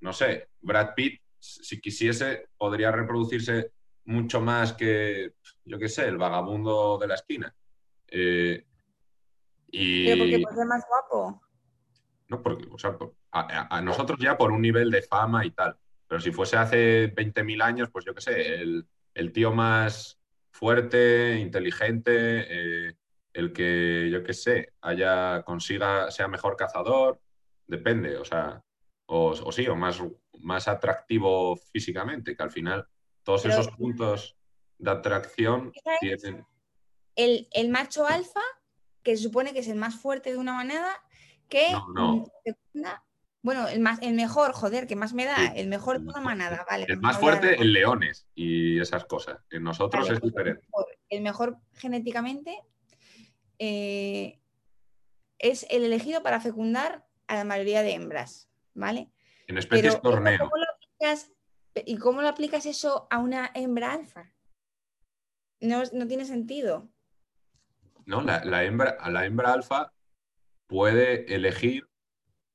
no 0.00 0.12
sé, 0.12 0.48
Brad 0.60 0.94
Pitt, 0.94 1.20
si 1.38 1.80
quisiese, 1.80 2.48
podría 2.56 2.90
reproducirse 2.90 3.72
mucho 4.04 4.40
más 4.40 4.72
que, 4.72 5.34
yo 5.64 5.78
qué 5.78 5.88
sé, 5.88 6.06
el 6.08 6.16
vagabundo 6.16 6.98
de 6.98 7.08
la 7.08 7.14
esquina. 7.14 7.54
Eh, 8.08 8.66
y... 9.68 10.06
Pero 10.06 10.18
porque 10.18 10.38
puede 10.40 10.56
ser 10.56 10.66
más 10.66 10.84
guapo. 10.88 11.42
No, 12.28 12.42
porque, 12.42 12.66
o 12.70 12.78
sea, 12.78 12.96
a 13.30 13.80
nosotros 13.82 14.18
ya 14.18 14.36
por 14.36 14.50
un 14.50 14.62
nivel 14.62 14.90
de 14.90 15.02
fama 15.02 15.44
y 15.44 15.50
tal. 15.50 15.76
Pero 16.08 16.20
si 16.20 16.30
fuese 16.30 16.56
hace 16.56 17.14
20.000 17.14 17.62
años, 17.62 17.90
pues 17.90 18.04
yo 18.04 18.14
qué 18.14 18.20
sé, 18.20 18.54
el, 18.54 18.86
el 19.14 19.32
tío 19.32 19.52
más 19.52 20.20
fuerte, 20.56 21.38
inteligente, 21.38 22.12
eh, 22.88 22.94
el 23.34 23.52
que, 23.52 24.08
yo 24.10 24.22
qué 24.22 24.32
sé, 24.32 24.72
haya, 24.80 25.42
consiga, 25.42 26.10
sea 26.10 26.28
mejor 26.28 26.56
cazador, 26.56 27.20
depende, 27.66 28.16
o 28.16 28.24
sea, 28.24 28.62
o, 29.06 29.28
o 29.32 29.52
sí, 29.52 29.66
o 29.68 29.76
más, 29.76 30.02
más 30.40 30.66
atractivo 30.68 31.56
físicamente, 31.56 32.34
que 32.34 32.42
al 32.42 32.50
final 32.50 32.86
todos 33.22 33.42
Pero- 33.42 33.54
esos 33.54 33.68
puntos 33.76 34.36
de 34.78 34.90
atracción 34.90 35.72
tienen... 36.00 36.46
El, 37.14 37.48
el 37.52 37.68
macho 37.70 38.06
alfa, 38.06 38.42
que 39.02 39.16
se 39.16 39.22
supone 39.22 39.52
que 39.52 39.60
es 39.60 39.68
el 39.68 39.76
más 39.76 39.94
fuerte 40.00 40.32
de 40.32 40.38
una 40.38 40.54
manada, 40.54 40.92
que 41.48 41.70
No, 41.72 41.86
no. 41.94 42.24
Bueno, 43.46 43.68
el 43.68 43.78
más, 43.78 44.00
el 44.02 44.14
mejor, 44.14 44.52
joder, 44.52 44.88
que 44.88 44.96
más 44.96 45.14
me 45.14 45.24
da, 45.24 45.36
Sí, 45.36 45.52
el 45.54 45.68
mejor 45.68 45.96
el 45.96 46.02
de 46.02 46.08
una 46.10 46.20
manada, 46.20 46.66
vale. 46.68 46.84
El 46.88 46.96
vamos 46.96 47.02
más 47.12 47.18
fuerte 47.20 47.54
en 47.62 47.72
leones 47.72 48.26
y 48.34 48.80
esas 48.80 49.04
cosas. 49.04 49.38
En 49.50 49.62
nosotros 49.62 50.02
Vale, 50.02 50.14
es 50.14 50.20
pues 50.20 50.32
diferente. 50.32 50.62
El 50.62 50.66
mejor, 50.72 50.86
el 51.10 51.22
mejor 51.22 51.58
genéticamente 51.74 52.58
eh, 53.60 54.40
es 55.38 55.64
el 55.70 55.84
elegido 55.84 56.24
para 56.24 56.40
fecundar 56.40 57.06
a 57.28 57.36
la 57.36 57.44
mayoría 57.44 57.82
de 57.82 57.92
hembras, 57.94 58.50
¿vale? 58.74 59.12
En 59.46 59.58
especies 59.58 59.94
Pero, 59.94 60.02
torneo. 60.02 60.38
¿cómo 60.40 60.56
lo 60.56 60.64
aplicas, 60.74 61.30
¿y 61.86 61.98
cómo 61.98 62.22
lo 62.22 62.28
aplicas 62.28 62.66
eso 62.66 63.06
a 63.10 63.18
una 63.18 63.52
hembra 63.54 63.92
alfa? 63.92 64.32
No, 65.60 65.84
no 65.92 66.08
tiene 66.08 66.24
sentido. 66.24 66.88
¿no? 68.06 68.22
La, 68.22 68.44
la 68.44 68.64
hembra, 68.64 68.96
la 69.08 69.24
hembra 69.24 69.52
alfa 69.52 69.92
puede 70.66 71.32
elegir 71.32 71.88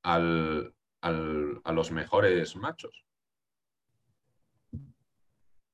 al- 0.03 0.73
al- 1.01 1.61
a 1.63 1.71
los 1.71 1.91
mejores 1.91 2.55
machos, 2.55 3.05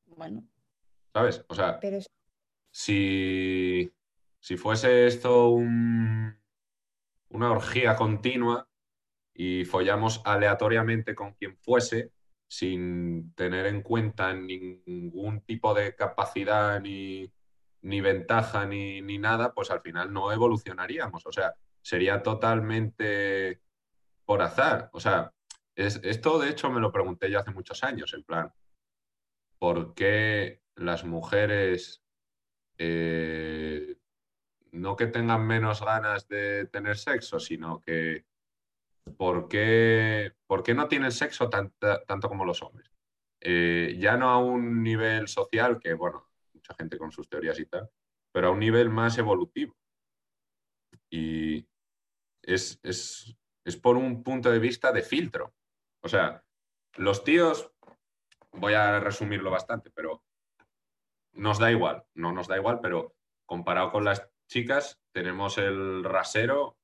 Bueno, 0.06 0.44
¿sabes? 1.14 1.46
O 1.48 1.54
sea, 1.54 1.80
pero 1.80 2.00
si, 2.72 3.92
si 4.40 4.58
fuese 4.58 5.06
esto 5.06 5.50
un- 5.50 6.36
una 7.30 7.52
orgía 7.52 7.96
continua 7.96 8.68
y 9.34 9.66
follamos 9.66 10.22
aleatoriamente 10.26 11.14
con 11.14 11.34
quien 11.34 11.56
fuese, 11.58 12.12
sin 12.48 13.34
tener 13.36 13.68
en 13.68 13.82
cuenta 13.84 14.34
ningún 14.34 15.42
tipo 15.42 15.74
de 15.74 15.94
capacidad 15.96 16.80
ni, 16.82 17.32
ni 17.82 18.02
ventaja 18.02 18.66
ni, 18.66 19.02
ni 19.02 19.18
nada, 19.20 19.54
pues 19.54 19.70
al 19.70 19.82
final 19.82 20.12
no 20.12 20.32
evolucionaríamos. 20.32 21.26
O 21.28 21.32
sea, 21.32 21.54
sería 21.82 22.24
totalmente 22.24 23.62
por 24.28 24.42
azar. 24.42 24.90
O 24.94 25.00
sea, 25.00 25.34
es- 25.76 26.02
esto 26.04 26.38
de 26.38 26.50
hecho 26.50 26.70
me 26.70 26.82
lo 26.82 26.92
pregunté 26.92 27.32
yo 27.32 27.40
hace 27.40 27.52
muchos 27.52 27.84
años, 27.84 28.14
en 28.14 28.24
plan, 28.24 28.54
¿por 29.58 29.96
qué 29.96 30.62
las 30.76 31.04
mujeres 31.06 32.04
eh, 32.78 33.96
no 34.72 34.96
que 34.96 35.08
tengan 35.08 35.48
menos 35.48 35.82
ganas 35.84 36.28
de 36.28 36.66
tener 36.68 36.98
sexo, 36.98 37.40
sino 37.40 37.82
que 37.82 38.26
¿por 39.18 39.48
qué, 39.48 40.34
por 40.46 40.62
qué 40.62 40.74
no 40.76 40.88
tienen 40.88 41.12
sexo 41.12 41.50
tanto 41.50 42.30
como 42.30 42.46
los 42.46 42.62
hombres? 42.62 42.92
Eh, 43.40 43.96
ya 43.98 44.18
no 44.18 44.30
a 44.30 44.38
un 44.40 44.84
nivel 44.84 45.28
social, 45.28 45.80
que 45.80 45.94
bueno, 45.94 46.28
mucha 46.54 46.76
gente 46.76 46.98
con 46.98 47.12
sus 47.12 47.30
teorías 47.30 47.60
y 47.60 47.66
tal, 47.66 47.90
pero 48.32 48.50
a 48.50 48.52
un 48.52 48.60
nivel 48.60 48.90
más 48.90 49.18
evolutivo. 49.18 49.76
Y 51.10 51.66
es, 52.44 52.80
es, 52.84 53.36
es 53.68 53.76
por 53.76 53.98
un 53.98 54.24
punto 54.24 54.50
de 54.50 54.60
vista 54.60 54.94
de 54.94 55.02
filtro. 55.02 55.54
O 56.02 56.08
sea, 56.08 56.42
los 56.96 57.26
tíos, 57.26 57.70
voy 58.54 58.74
a 58.74 59.02
resumirlo 59.02 59.52
bastante, 59.52 59.92
pero 59.92 60.24
nos 61.34 61.60
da 61.60 61.70
igual, 61.70 62.06
no 62.14 62.32
nos 62.32 62.48
da 62.48 62.56
igual, 62.56 62.80
pero 62.82 63.14
comparado 63.46 63.92
con 63.92 64.06
las 64.06 64.26
chicas, 64.48 65.00
tenemos 65.12 65.58
el 65.58 66.04
rasero, 66.06 66.78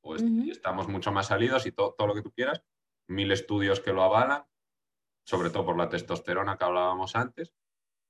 pues 0.00 0.22
estamos 0.50 0.88
mucho 0.88 1.12
más 1.12 1.28
salidos 1.28 1.66
y 1.66 1.72
to- 1.72 1.94
todo 1.96 2.08
lo 2.08 2.14
que 2.14 2.22
tú 2.22 2.32
quieras, 2.32 2.64
mil 3.08 3.30
estudios 3.30 3.78
que 3.80 3.92
lo 3.92 4.02
avalan, 4.02 4.44
sobre 5.24 5.50
todo 5.50 5.66
por 5.66 5.78
la 5.78 5.88
testosterona 5.88 6.56
que 6.58 6.64
hablábamos 6.64 7.14
antes, 7.14 7.54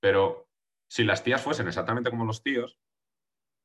pero 0.01 0.49
si 0.91 1.05
las 1.05 1.23
tías 1.23 1.43
fuesen 1.43 1.69
exactamente 1.69 2.09
como 2.09 2.25
los 2.25 2.43
tíos, 2.43 2.79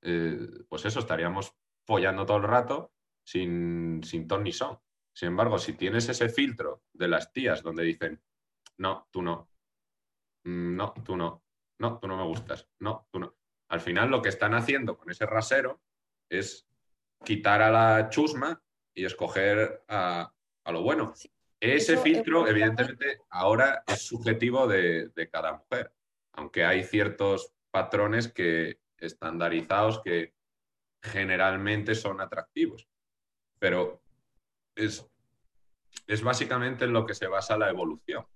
eh, 0.02 0.66
pues 0.68 0.84
eso, 0.84 1.00
estaríamos 1.00 1.56
follando 1.86 2.26
todo 2.26 2.38
el 2.38 2.44
rato 2.44 2.92
sin, 3.24 4.02
sin 4.04 4.28
ton 4.28 4.44
ni 4.44 4.52
son. 4.52 4.80
Sin 5.14 5.30
embargo, 5.30 5.58
si 5.58 5.74
tienes 5.74 6.10
ese 6.10 6.30
filtro 6.30 6.84
de 6.94 7.08
las 7.08 7.32
tías 7.32 7.62
donde 7.62 7.84
dicen, 7.84 8.22
no, 8.78 9.08
tú 9.12 9.22
no, 9.22 9.50
Mm, 10.46 10.76
no, 10.76 10.94
tú 11.06 11.16
no, 11.16 11.44
no, 11.80 12.00
tú 12.00 12.08
no 12.08 12.18
me 12.18 12.24
gustas, 12.24 12.68
no, 12.80 13.08
tú 13.12 13.20
no. 13.20 13.36
Al 13.70 13.82
final 13.82 14.10
lo 14.10 14.22
que 14.22 14.30
están 14.30 14.54
haciendo 14.54 14.98
con 14.98 15.10
ese 15.10 15.26
rasero 15.26 15.82
es 16.30 16.68
quitar 17.24 17.62
a 17.62 17.72
la 17.72 18.10
chusma 18.10 18.62
y 18.94 19.06
escoger 19.06 19.84
a, 19.88 20.32
a 20.64 20.72
lo 20.72 20.82
bueno. 20.82 21.14
Sí, 21.16 21.32
Ese 21.60 21.94
eso, 21.94 22.02
filtro, 22.04 22.46
eh, 22.46 22.52
evidentemente, 22.52 23.22
ahora 23.30 23.84
es 23.88 24.06
subjetivo 24.06 24.68
de, 24.68 25.10
de 25.10 25.30
cada 25.30 25.54
mujer, 25.54 25.92
aunque 26.34 26.66
hay 26.66 26.84
ciertos 26.84 27.54
patrones 27.72 28.32
que 28.32 28.80
estandarizados 28.98 30.02
que 30.02 30.34
generalmente 31.02 31.96
son 31.96 32.22
atractivos. 32.22 32.88
Pero 33.64 34.04
es, 34.76 35.10
es 36.06 36.22
básicamente 36.22 36.84
en 36.84 36.92
lo 36.92 37.06
que 37.06 37.14
se 37.14 37.28
basa 37.28 37.58
la 37.58 37.70
evolución 37.70 38.28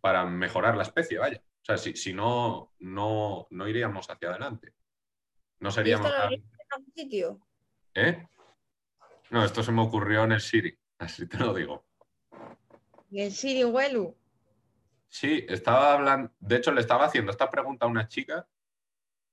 para 0.00 0.26
mejorar 0.26 0.76
la 0.76 0.82
especie, 0.82 1.18
vaya. 1.18 1.40
O 1.40 1.64
sea, 1.64 1.78
si, 1.78 1.94
si 1.94 2.12
no, 2.12 2.72
no, 2.80 3.46
no 3.50 3.68
iríamos 3.68 4.10
hacia 4.10 4.30
adelante. 4.30 4.74
No 5.60 5.68
¿Y 5.68 5.70
esto 5.70 5.70
seríamos... 5.70 6.10
lo 6.10 6.32
en 6.32 6.92
sitio? 6.96 7.40
¿Eh? 7.94 8.26
No, 9.30 9.44
esto 9.44 9.62
se 9.62 9.70
me 9.70 9.82
ocurrió 9.82 10.24
en 10.24 10.32
el 10.32 10.40
Siri, 10.40 10.76
así 10.98 11.28
te 11.28 11.38
lo 11.38 11.54
digo. 11.54 11.86
Y 13.08 13.20
el 13.20 13.30
Siri 13.30 13.62
Welu. 13.62 14.16
Sí, 15.06 15.46
estaba 15.48 15.94
hablando, 15.94 16.32
de 16.40 16.56
hecho 16.56 16.72
le 16.72 16.80
estaba 16.80 17.04
haciendo 17.04 17.30
esta 17.30 17.48
pregunta 17.48 17.86
a 17.86 17.88
una 17.88 18.08
chica 18.08 18.48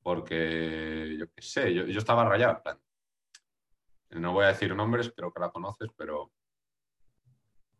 porque, 0.03 1.15
yo 1.17 1.25
qué 1.33 1.41
sé, 1.41 1.73
yo, 1.73 1.87
yo 1.87 1.97
estaba 1.97 2.23
rayado, 2.29 2.57
en 2.57 2.61
plan. 2.61 2.83
No 4.15 4.33
voy 4.33 4.45
a 4.45 4.49
decir 4.49 4.75
nombres, 4.75 5.11
creo 5.15 5.31
que 5.31 5.39
la 5.39 5.49
conoces, 5.49 5.89
pero 5.95 6.31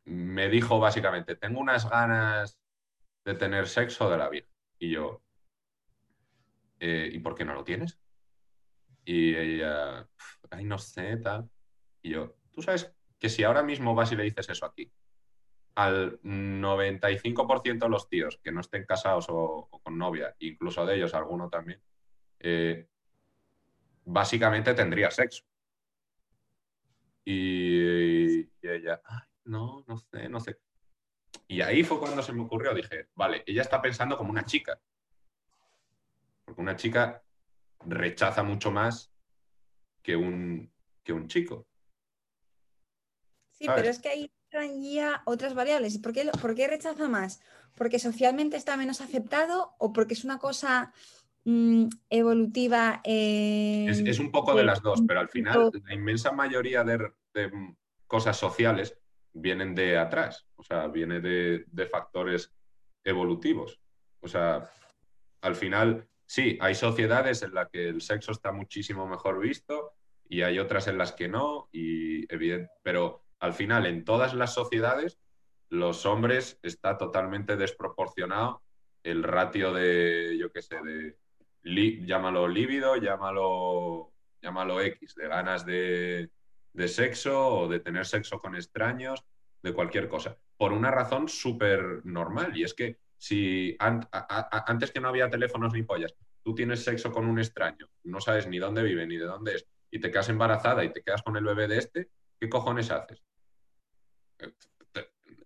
me 0.05 0.49
dijo 0.49 0.79
básicamente, 0.79 1.35
tengo 1.35 1.59
unas 1.59 1.89
ganas 1.89 2.59
de 3.23 3.35
tener 3.35 3.67
sexo 3.67 4.09
de 4.09 4.17
la 4.17 4.29
vida. 4.29 4.47
Y 4.79 4.91
yo, 4.91 5.21
eh, 6.79 7.09
¿y 7.11 7.19
por 7.19 7.35
qué 7.35 7.45
no 7.45 7.53
lo 7.53 7.63
tienes? 7.63 7.99
Y 9.05 9.35
ella, 9.35 10.07
ay, 10.49 10.65
no 10.65 10.77
sé, 10.77 11.17
tal. 11.17 11.49
Y 12.01 12.11
yo, 12.11 12.35
tú 12.51 12.61
sabes 12.61 12.93
que 13.19 13.29
si 13.29 13.43
ahora 13.43 13.63
mismo 13.63 13.95
vas 13.95 14.11
y 14.11 14.15
le 14.15 14.23
dices 14.23 14.49
eso 14.49 14.65
aquí, 14.65 14.91
al 15.75 16.19
95% 16.21 17.85
de 17.85 17.89
los 17.89 18.07
tíos 18.09 18.39
que 18.43 18.51
no 18.51 18.61
estén 18.61 18.85
casados 18.85 19.27
o, 19.29 19.69
con 19.83 19.97
novia, 19.97 20.35
incluso 20.39 20.85
de 20.85 20.95
ellos 20.95 21.13
alguno 21.13 21.49
también, 21.49 21.81
eh, 22.39 22.87
básicamente 24.05 24.73
tendría 24.73 25.09
sexo. 25.09 25.43
Y, 27.25 28.49
ella, 28.61 29.01
no, 29.45 29.83
no 29.87 29.97
sé, 29.97 30.29
no 30.29 30.39
sé. 30.39 30.59
Y 31.47 31.61
ahí 31.61 31.83
fue 31.83 31.99
cuando 31.99 32.21
se 32.21 32.33
me 32.33 32.43
ocurrió, 32.43 32.73
dije, 32.73 33.09
vale, 33.15 33.43
ella 33.45 33.61
está 33.61 33.81
pensando 33.81 34.17
como 34.17 34.31
una 34.31 34.45
chica. 34.45 34.79
Porque 36.45 36.61
una 36.61 36.75
chica 36.75 37.23
rechaza 37.85 38.43
mucho 38.43 38.71
más 38.71 39.11
que 40.01 40.15
un, 40.15 40.71
que 41.03 41.13
un 41.13 41.27
chico. 41.27 41.65
Sí, 43.51 43.65
pero 43.67 43.87
es 43.87 43.99
que 43.99 44.09
ahí 44.09 44.31
ya 44.93 45.23
otras 45.25 45.53
variables. 45.53 45.97
¿Por 45.97 46.13
qué, 46.13 46.29
¿Por 46.41 46.55
qué 46.55 46.67
rechaza 46.67 47.07
más? 47.07 47.41
¿Porque 47.75 47.99
socialmente 47.99 48.57
está 48.57 48.77
menos 48.77 49.01
aceptado 49.01 49.73
o 49.79 49.93
porque 49.93 50.13
es 50.13 50.23
una 50.23 50.37
cosa 50.37 50.93
mm, 51.45 51.87
evolutiva? 52.09 53.01
Eh, 53.03 53.85
es, 53.89 54.19
un 54.19 54.31
poco 54.31 54.55
de 54.55 54.63
las 54.63 54.81
dos, 54.81 55.01
pero 55.07 55.19
al 55.19 55.29
final 55.29 55.71
la 55.85 55.93
inmensa 55.93 56.31
mayoría 56.31 56.83
de, 56.83 57.11
cosas 58.07 58.37
sociales 58.37 58.97
vienen 59.33 59.73
de 59.73 59.97
atrás, 59.97 60.45
o 60.55 60.63
sea, 60.63 60.87
viene 60.87 61.19
de, 61.19 61.65
de 61.67 61.85
factores 61.85 62.53
evolutivos. 63.03 63.79
O 64.19 64.27
sea, 64.27 64.69
al 65.41 65.55
final, 65.55 66.07
sí, 66.25 66.57
hay 66.61 66.75
sociedades 66.75 67.41
en 67.41 67.53
las 67.53 67.69
que 67.69 67.89
el 67.89 68.01
sexo 68.01 68.31
está 68.31 68.51
muchísimo 68.51 69.07
mejor 69.07 69.39
visto 69.39 69.93
y 70.29 70.41
hay 70.41 70.59
otras 70.59 70.87
en 70.87 70.97
las 70.97 71.11
que 71.11 71.27
no, 71.27 71.69
y 71.71 72.31
evidente, 72.33 72.71
pero 72.81 73.25
al 73.39 73.53
final 73.53 73.85
en 73.85 74.05
todas 74.05 74.33
las 74.33 74.53
sociedades 74.53 75.19
los 75.69 76.05
hombres 76.05 76.59
está 76.63 76.97
totalmente 76.97 77.57
desproporcionado 77.57 78.61
el 79.03 79.23
ratio 79.23 79.73
de, 79.73 80.37
yo 80.39 80.51
qué 80.51 80.61
sé, 80.61 80.81
de 80.81 81.17
llámalo 81.63 82.47
líbido, 82.47 82.97
llámalo, 82.97 84.13
llámalo 84.41 84.81
X, 84.81 85.15
de 85.15 85.27
ganas 85.27 85.65
de, 85.65 86.29
sexo 86.87 87.47
o 87.47 87.67
de 87.67 87.79
tener 87.79 88.05
sexo 88.05 88.39
con 88.39 88.55
extraños, 88.55 89.23
de 89.61 89.73
cualquier 89.73 90.09
cosa, 90.09 90.37
por 90.57 90.73
una 90.73 90.91
razón 90.91 91.29
súper 91.29 92.05
normal. 92.05 92.57
Y 92.57 92.63
es 92.63 92.73
que 92.73 92.97
si 93.17 93.77
antes 93.79 94.91
que 94.91 94.99
no 94.99 95.07
había 95.07 95.29
teléfonos 95.29 95.73
ni 95.73 95.83
pollas, 95.83 96.13
tú 96.43 96.53
tienes 96.53 96.83
sexo 96.83 97.11
con 97.11 97.25
un 97.25 97.39
extraño, 97.39 97.87
no 98.03 98.19
sabes 98.19 98.47
ni 98.47 98.59
dónde 98.59 98.83
vive 98.83 99.07
ni 99.07 99.17
de 99.17 99.25
dónde 99.25 99.55
es, 99.55 99.67
y 99.89 99.99
te 99.99 100.11
quedas 100.11 100.29
embarazada 100.29 100.83
y 100.83 100.91
te 100.91 101.01
quedas 101.01 101.21
con 101.21 101.37
el 101.37 101.45
bebé 101.45 101.67
de 101.67 101.77
este, 101.77 102.09
¿qué 102.39 102.49
cojones 102.49 102.91
haces? 102.91 103.23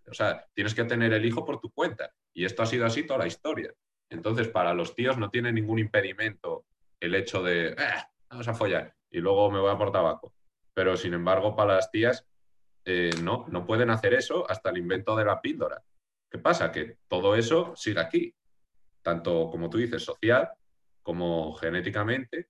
O 0.09 0.13
sea, 0.13 0.47
tienes 0.53 0.73
que 0.73 0.85
tener 0.85 1.13
el 1.13 1.25
hijo 1.25 1.45
por 1.45 1.59
tu 1.59 1.71
cuenta. 1.71 2.11
Y 2.33 2.45
esto 2.45 2.63
ha 2.63 2.65
sido 2.65 2.85
así 2.85 3.05
toda 3.05 3.19
la 3.19 3.27
historia. 3.27 3.73
Entonces, 4.09 4.47
para 4.47 4.73
los 4.73 4.95
tíos 4.95 5.17
no 5.17 5.29
tiene 5.29 5.51
ningún 5.51 5.79
impedimento 5.79 6.65
el 6.99 7.15
hecho 7.15 7.43
de, 7.43 7.75
ah, 7.77 8.09
vamos 8.29 8.47
a 8.47 8.53
follar 8.53 8.95
y 9.09 9.19
luego 9.19 9.51
me 9.51 9.59
voy 9.59 9.71
a 9.71 9.77
por 9.77 9.91
tabaco. 9.91 10.33
Pero, 10.73 10.95
sin 10.95 11.13
embargo, 11.13 11.55
para 11.55 11.75
las 11.75 11.91
tías, 11.91 12.25
eh, 12.85 13.11
no, 13.21 13.45
no 13.49 13.65
pueden 13.65 13.89
hacer 13.89 14.13
eso 14.13 14.49
hasta 14.49 14.69
el 14.69 14.77
invento 14.77 15.15
de 15.15 15.25
la 15.25 15.41
píldora. 15.41 15.83
¿Qué 16.29 16.37
pasa? 16.37 16.71
Que 16.71 16.97
todo 17.07 17.35
eso 17.35 17.73
sigue 17.75 17.99
aquí, 17.99 18.35
tanto 19.01 19.49
como 19.49 19.69
tú 19.69 19.77
dices, 19.77 20.03
social 20.03 20.49
como 21.01 21.53
genéticamente, 21.53 22.49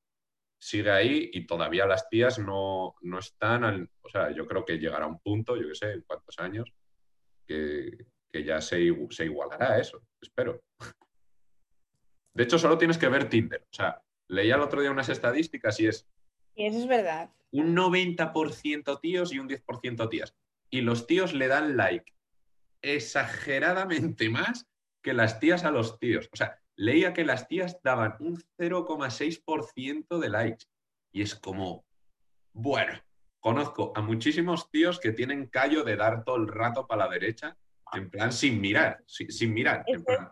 sigue 0.60 0.90
ahí 0.90 1.30
y 1.32 1.46
todavía 1.46 1.86
las 1.86 2.10
tías 2.10 2.40
no, 2.40 2.96
están, 3.20 3.64
al, 3.64 3.90
o 4.02 4.10
sea, 4.10 4.32
yo 4.32 4.48
creo 4.48 4.66
que 4.66 4.80
llegará 4.80 5.06
un 5.06 5.20
punto, 5.20 5.56
yo 5.56 5.68
qué 5.68 5.76
sé, 5.76 5.92
en 5.92 6.02
cuántos 6.02 6.40
años, 6.40 6.74
que, 7.46 8.08
ya 8.34 8.60
se, 8.62 8.92
se 9.12 9.26
igualará 9.26 9.80
eso, 9.80 10.02
espero. 10.22 10.62
De 12.38 12.44
hecho, 12.44 12.60
solo 12.60 12.78
tienes 12.78 13.00
que 13.00 13.10
ver 13.10 13.30
Tinder. 13.30 13.64
O 13.64 13.74
sea, 13.74 14.04
leía 14.28 14.56
el 14.56 14.62
otro 14.62 14.80
día 14.80 14.92
unas 14.92 15.10
estadísticas 15.10 15.80
y 15.80 15.88
es... 15.88 16.08
Y 16.54 16.68
eso 16.68 16.78
es 16.78 16.88
verdad. 16.88 17.32
Un 17.50 17.76
90% 17.76 19.00
tíos 19.02 19.34
y 19.34 19.40
un 19.40 19.50
10% 19.50 20.08
tías. 20.08 20.36
Y 20.70 20.82
los 20.82 21.08
tíos 21.08 21.34
le 21.34 21.48
dan 21.48 21.78
like 21.78 22.14
exageradamente 22.84 24.30
más 24.30 24.68
que 25.02 25.16
las 25.16 25.40
tías 25.40 25.64
a 25.64 25.72
los 25.72 25.98
tíos. 25.98 26.30
O 26.32 26.36
sea, 26.36 26.62
leía 26.76 27.12
que 27.12 27.26
las 27.26 27.48
tías 27.48 27.80
daban 27.82 28.16
un 28.20 28.38
0,6% 28.60 30.20
de 30.20 30.30
likes. 30.30 30.66
Y 31.12 31.24
es 31.24 31.34
como, 31.34 31.88
bueno, 32.54 33.02
conozco 33.40 33.94
a 33.96 34.02
muchísimos 34.02 34.70
tíos 34.70 35.00
que 35.00 35.12
tienen 35.12 35.48
callo 35.48 35.84
de 35.84 35.96
dar 35.96 36.24
todo 36.24 36.36
el 36.36 36.48
rato 36.48 36.86
para 36.86 37.06
la 37.06 37.12
derecha, 37.12 37.58
en 37.94 38.12
plan 38.12 38.32
sin 38.32 38.62
mirar, 38.62 39.04
sin, 39.08 39.56
mirar, 39.56 39.84
en 39.88 40.04
plan, 40.04 40.32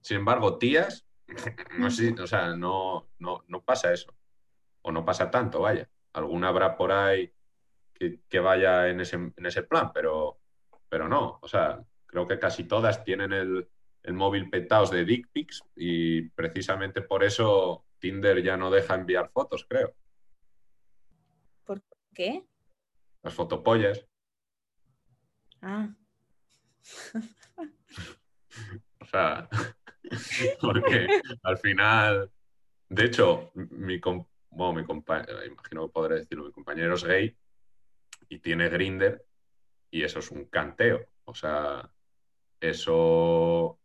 Sin 0.00 0.18
embargo, 0.18 0.58
tías, 0.58 1.06
no 1.78 1.90
sé, 1.90 2.14
o 2.20 2.26
sea, 2.26 2.56
no, 2.56 3.08
no, 3.18 3.44
no, 3.48 3.62
pasa 3.62 3.92
eso. 3.92 4.14
O 4.82 4.92
no 4.92 5.04
pasa 5.04 5.30
tanto, 5.30 5.60
vaya. 5.60 5.88
Alguna 6.12 6.48
habrá 6.48 6.76
por 6.76 6.92
ahí 6.92 7.32
que, 7.92 8.20
que 8.28 8.40
vaya 8.40 8.88
en 8.88 9.00
ese, 9.00 9.16
en 9.16 9.46
ese 9.46 9.62
plan, 9.62 9.92
pero, 9.92 10.38
pero 10.88 11.08
no. 11.08 11.38
O 11.42 11.48
sea, 11.48 11.84
creo 12.06 12.26
que 12.26 12.38
casi 12.38 12.64
todas 12.64 13.04
tienen 13.04 13.32
el, 13.32 13.68
el 14.02 14.14
móvil 14.14 14.48
petaos 14.48 14.90
de 14.90 15.04
dick 15.04 15.28
pics 15.32 15.62
y 15.76 16.22
precisamente 16.30 17.02
por 17.02 17.24
eso 17.24 17.84
Tinder 17.98 18.42
ya 18.42 18.56
no 18.56 18.70
deja 18.70 18.94
enviar 18.94 19.30
fotos, 19.30 19.66
creo. 19.68 19.94
¿Por 21.64 21.82
qué? 22.14 22.46
Las 23.22 23.34
fotopollas. 23.34 24.06
Ah. 25.60 25.94
o 29.00 29.04
sea, 29.04 29.48
porque 30.60 31.06
al 31.42 31.58
final, 31.58 32.30
de 32.88 33.04
hecho, 33.04 33.50
mi, 33.54 34.00
compañero, 34.00 35.44
imagino 35.44 35.88
podré 35.88 36.16
decirlo, 36.16 36.44
mi 36.44 36.52
compañero 36.52 36.94
es 36.94 37.04
gay 37.04 37.36
y 38.28 38.38
tiene 38.38 38.68
Grinder 38.68 39.24
y 39.90 40.02
eso 40.02 40.18
es 40.18 40.30
un 40.30 40.46
canteo. 40.46 41.06
O 41.24 41.34
sea, 41.34 41.90
eso 42.60 43.78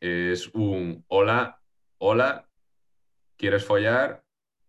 es 0.00 0.48
un 0.54 1.04
hola, 1.08 1.60
hola, 1.98 2.48
¿quieres 3.36 3.64
follar? 3.64 4.24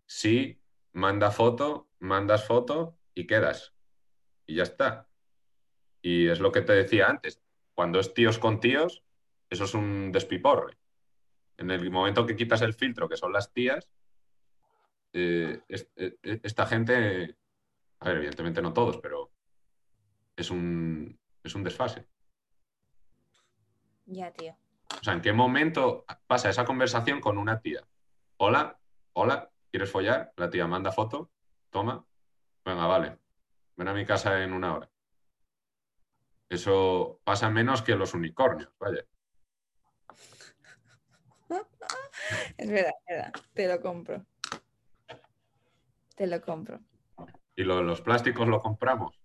Sí, 0.05 0.61
manda 0.93 1.31
foto, 1.31 1.89
mandas 1.99 2.45
foto 2.45 2.97
y 3.13 3.27
quedas. 3.27 3.73
Y 4.45 4.55
ya 4.55 4.63
está. 4.63 5.07
Y 6.01 6.27
es 6.27 6.39
lo 6.39 6.51
que 6.51 6.61
te 6.61 6.73
decía 6.73 7.07
antes, 7.07 7.41
cuando 7.73 7.99
es 7.99 8.13
tíos 8.13 8.39
con 8.39 8.59
tíos, 8.59 9.03
eso 9.49 9.65
es 9.65 9.73
un 9.73 10.11
despiporre. 10.11 10.77
En 11.57 11.71
el 11.71 11.91
momento 11.91 12.25
que 12.25 12.35
quitas 12.35 12.61
el 12.61 12.73
filtro, 12.73 13.07
que 13.07 13.17
son 13.17 13.33
las 13.33 13.51
tías, 13.51 13.87
eh, 15.13 15.61
eh, 15.67 16.17
esta 16.43 16.65
gente, 16.65 17.37
a 17.99 18.05
ver, 18.07 18.17
evidentemente 18.17 18.61
no 18.61 18.73
todos, 18.73 18.97
pero 18.97 19.31
es 20.35 20.49
un, 20.49 21.19
es 21.43 21.55
un 21.55 21.63
desfase. 21.63 22.07
Ya, 24.05 24.31
tío. 24.31 24.55
O 24.99 25.03
sea, 25.03 25.13
¿en 25.13 25.21
qué 25.21 25.33
momento 25.33 26.05
pasa 26.27 26.49
esa 26.49 26.65
conversación 26.65 27.21
con 27.21 27.37
una 27.37 27.61
tía? 27.61 27.85
Hola, 28.37 28.79
hola, 29.13 29.51
¿quieres 29.69 29.91
follar? 29.91 30.33
La 30.35 30.49
tía 30.49 30.67
manda 30.67 30.91
foto, 30.91 31.31
toma, 31.69 32.05
venga, 32.65 32.87
vale, 32.87 33.17
ven 33.75 33.87
a 33.87 33.93
mi 33.93 34.05
casa 34.05 34.43
en 34.43 34.53
una 34.53 34.75
hora. 34.75 34.89
Eso 36.49 37.21
pasa 37.23 37.49
menos 37.49 37.81
que 37.81 37.95
los 37.95 38.13
unicornios, 38.13 38.73
vaya. 38.77 39.05
Es 42.57 42.69
verdad, 42.69 42.93
es 43.07 43.15
verdad, 43.15 43.33
te 43.53 43.67
lo 43.67 43.81
compro. 43.81 44.25
Te 46.15 46.27
lo 46.27 46.41
compro. 46.41 46.79
¿Y 47.55 47.63
lo 47.63 47.81
los 47.81 48.01
plásticos 48.01 48.47
lo 48.47 48.59
compramos? 48.59 49.19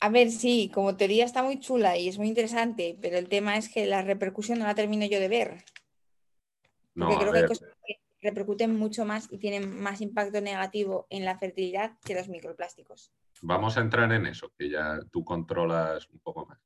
A 0.00 0.08
ver, 0.08 0.30
sí, 0.30 0.70
como 0.74 0.96
teoría 0.96 1.24
está 1.24 1.42
muy 1.42 1.60
chula 1.60 1.96
y 1.96 2.08
es 2.08 2.18
muy 2.18 2.28
interesante, 2.28 2.98
pero 3.00 3.16
el 3.16 3.28
tema 3.28 3.56
es 3.56 3.68
que 3.68 3.86
la 3.86 4.02
repercusión 4.02 4.58
no 4.58 4.66
la 4.66 4.74
termino 4.74 5.06
yo 5.06 5.20
de 5.20 5.28
ver. 5.28 5.64
Porque 6.94 7.16
creo 7.18 7.32
que 7.32 7.38
hay 7.38 7.46
cosas 7.46 7.68
que 7.86 8.00
repercuten 8.20 8.76
mucho 8.76 9.04
más 9.04 9.28
y 9.30 9.38
tienen 9.38 9.80
más 9.80 10.00
impacto 10.00 10.40
negativo 10.40 11.06
en 11.10 11.24
la 11.24 11.38
fertilidad 11.38 11.98
que 12.04 12.14
los 12.14 12.28
microplásticos. 12.28 13.12
Vamos 13.42 13.76
a 13.76 13.80
entrar 13.80 14.12
en 14.12 14.26
eso, 14.26 14.52
que 14.58 14.70
ya 14.70 14.98
tú 15.10 15.24
controlas 15.24 16.08
un 16.10 16.20
poco 16.20 16.46
más. 16.46 16.58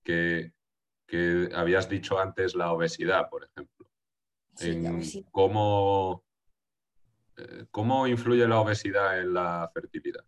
Que, 1.06 1.48
habías 1.54 1.88
dicho 1.88 2.18
antes 2.18 2.54
la 2.54 2.72
obesidad, 2.72 3.28
por 3.30 3.44
ejemplo. 3.44 3.86
Cómo, 5.30 6.24
eh, 7.36 7.66
¿Cómo 7.70 8.06
influye 8.06 8.46
la 8.48 8.60
obesidad 8.60 9.20
en 9.20 9.34
la 9.34 9.70
fertilidad? 9.72 10.24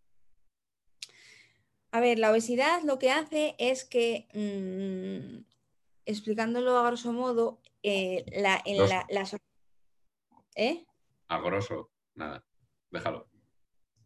A 1.91 2.01
ver, 2.01 2.19
la 2.19 2.31
obesidad 2.31 2.83
lo 2.83 2.99
que 2.99 3.11
hace 3.11 3.57
es 3.59 3.85
que, 3.85 4.29
mm, 4.35 5.45
explicándolo 6.05 6.77
a 6.79 6.87
grosso 6.87 7.13
modo, 7.13 7.61
eh, 7.83 8.25
la, 8.41 8.61
en 8.65 8.79
Los- 8.79 8.91
la, 8.91 9.07
las- 9.09 9.37
¿Eh? 10.55 10.85
A 11.29 11.41
grosso, 11.41 11.91
nada, 12.15 12.45
déjalo. 12.91 13.29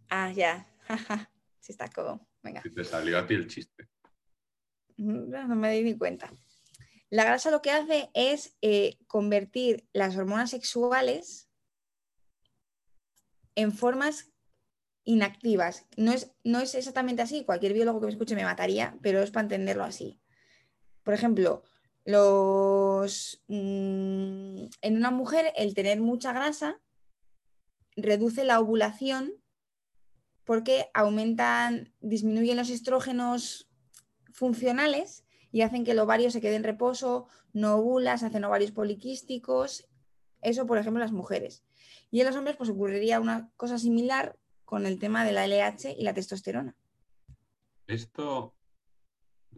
Ah, 0.09 0.31
ya. 0.33 0.66
Sí, 1.61 1.70
está 1.70 1.89
como. 1.89 2.27
Venga. 2.43 2.61
Si 2.61 2.70
te 2.75 2.83
salió 2.83 3.16
a 3.18 3.25
ti 3.25 3.35
el 3.35 3.47
chiste. 3.47 3.89
No 4.97 5.55
me 5.55 5.70
di 5.75 5.85
ni 5.85 5.97
cuenta. 5.97 6.29
La 7.13 7.25
grasa 7.25 7.51
lo 7.51 7.61
que 7.61 7.71
hace 7.71 8.11
es 8.15 8.57
eh, 8.63 8.97
convertir 9.07 9.87
las 9.93 10.17
hormonas 10.17 10.49
sexuales 10.49 11.47
en 13.55 13.71
formas 13.71 14.33
inactivas. 15.05 15.85
No 15.99 16.13
es, 16.13 16.33
no 16.43 16.61
es 16.61 16.75
exactamente 16.75 17.21
así, 17.21 17.45
cualquier 17.45 17.75
biólogo 17.75 18.01
que 18.01 18.07
me 18.07 18.13
escuche 18.13 18.35
me 18.35 18.45
mataría, 18.45 18.97
pero 19.03 19.23
es 19.23 19.31
para 19.31 19.43
entenderlo 19.43 19.85
así. 19.85 20.23
Por 21.03 21.13
ejemplo, 21.13 21.65
los, 22.07 23.45
mm, 23.49 24.65
en 24.81 24.97
una 24.97 25.11
mujer 25.11 25.53
el 25.55 25.75
tener 25.75 26.01
mucha 26.01 26.33
grasa 26.33 26.81
reduce 27.95 28.43
la 28.45 28.59
ovulación 28.59 29.35
porque 30.45 30.87
aumentan, 30.95 31.93
disminuyen 32.01 32.57
los 32.57 32.71
estrógenos 32.71 33.69
funcionales 34.33 35.27
y 35.53 35.61
hacen 35.61 35.84
que 35.84 35.92
el 35.92 35.98
ovario 35.98 36.30
se 36.30 36.40
quede 36.40 36.57
en 36.57 36.64
reposo, 36.64 37.28
no 37.53 37.76
ovula, 37.76 38.16
se 38.16 38.26
hacen 38.26 38.44
ovarios 38.44 38.72
poliquísticos. 38.72 39.86
Eso, 40.40 40.66
por 40.66 40.78
ejemplo, 40.78 41.00
en 41.00 41.07
las 41.07 41.12
mujeres. 41.12 41.62
Y 42.11 42.20
en 42.20 42.26
los 42.26 42.36
hombres, 42.36 42.57
pues 42.57 42.70
ocurriría 42.70 43.20
una 43.20 43.50
cosa 43.57 43.78
similar 43.78 44.36
con 44.64 44.86
el 44.86 44.98
tema 44.98 45.24
de 45.24 45.32
la 45.32 45.46
LH 45.46 45.94
y 45.98 46.03
la 46.03 46.14
testosterona. 46.14 46.74
Esto, 47.86 48.55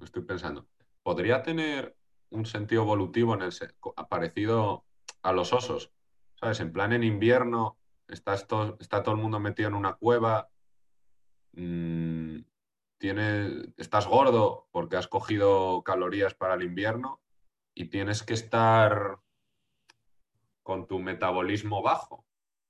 estoy 0.02 0.22
pensando, 0.22 0.66
podría 1.04 1.42
tener 1.42 1.96
un 2.30 2.46
sentido 2.46 2.82
evolutivo 2.82 3.34
en 3.34 3.42
el 3.42 3.52
parecido 4.08 4.84
a 5.22 5.32
los 5.32 5.52
osos, 5.52 5.92
¿sabes? 6.40 6.58
En 6.58 6.72
plan, 6.72 6.92
en 6.92 7.04
invierno 7.04 7.78
está 8.08 8.36
todo 8.36 9.14
el 9.14 9.20
mundo 9.20 9.38
metido 9.38 9.68
en 9.68 9.74
una 9.74 9.94
cueva, 9.94 10.48
mm, 11.52 12.40
tienes- 13.08 13.68
estás 13.76 14.06
gordo 14.06 14.66
porque 14.72 14.96
has 14.96 15.08
cogido 15.08 15.82
calorías 15.84 16.32
para 16.32 16.54
el 16.54 16.62
invierno 16.62 17.20
y 17.74 17.90
tienes 17.90 18.22
que 18.22 18.32
estar 18.32 19.18
con 20.62 20.86
tu 20.86 20.98
metabolismo 21.00 21.82
bajo. 21.82 22.14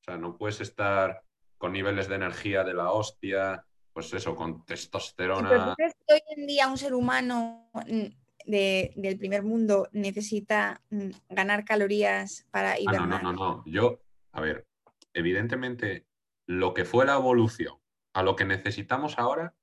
O 0.01 0.05
sea, 0.05 0.16
no 0.16 0.37
puedes 0.37 0.61
estar 0.61 1.22
con 1.57 1.70
niveles 1.72 2.09
de 2.09 2.16
energía 2.16 2.64
de 2.64 2.74
la 2.74 2.91
hostia, 2.91 3.64
pues 3.93 4.12
eso, 4.12 4.35
con 4.35 4.55
pero 4.55 4.59
¿tú 4.64 4.64
testosterona. 4.66 5.74
crees 5.76 5.95
que 6.05 6.14
hoy 6.14 6.20
en 6.37 6.47
día 6.49 6.66
un 6.66 6.78
ser 6.78 6.95
humano 6.95 7.70
mm, 7.87 8.07
de- 8.47 8.93
del 8.97 9.16
primer 9.16 9.45
mundo 9.45 9.89
necesita 9.93 10.82
mm, 10.91 11.11
ganar 11.28 11.64
calorías 11.64 12.45
para 12.51 12.72
Ah, 12.72 12.76
no, 12.87 13.07
hibernar? 13.07 13.22
no, 13.22 13.32
no, 13.32 13.39
no. 13.55 13.62
Yo, 13.66 14.01
a 14.32 14.41
ver, 14.41 14.66
evidentemente, 15.12 16.09
lo 16.47 16.74
que 16.74 16.85
fue 16.85 17.07
la 17.07 17.14
evolución 17.14 17.76
a 18.14 18.24
lo 18.24 18.35
que 18.35 18.45
necesitamos 18.45 19.16
ahora 19.16 19.55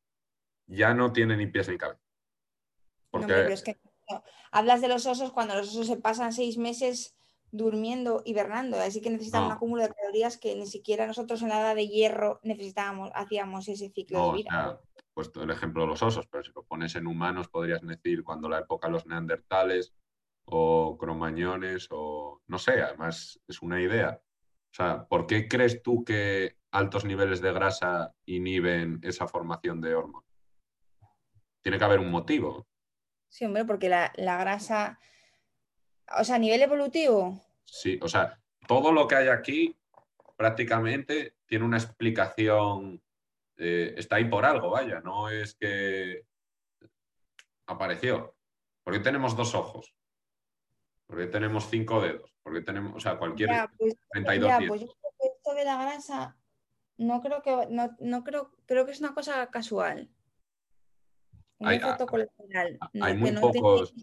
ya 0.68 0.94
no 0.94 1.12
tiene 1.14 1.38
ni 1.38 1.48
pies 1.48 1.70
ni 1.70 1.78
cabeza. 1.78 2.00
No, 3.14 3.20
Porque, 3.20 3.28
pero 3.34 3.54
es 3.54 3.64
que 3.64 3.78
no. 4.10 4.24
hablas 4.52 4.82
de 4.82 4.88
los 4.88 5.06
osos 5.06 5.32
cuando 5.32 5.56
los 5.56 5.70
osos 5.70 5.88
se 5.88 5.98
pasan 5.98 6.34
seis 6.34 6.58
meses 6.58 7.16
durmiendo, 7.52 8.22
hibernando, 8.26 8.80
así 8.80 9.02
que 9.02 9.10
necesitan 9.10 9.42
No. 9.42 9.48
un 9.48 9.54
acúmulo 9.54 9.84
de 9.84 9.94
calorías 9.94 10.38
que 10.38 10.56
ni 10.56 10.66
siquiera 10.68 11.06
nosotros 11.06 11.42
en 11.42 11.50
la 11.50 11.60
edad 11.60 11.76
de 11.76 11.88
hierro 11.90 12.40
necesitábamos, 12.44 13.12
hacíamos 13.14 13.68
ese 13.68 13.90
ciclo 13.90 14.20
no, 14.20 14.26
de 14.28 14.30
o 14.30 14.34
vida. 14.36 14.50
sea, 14.50 14.80
puesto 15.14 15.44
el 15.44 15.50
ejemplo 15.52 15.82
de 15.82 15.90
los 15.90 16.02
osos, 16.02 16.26
pero 16.28 16.44
si 16.46 16.52
lo 16.56 16.64
pones 16.64 16.96
en 16.96 17.08
humanos, 17.08 17.50
podrías 17.50 17.82
decir 17.82 18.24
cuando 18.24 18.48
la 18.48 18.60
época 18.60 18.88
de 18.88 18.94
los 18.94 19.06
neandertales 19.06 19.94
o 20.46 20.98
cromañones 20.98 21.88
o 21.92 22.42
no 22.48 22.58
sé, 22.58 22.82
además 22.82 23.42
es 23.48 23.62
una 23.62 23.82
idea. 23.82 24.22
O 24.24 24.74
sea, 24.74 25.06
¿por 25.06 25.28
qué 25.28 25.50
crees 25.50 25.84
tú 25.84 26.06
que 26.06 26.56
altos 26.72 27.04
niveles 27.04 27.42
de 27.42 27.52
grasa 27.52 28.14
inhiben 28.26 29.02
esa 29.04 29.28
formación 29.28 29.82
de 29.82 29.94
hormonas? 29.94 30.31
Tiene 31.62 31.78
que 31.78 31.84
haber 31.84 32.00
un 32.00 32.12
motivo. 32.12 32.68
Sí, 33.30 33.46
hombre, 33.46 33.66
porque 33.66 33.90
la, 33.90 34.12
la 34.16 34.38
grasa, 34.38 35.00
o 36.18 36.24
sea, 36.24 36.36
a 36.36 36.40
nivel 36.40 36.62
evolutivo, 36.62 37.42
Sí, 37.72 37.98
o 38.02 38.08
sea, 38.10 38.38
todo 38.68 38.92
lo 38.92 39.08
que 39.08 39.16
hay 39.16 39.30
aquí 39.30 39.74
prácticamente 40.36 41.38
tiene 41.46 41.64
una 41.64 41.78
explicación, 41.78 43.02
eh, 43.56 43.94
está 43.96 44.18
ahí 44.18 44.26
por 44.26 44.44
algo, 44.44 44.72
vaya, 44.72 45.00
no 45.00 45.30
es 45.30 45.56
que 45.56 46.26
apareció. 47.66 48.36
¿Por 48.84 48.94
qué 48.94 49.00
tenemos 49.00 49.38
dos 49.38 49.56
ojos? 49.56 49.96
¿Por 51.08 51.18
qué 51.18 51.28
tenemos 51.28 51.70
cinco 51.70 52.02
dedos? 52.02 52.36
¿Por 52.44 52.54
qué 52.54 52.62
tenemos, 52.62 52.94
o 52.94 53.00
sea, 53.00 53.18
cualquier 53.18 53.50
ya, 53.50 53.72
pues, 53.78 53.96
32 54.12 54.50
ya, 54.50 54.68
pues 54.68 54.82
yo 54.82 54.88
creo 54.88 55.14
que 55.18 55.28
esto 55.28 55.54
de 55.54 55.64
la 55.64 55.82
grasa, 55.82 56.38
no 56.98 57.22
creo 57.22 57.42
que, 57.42 57.68
no, 57.70 57.96
no 58.02 58.24
creo, 58.26 58.52
creo 58.66 58.86
que 58.86 58.92
es 58.92 59.00
una 59.00 59.14
cosa 59.14 59.50
casual. 59.50 60.10
Un 61.62 61.68
Hay- 61.68 61.78
efecto 61.78 62.04
ah, 62.04 62.08
colateral, 62.08 62.80
no- 62.94 63.06
hay 63.06 63.16
muy 63.16 63.32
no 63.32 63.42
pocos- 63.42 63.94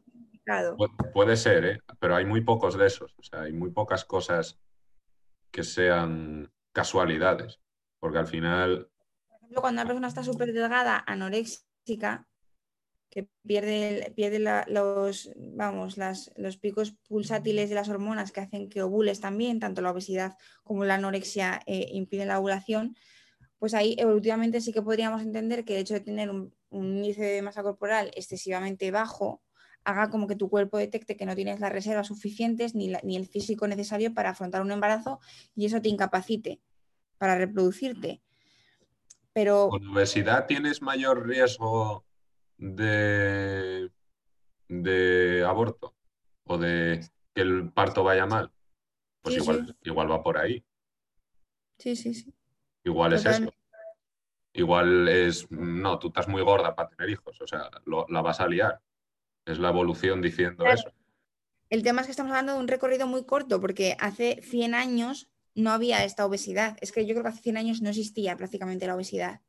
Puede 1.13 1.37
ser, 1.37 1.65
¿eh? 1.67 1.79
pero 1.99 2.15
hay 2.17 2.25
muy 2.25 2.41
pocos 2.43 2.79
de 2.79 2.87
esos. 2.87 3.15
O 3.19 3.23
sea, 3.23 3.43
hay 3.43 3.53
muy 3.53 3.71
pocas 3.71 4.05
cosas 4.07 4.59
que 5.51 5.63
sean 5.63 6.51
casualidades. 6.73 7.59
Porque 8.01 8.19
al 8.19 8.29
final, 8.29 8.89
Por 9.29 9.37
ejemplo, 9.41 9.61
cuando 9.61 9.83
una 9.83 9.89
persona 9.89 10.09
está 10.09 10.23
súper 10.23 10.53
delgada, 10.53 11.03
anoréxica, 11.07 12.27
que 13.11 13.29
pierde, 13.45 14.13
pierde 14.15 14.39
la- 14.39 14.65
los, 14.69 15.31
vamos, 15.37 15.97
las- 15.99 16.31
los 16.37 16.57
picos 16.59 16.93
pulsátiles 17.09 17.69
de 17.69 17.75
las 17.75 17.89
hormonas 17.89 18.31
que 18.33 18.41
hacen 18.41 18.69
que 18.71 18.83
ovules 18.83 19.21
también, 19.21 19.59
tanto 19.61 19.83
la 19.83 19.91
obesidad 19.91 20.37
como 20.63 20.85
la 20.85 20.95
anorexia 20.95 21.61
eh, 21.67 21.89
impiden 21.93 22.29
la 22.29 22.39
ovulación, 22.39 22.95
pues 23.59 23.75
ahí 23.75 23.97
evolutivamente 23.99 24.61
sí 24.61 24.73
que 24.73 24.83
podríamos 24.83 25.21
entender 25.23 25.65
que 25.65 25.75
el 25.75 25.81
hecho 25.83 25.95
de 25.95 26.01
tener 26.01 26.31
un, 26.31 26.55
un 26.71 26.97
índice 26.99 27.23
de 27.23 27.43
masa 27.43 27.63
corporal 27.63 28.11
excesivamente 28.15 28.91
bajo 28.91 29.43
haga 29.85 30.11
como 30.11 30.27
que 30.27 30.37
tu 30.37 30.51
cuerpo 30.51 30.77
detecte 30.77 31.17
que 31.17 31.25
no 31.25 31.35
tienes 31.35 31.61
las 31.61 31.73
reservas 31.73 32.09
suficientes 32.09 32.75
ni, 32.75 32.89
la- 32.89 33.01
ni 33.03 33.17
el 33.17 33.27
físico 33.27 33.67
necesario 33.69 34.13
para 34.13 34.31
afrontar 34.31 34.61
un 34.63 34.71
embarazo 34.73 35.21
y 35.57 35.65
eso 35.67 35.81
te 35.81 35.89
incapacite 35.89 36.61
para 37.17 37.37
reproducirte. 37.39 38.21
Pero 39.33 39.69
con 39.71 39.87
obesidad 39.89 40.47
tienes 40.47 40.83
mayor 40.83 41.27
riesgo 41.27 42.05
de, 42.57 43.91
de 44.69 45.45
aborto 45.47 45.95
o 46.45 46.59
de 46.59 47.01
que 47.35 47.43
el 47.43 47.71
parto 47.73 48.03
vaya 48.05 48.27
mal. 48.27 48.53
Pues 49.23 49.35
Sí, 49.37 49.41
igual, 49.41 49.67
sí. 49.67 49.75
igual 49.85 50.11
va 50.11 50.23
por 50.23 50.39
ahí. 50.39 50.65
sí, 51.79 51.97
sí, 51.97 52.15
sí. 52.15 52.35
Igual 52.85 53.13
es 53.15 53.27
eso. 53.27 53.53
Igual 54.63 55.07
es, 55.07 55.49
no, 55.53 56.01
tú 56.01 56.09
estás 56.09 56.27
muy 56.27 56.43
gorda 56.43 56.75
para 56.75 56.89
tener 56.89 57.11
hijos. 57.11 57.41
O 57.41 57.47
sea, 57.47 57.71
lo- 57.85 58.07
la 58.09 58.23
vas 58.23 58.41
a 58.41 58.49
liar. 58.49 58.81
Es 59.47 59.61
la 59.61 59.69
evolución 59.69 60.21
diciendo 60.21 60.65
Claro. 60.65 60.81
eso. 60.81 60.93
El 61.71 61.85
tema 61.85 62.01
es 62.01 62.09
que 62.09 62.11
estamos 62.11 62.31
hablando 62.33 62.55
de 62.55 62.59
un 62.59 62.67
recorrido 62.67 63.07
muy 63.07 63.25
corto, 63.25 63.61
porque 63.61 63.97
hace 64.01 64.41
100 64.43 64.75
años 64.75 65.31
no 65.55 65.71
había 65.71 66.03
esta 66.05 66.27
obesidad. 66.27 66.77
Es 66.81 66.91
que 66.91 67.07
yo 67.07 67.15
creo 67.15 67.23
que 67.23 67.29
hace 67.29 67.43
100 67.43 67.57
años 67.57 67.83
no 67.83 67.89
existía 67.91 68.37
prácticamente 68.37 68.87
la 68.89 68.97
obesidad. 68.97 69.43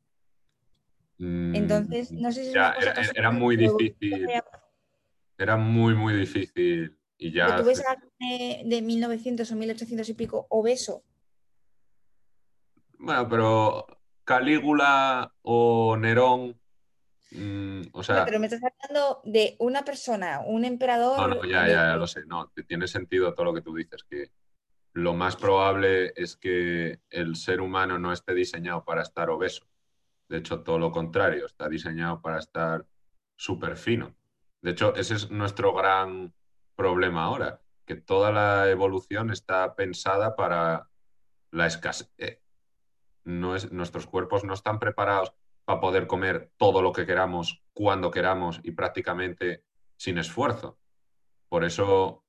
Mm, 1.17 1.55
Entonces, 1.55 2.11
no 2.11 2.31
sé 2.31 2.45
si 2.45 2.53
ya, 2.53 2.75
era, 2.79 2.93
era 3.15 3.31
muy 3.31 3.57
difícil. 3.57 4.27
Era 5.39 5.57
muy, 5.57 5.95
muy 5.95 6.13
difícil. 6.13 6.95
Y 7.17 7.31
ya. 7.33 7.55
Tú 7.57 7.63
ves 7.65 7.83
a 7.83 7.93
alguien 7.93 8.11
de, 8.69 8.75
de 8.75 8.81
1900 8.83 9.51
o 9.51 9.55
1800 9.55 10.07
y 10.07 10.13
pico 10.13 10.45
obeso. 10.51 11.03
Bueno, 12.99 13.27
pero 13.27 13.87
Calígula 14.29 15.33
o 15.41 15.97
Nerón. 15.97 16.55
mm, 17.31 17.81
o 17.93 18.03
sea. 18.03 18.17
No, 18.19 18.25
pero 18.25 18.39
me 18.39 18.45
estás 18.45 18.61
hablando 18.61 19.21
de 19.23 19.55
una 19.57 19.83
persona, 19.83 20.41
un 20.45 20.65
emperador. 20.65 21.17
No, 21.17 21.27
no, 21.27 21.45
ya, 21.45 21.63
de- 21.63 21.71
ya, 21.71 21.75
ya 21.89 21.95
lo 21.95 22.05
sé. 22.05 22.27
No, 22.27 22.51
tiene 22.67 22.87
sentido 22.87 23.33
todo 23.33 23.45
lo 23.45 23.53
que 23.55 23.63
tú 23.63 23.73
dices, 23.73 24.03
que 24.03 24.29
lo 24.93 25.15
más 25.15 25.35
probable 25.35 26.13
es 26.15 26.37
que 26.37 26.99
el 27.09 27.37
ser 27.37 27.59
humano 27.59 27.97
no 27.97 28.13
esté 28.13 28.35
diseñado 28.35 28.83
para 28.83 29.01
estar 29.01 29.31
obeso. 29.31 29.65
De 30.27 30.37
hecho, 30.37 30.61
todo 30.61 30.77
lo 30.77 30.91
contrario, 30.91 31.47
está 31.47 31.67
diseñado 31.67 32.21
para 32.21 32.37
estar 32.37 32.85
súper 33.35 33.77
fino. 33.77 34.15
De 34.61 34.71
hecho, 34.71 34.93
ese 34.95 35.15
es 35.15 35.31
nuestro 35.31 35.73
gran 35.73 36.35
problema 36.75 37.23
ahora, 37.23 37.61
que 37.83 37.95
toda 37.95 38.31
la 38.31 38.69
evolución 38.69 39.31
está 39.31 39.73
pensada 39.73 40.35
para 40.35 40.87
la 41.49 41.65
escasez. 41.65 42.11
No 43.23 43.55
es, 43.55 43.71
nuestros 43.71 44.07
cuerpos 44.07 44.43
no 44.43 44.53
están 44.53 44.79
preparados 44.79 45.33
para 45.65 45.79
poder 45.79 46.07
comer 46.07 46.51
todo 46.57 46.81
lo 46.81 46.91
que 46.91 47.05
queramos, 47.05 47.63
cuando 47.73 48.11
queramos 48.11 48.59
y 48.63 48.71
prácticamente 48.71 49.63
sin 49.97 50.17
esfuerzo. 50.17 50.79
Por 51.47 51.63
eso 51.63 52.23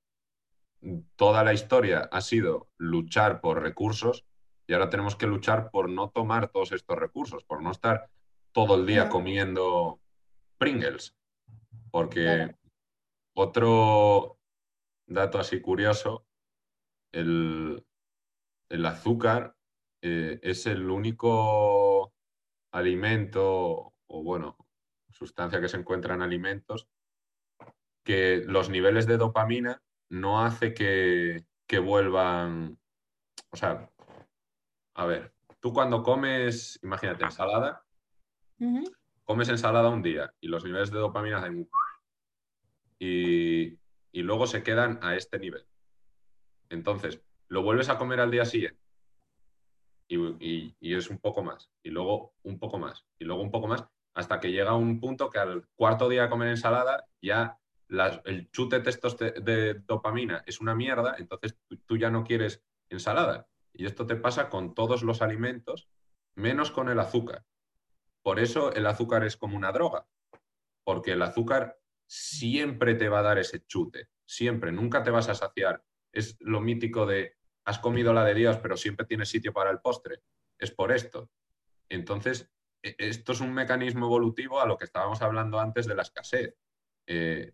toda 1.16 1.44
la 1.44 1.52
historia 1.52 2.08
ha 2.10 2.20
sido 2.20 2.68
luchar 2.78 3.40
por 3.40 3.62
recursos 3.62 4.24
y 4.66 4.72
ahora 4.72 4.90
tenemos 4.90 5.16
que 5.16 5.26
luchar 5.26 5.70
por 5.70 5.88
no 5.88 6.10
tomar 6.10 6.48
todos 6.48 6.72
estos 6.72 6.98
recursos, 6.98 7.44
por 7.44 7.62
no 7.62 7.70
estar 7.70 8.08
todo 8.52 8.76
el 8.76 8.86
día 8.86 9.08
comiendo 9.08 10.00
Pringles. 10.58 11.16
Porque 11.90 12.24
Claro. 12.24 12.58
otro 13.34 14.38
dato 15.06 15.38
así 15.38 15.60
curioso, 15.60 16.26
el, 17.12 17.84
el 18.68 18.86
azúcar 18.86 19.56
eh, 20.02 20.38
es 20.42 20.66
el 20.66 20.88
único 20.90 22.14
alimento 22.72 23.92
o 24.06 24.22
bueno, 24.22 24.56
sustancia 25.10 25.60
que 25.60 25.68
se 25.68 25.76
encuentra 25.76 26.14
en 26.14 26.22
alimentos 26.22 26.88
que 28.02 28.42
los 28.46 28.70
niveles 28.70 29.06
de 29.06 29.18
dopamina 29.18 29.82
no 30.08 30.42
hace 30.42 30.72
que, 30.72 31.44
que 31.66 31.78
vuelvan, 31.78 32.78
o 33.50 33.56
sea, 33.56 33.90
a 34.94 35.06
ver, 35.06 35.32
tú 35.60 35.72
cuando 35.72 36.02
comes, 36.02 36.80
imagínate, 36.82 37.24
ensalada, 37.24 37.84
comes 39.24 39.48
ensalada 39.48 39.90
un 39.90 40.02
día 40.02 40.34
y 40.40 40.48
los 40.48 40.64
niveles 40.64 40.90
de 40.90 40.98
dopamina 40.98 41.38
hacen 41.38 41.68
y, 42.98 43.78
y 44.12 44.22
luego 44.22 44.46
se 44.46 44.62
quedan 44.62 44.98
a 45.02 45.14
este 45.14 45.38
nivel. 45.38 45.66
Entonces, 46.70 47.20
lo 47.48 47.62
vuelves 47.62 47.88
a 47.90 47.98
comer 47.98 48.20
al 48.20 48.30
día 48.30 48.44
siguiente 48.44 48.89
y, 50.10 50.74
es 50.80 51.10
un 51.10 51.18
poco 51.18 51.42
más, 51.42 51.70
y 51.82 51.90
luego 51.90 52.34
un 52.42 52.58
poco 52.58 52.78
más, 52.78 53.06
y 53.18 53.24
luego 53.24 53.42
un 53.42 53.50
poco 53.50 53.68
más, 53.68 53.84
hasta 54.14 54.40
que 54.40 54.50
llega 54.50 54.74
un 54.74 55.00
punto 55.00 55.30
que 55.30 55.38
al 55.38 55.68
cuarto 55.74 56.08
día 56.08 56.22
de 56.22 56.30
comer 56.30 56.48
ensalada 56.48 57.06
ya 57.22 57.56
el 58.24 58.50
chute 58.50 58.80
de, 58.80 59.40
de 59.40 59.74
dopamina 59.86 60.42
es 60.46 60.60
una 60.60 60.74
mierda, 60.74 61.16
entonces 61.18 61.56
tú, 61.68 61.76
tú 61.86 61.96
ya 61.96 62.10
no 62.10 62.24
quieres 62.24 62.62
ensalada. 62.88 63.48
Y 63.72 63.86
esto 63.86 64.06
te 64.06 64.16
pasa 64.16 64.48
con 64.48 64.74
todos 64.74 65.02
los 65.02 65.22
alimentos, 65.22 65.88
menos 66.34 66.70
con 66.70 66.88
el 66.88 67.00
azúcar. 67.00 67.44
Por 68.22 68.38
eso 68.38 68.72
el 68.72 68.86
azúcar 68.86 69.24
es 69.24 69.36
como 69.36 69.56
una 69.56 69.72
droga, 69.72 70.06
porque 70.84 71.12
el 71.12 71.22
azúcar 71.22 71.78
siempre 72.06 72.94
te 72.94 73.08
va 73.08 73.20
a 73.20 73.22
dar 73.22 73.38
ese 73.38 73.64
chute, 73.66 74.08
siempre, 74.24 74.72
nunca 74.72 75.02
te 75.02 75.10
vas 75.10 75.28
a 75.28 75.34
saciar. 75.34 75.82
Es 76.12 76.36
lo 76.40 76.60
mítico 76.60 77.06
de, 77.06 77.36
has 77.70 77.78
comido 77.78 78.12
la 78.12 78.24
de 78.24 78.34
Dios, 78.34 78.58
pero 78.58 78.76
siempre 78.76 79.06
tienes 79.06 79.28
sitio 79.28 79.52
para 79.52 79.70
el 79.70 79.80
postre. 79.80 80.22
Es 80.58 80.70
por 80.70 80.92
esto. 80.92 81.30
Entonces, 81.88 82.50
e- 82.82 82.96
esto 82.98 83.32
es 83.32 83.40
un 83.40 83.52
mecanismo 83.52 84.06
evolutivo 84.06 84.60
a 84.60 84.66
lo 84.66 84.76
que 84.76 84.84
estábamos 84.84 85.22
hablando 85.22 85.58
antes 85.58 85.86
de 85.86 85.94
la 85.94 86.02
escasez. 86.02 86.54
Eh, 87.06 87.52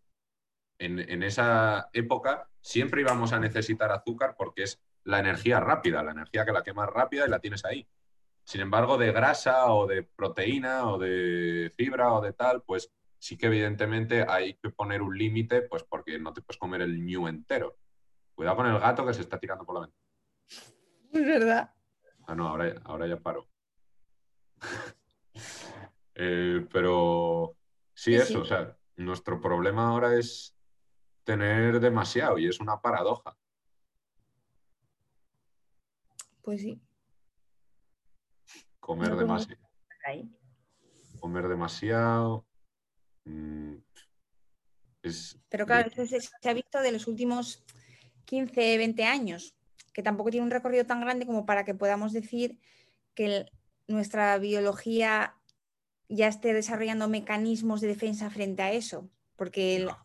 en, 0.78 1.22
esa 1.22 1.88
época 1.92 2.50
siempre 2.60 3.00
íbamos 3.00 3.32
a 3.32 3.40
necesitar 3.40 3.90
azúcar 3.92 4.34
porque 4.36 4.64
es 4.64 4.82
la 5.04 5.20
energía 5.20 5.60
rápida, 5.60 6.02
la 6.02 6.12
energía 6.12 6.44
que 6.44 6.52
la 6.52 6.62
quemas 6.62 6.88
rápida 6.90 7.26
y 7.26 7.30
la 7.30 7.40
tienes 7.40 7.64
ahí. 7.64 7.88
Sin 8.44 8.60
embargo, 8.60 8.98
de 8.98 9.12
grasa 9.12 9.72
o 9.72 9.86
de 9.86 10.02
proteína 10.02 10.88
o 10.88 10.98
de 10.98 11.72
fibra 11.76 12.12
o 12.12 12.20
de 12.20 12.32
tal, 12.32 12.62
pues 12.62 12.92
sí 13.18 13.36
que 13.36 13.46
evidentemente 13.46 14.24
hay 14.28 14.54
que 14.54 14.70
poner 14.70 15.02
un 15.02 15.16
límite, 15.16 15.62
pues 15.62 15.84
porque 15.84 16.18
no 16.18 16.32
te 16.32 16.42
puedes 16.42 16.58
comer 16.58 16.82
el 16.82 17.04
ñu 17.04 17.28
entero. 17.28 17.78
Cuidado 18.34 18.56
con 18.56 18.66
el 18.66 18.78
gato 18.78 19.06
que 19.06 19.14
se 19.14 19.22
está 19.22 19.38
tirando 19.38 19.64
por 19.64 19.74
la 19.76 19.80
ventana. 19.82 20.05
Es 21.16 21.26
verdad. 21.26 21.70
Ah, 22.26 22.34
no, 22.34 22.48
ahora, 22.48 22.74
ahora 22.84 23.06
ya 23.06 23.18
paro. 23.18 23.46
Eh, 26.18 26.66
pero 26.72 27.54
sí, 27.92 28.12
Sí, 28.12 28.14
eso, 28.14 28.26
sí. 28.26 28.36
o 28.38 28.44
sea, 28.46 28.74
nuestro 28.96 29.38
problema 29.38 29.88
ahora 29.88 30.16
es 30.16 30.56
tener 31.24 31.78
demasiado 31.78 32.38
y 32.38 32.48
es 32.48 32.58
una 32.58 32.80
paradoja. 32.80 33.36
Pues 36.40 36.62
sí. 36.62 36.80
Comer 38.80 39.10
No, 39.10 39.16
demasiado. 39.16 39.60
Comer 41.20 41.48
demasiado. 41.48 42.46
mm, 43.24 43.74
es, 45.02 45.38
Pero 45.48 45.66
claro, 45.66 45.88
eso 45.88 46.06
se, 46.06 46.20
se 46.20 46.48
ha 46.48 46.54
visto 46.54 46.80
de 46.80 46.92
los 46.92 47.06
últimos 47.08 47.64
15, 48.24 48.78
20 48.78 49.04
años, 49.04 49.55
que 49.96 50.02
tampoco 50.02 50.30
tiene 50.30 50.44
un 50.44 50.50
recorrido 50.50 50.84
tan 50.84 51.00
grande 51.00 51.24
como 51.24 51.46
para 51.46 51.64
que 51.64 51.72
podamos 51.74 52.12
decir 52.12 52.60
que 53.14 53.24
el- 53.24 53.52
nuestra 53.88 54.36
biología 54.36 55.36
ya 56.10 56.28
esté 56.28 56.52
desarrollando 56.52 57.08
mecanismos 57.08 57.80
de 57.80 57.88
defensa 57.88 58.28
frente 58.28 58.60
a 58.60 58.72
eso, 58.72 59.08
porque 59.36 59.76
el- 59.76 59.86
no, 59.86 59.98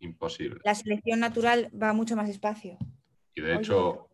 imposible. 0.00 0.58
la 0.64 0.74
selección 0.74 1.20
natural 1.20 1.70
va 1.80 1.92
mucho 1.92 2.16
más 2.16 2.26
despacio. 2.26 2.78
Y 3.36 3.40
de 3.42 3.52
Oye. 3.52 3.58
hecho, 3.60 4.08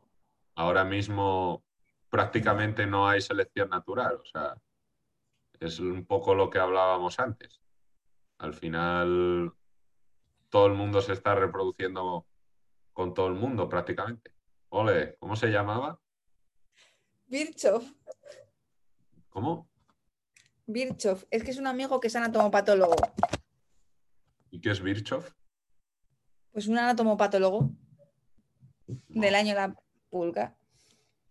ahora 0.57 0.85
mismo 0.85 1.65
prácticamente 2.11 2.85
no 2.87 3.09
hay 3.09 3.23
selección 3.23 3.71
natural. 3.71 4.17
O 4.17 4.25
sea, 4.27 4.61
es 5.59 5.81
un 5.81 6.05
poco 6.05 6.35
lo 6.35 6.51
que 6.51 6.59
hablábamos 6.59 7.19
antes. 7.19 7.63
Al 8.37 8.53
final, 8.53 9.55
todo 10.51 10.67
el 10.67 10.75
mundo 10.75 11.01
se 11.01 11.15
está 11.15 11.35
reproduciendo 11.35 12.27
con 12.93 13.15
todo 13.15 13.29
el 13.29 13.35
mundo 13.35 13.71
prácticamente. 13.71 14.35
Ole, 14.77 15.17
¿cómo 15.21 15.37
se 15.37 15.49
llamaba? 15.53 16.01
Virchow, 17.27 17.81
¿Cómo? 19.29 19.69
Virchow, 20.67 21.17
es 21.31 21.45
que 21.45 21.53
es 21.53 21.59
un 21.59 21.69
amigo 21.69 22.01
que 22.01 22.09
es 22.09 22.17
anatomopatólogo. 22.17 22.97
¿Y 24.51 24.61
qué 24.61 24.71
es 24.71 24.83
Virchow? 24.83 25.23
Pues 26.51 26.67
un 26.67 26.77
anatomopatólogo 26.79 27.71
No, 28.89 29.21
del 29.21 29.35
año 29.37 29.55
la 29.55 29.77
pulga. 30.11 30.57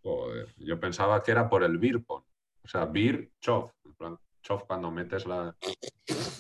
joder, 0.02 0.54
yo 0.58 0.80
pensaba 0.80 1.22
que 1.22 1.32
era 1.32 1.50
por 1.50 1.64
el 1.64 1.78
Birpon. 1.78 2.24
O 2.64 2.68
sea, 2.68 2.90
plan, 3.98 4.18
chof 4.42 4.64
cuando 4.66 4.90
metes 4.90 5.26
la... 5.26 5.54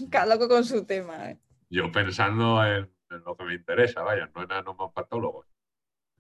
Cada 0.10 0.26
loco 0.26 0.48
con 0.48 0.64
su 0.64 0.86
tema. 0.86 1.32
¿eh? 1.32 1.40
Yo 1.70 1.92
pensando 1.92 2.64
en, 2.66 2.90
en 3.10 3.24
lo 3.26 3.36
que 3.36 3.44
me 3.44 3.56
interesa, 3.56 4.04
vaya, 4.04 4.32
no 4.34 4.44
en 4.44 4.52
anomopatólogos, 4.54 5.48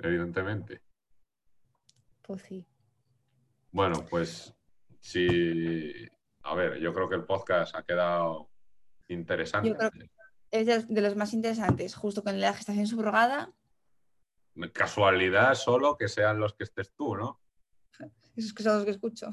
evidentemente. 0.03 0.81
Pues 2.21 2.41
sí. 2.43 2.65
Bueno, 3.71 4.05
pues 4.09 4.53
sí. 4.99 6.07
A 6.43 6.55
ver, 6.55 6.79
yo 6.79 6.93
creo 6.93 7.09
que 7.09 7.15
el 7.15 7.25
podcast 7.25 7.75
ha 7.75 7.83
quedado 7.83 8.49
interesante. 9.07 9.69
Yo 9.69 9.75
creo 9.77 9.91
Es 10.51 10.65
de, 10.67 10.83
de 10.93 11.01
los 11.01 11.15
más 11.15 11.33
interesantes, 11.33 11.95
justo 11.95 12.23
con 12.23 12.39
la 12.39 12.53
gestación 12.53 12.87
subrogada. 12.87 13.51
Casualidad 14.71 15.55
solo 15.55 15.97
que 15.97 16.07
sean 16.07 16.39
los 16.39 16.53
que 16.53 16.63
estés 16.65 16.93
tú, 16.93 17.15
¿no? 17.15 17.41
Esos 18.35 18.53
que 18.53 18.63
son 18.63 18.75
los 18.75 18.85
que 18.85 18.91
escucho. 18.91 19.29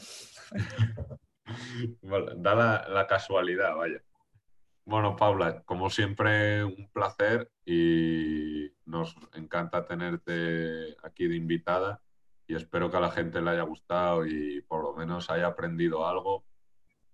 Bueno, 2.00 2.32
da 2.36 2.54
la, 2.54 2.88
la 2.88 3.06
casualidad, 3.08 3.74
vaya. 3.74 4.00
Bueno, 4.84 5.16
Paula, 5.16 5.62
como 5.62 5.90
siempre, 5.90 6.64
un 6.64 6.90
placer 6.92 7.50
y 7.64 8.72
nos 8.86 9.14
encanta 9.34 9.86
tenerte 9.86 10.96
aquí 11.02 11.28
de 11.28 11.36
invitada 11.36 12.02
y 12.46 12.56
espero 12.56 12.90
que 12.90 12.96
a 12.96 13.00
la 13.00 13.12
gente 13.12 13.40
le 13.40 13.50
haya 13.50 13.62
gustado 13.62 14.26
y 14.26 14.62
por 14.62 14.82
lo 14.82 14.94
menos 14.94 15.30
haya 15.30 15.46
aprendido 15.46 16.06
algo 16.06 16.44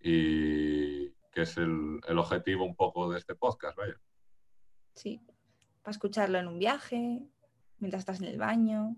y 0.01 1.11
que 1.33 1.43
es 1.43 1.59
el, 1.59 2.01
objetivo 2.17 2.65
un 2.65 2.75
poco 2.75 3.11
de 3.11 3.19
este 3.19 3.35
podcast, 3.35 3.77
vaya. 3.77 4.01
Sí. 4.95 5.21
Para 5.83 5.91
escucharlo 5.91 6.39
en 6.39 6.49
un 6.49 6.59
viaje, 6.59 7.21
mientras 7.79 8.01
estás 8.01 8.21
en 8.21 8.29
el 8.29 8.39
baño. 8.39 8.97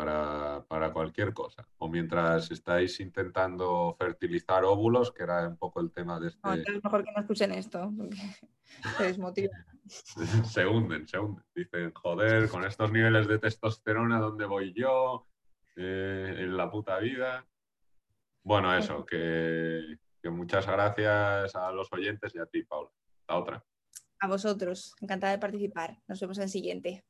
Para, 0.00 0.64
para 0.66 0.92
cualquier 0.94 1.34
cosa. 1.34 1.68
O 1.76 1.86
mientras 1.86 2.50
estáis 2.50 2.98
intentando 3.00 3.94
fertilizar 3.98 4.64
óvulos, 4.64 5.12
que 5.12 5.24
era 5.24 5.46
un 5.46 5.58
poco 5.58 5.80
el 5.80 5.92
tema 5.92 6.18
de 6.18 6.28
este... 6.28 6.40
No, 6.42 6.54
es 6.54 6.82
mejor 6.82 7.04
que 7.04 7.12
no 7.12 7.20
escuchen 7.20 7.52
esto, 7.52 7.92
porque 7.94 8.16
se 8.96 9.02
desmotivan. 9.02 9.66
se 9.84 10.66
hunden, 10.66 11.06
se 11.06 11.18
hunden. 11.18 11.44
Dicen, 11.54 11.92
joder, 11.92 12.48
con 12.48 12.64
estos 12.64 12.90
niveles 12.90 13.28
de 13.28 13.38
testosterona, 13.38 14.18
¿dónde 14.20 14.46
voy 14.46 14.72
yo? 14.72 15.26
Eh, 15.76 16.34
en 16.38 16.56
la 16.56 16.70
puta 16.70 16.98
vida. 16.98 17.46
Bueno, 18.42 18.74
eso, 18.74 19.04
que, 19.04 19.98
que 20.22 20.30
muchas 20.30 20.66
gracias 20.66 21.54
a 21.54 21.70
los 21.72 21.92
oyentes 21.92 22.34
y 22.34 22.38
a 22.38 22.46
ti, 22.46 22.62
Paula. 22.62 22.90
La 23.28 23.36
otra. 23.36 23.62
A 24.20 24.28
vosotros, 24.28 24.94
encantada 25.02 25.32
de 25.32 25.38
participar. 25.38 25.98
Nos 26.08 26.18
vemos 26.20 26.38
en 26.38 26.44
el 26.44 26.50
siguiente. 26.50 27.04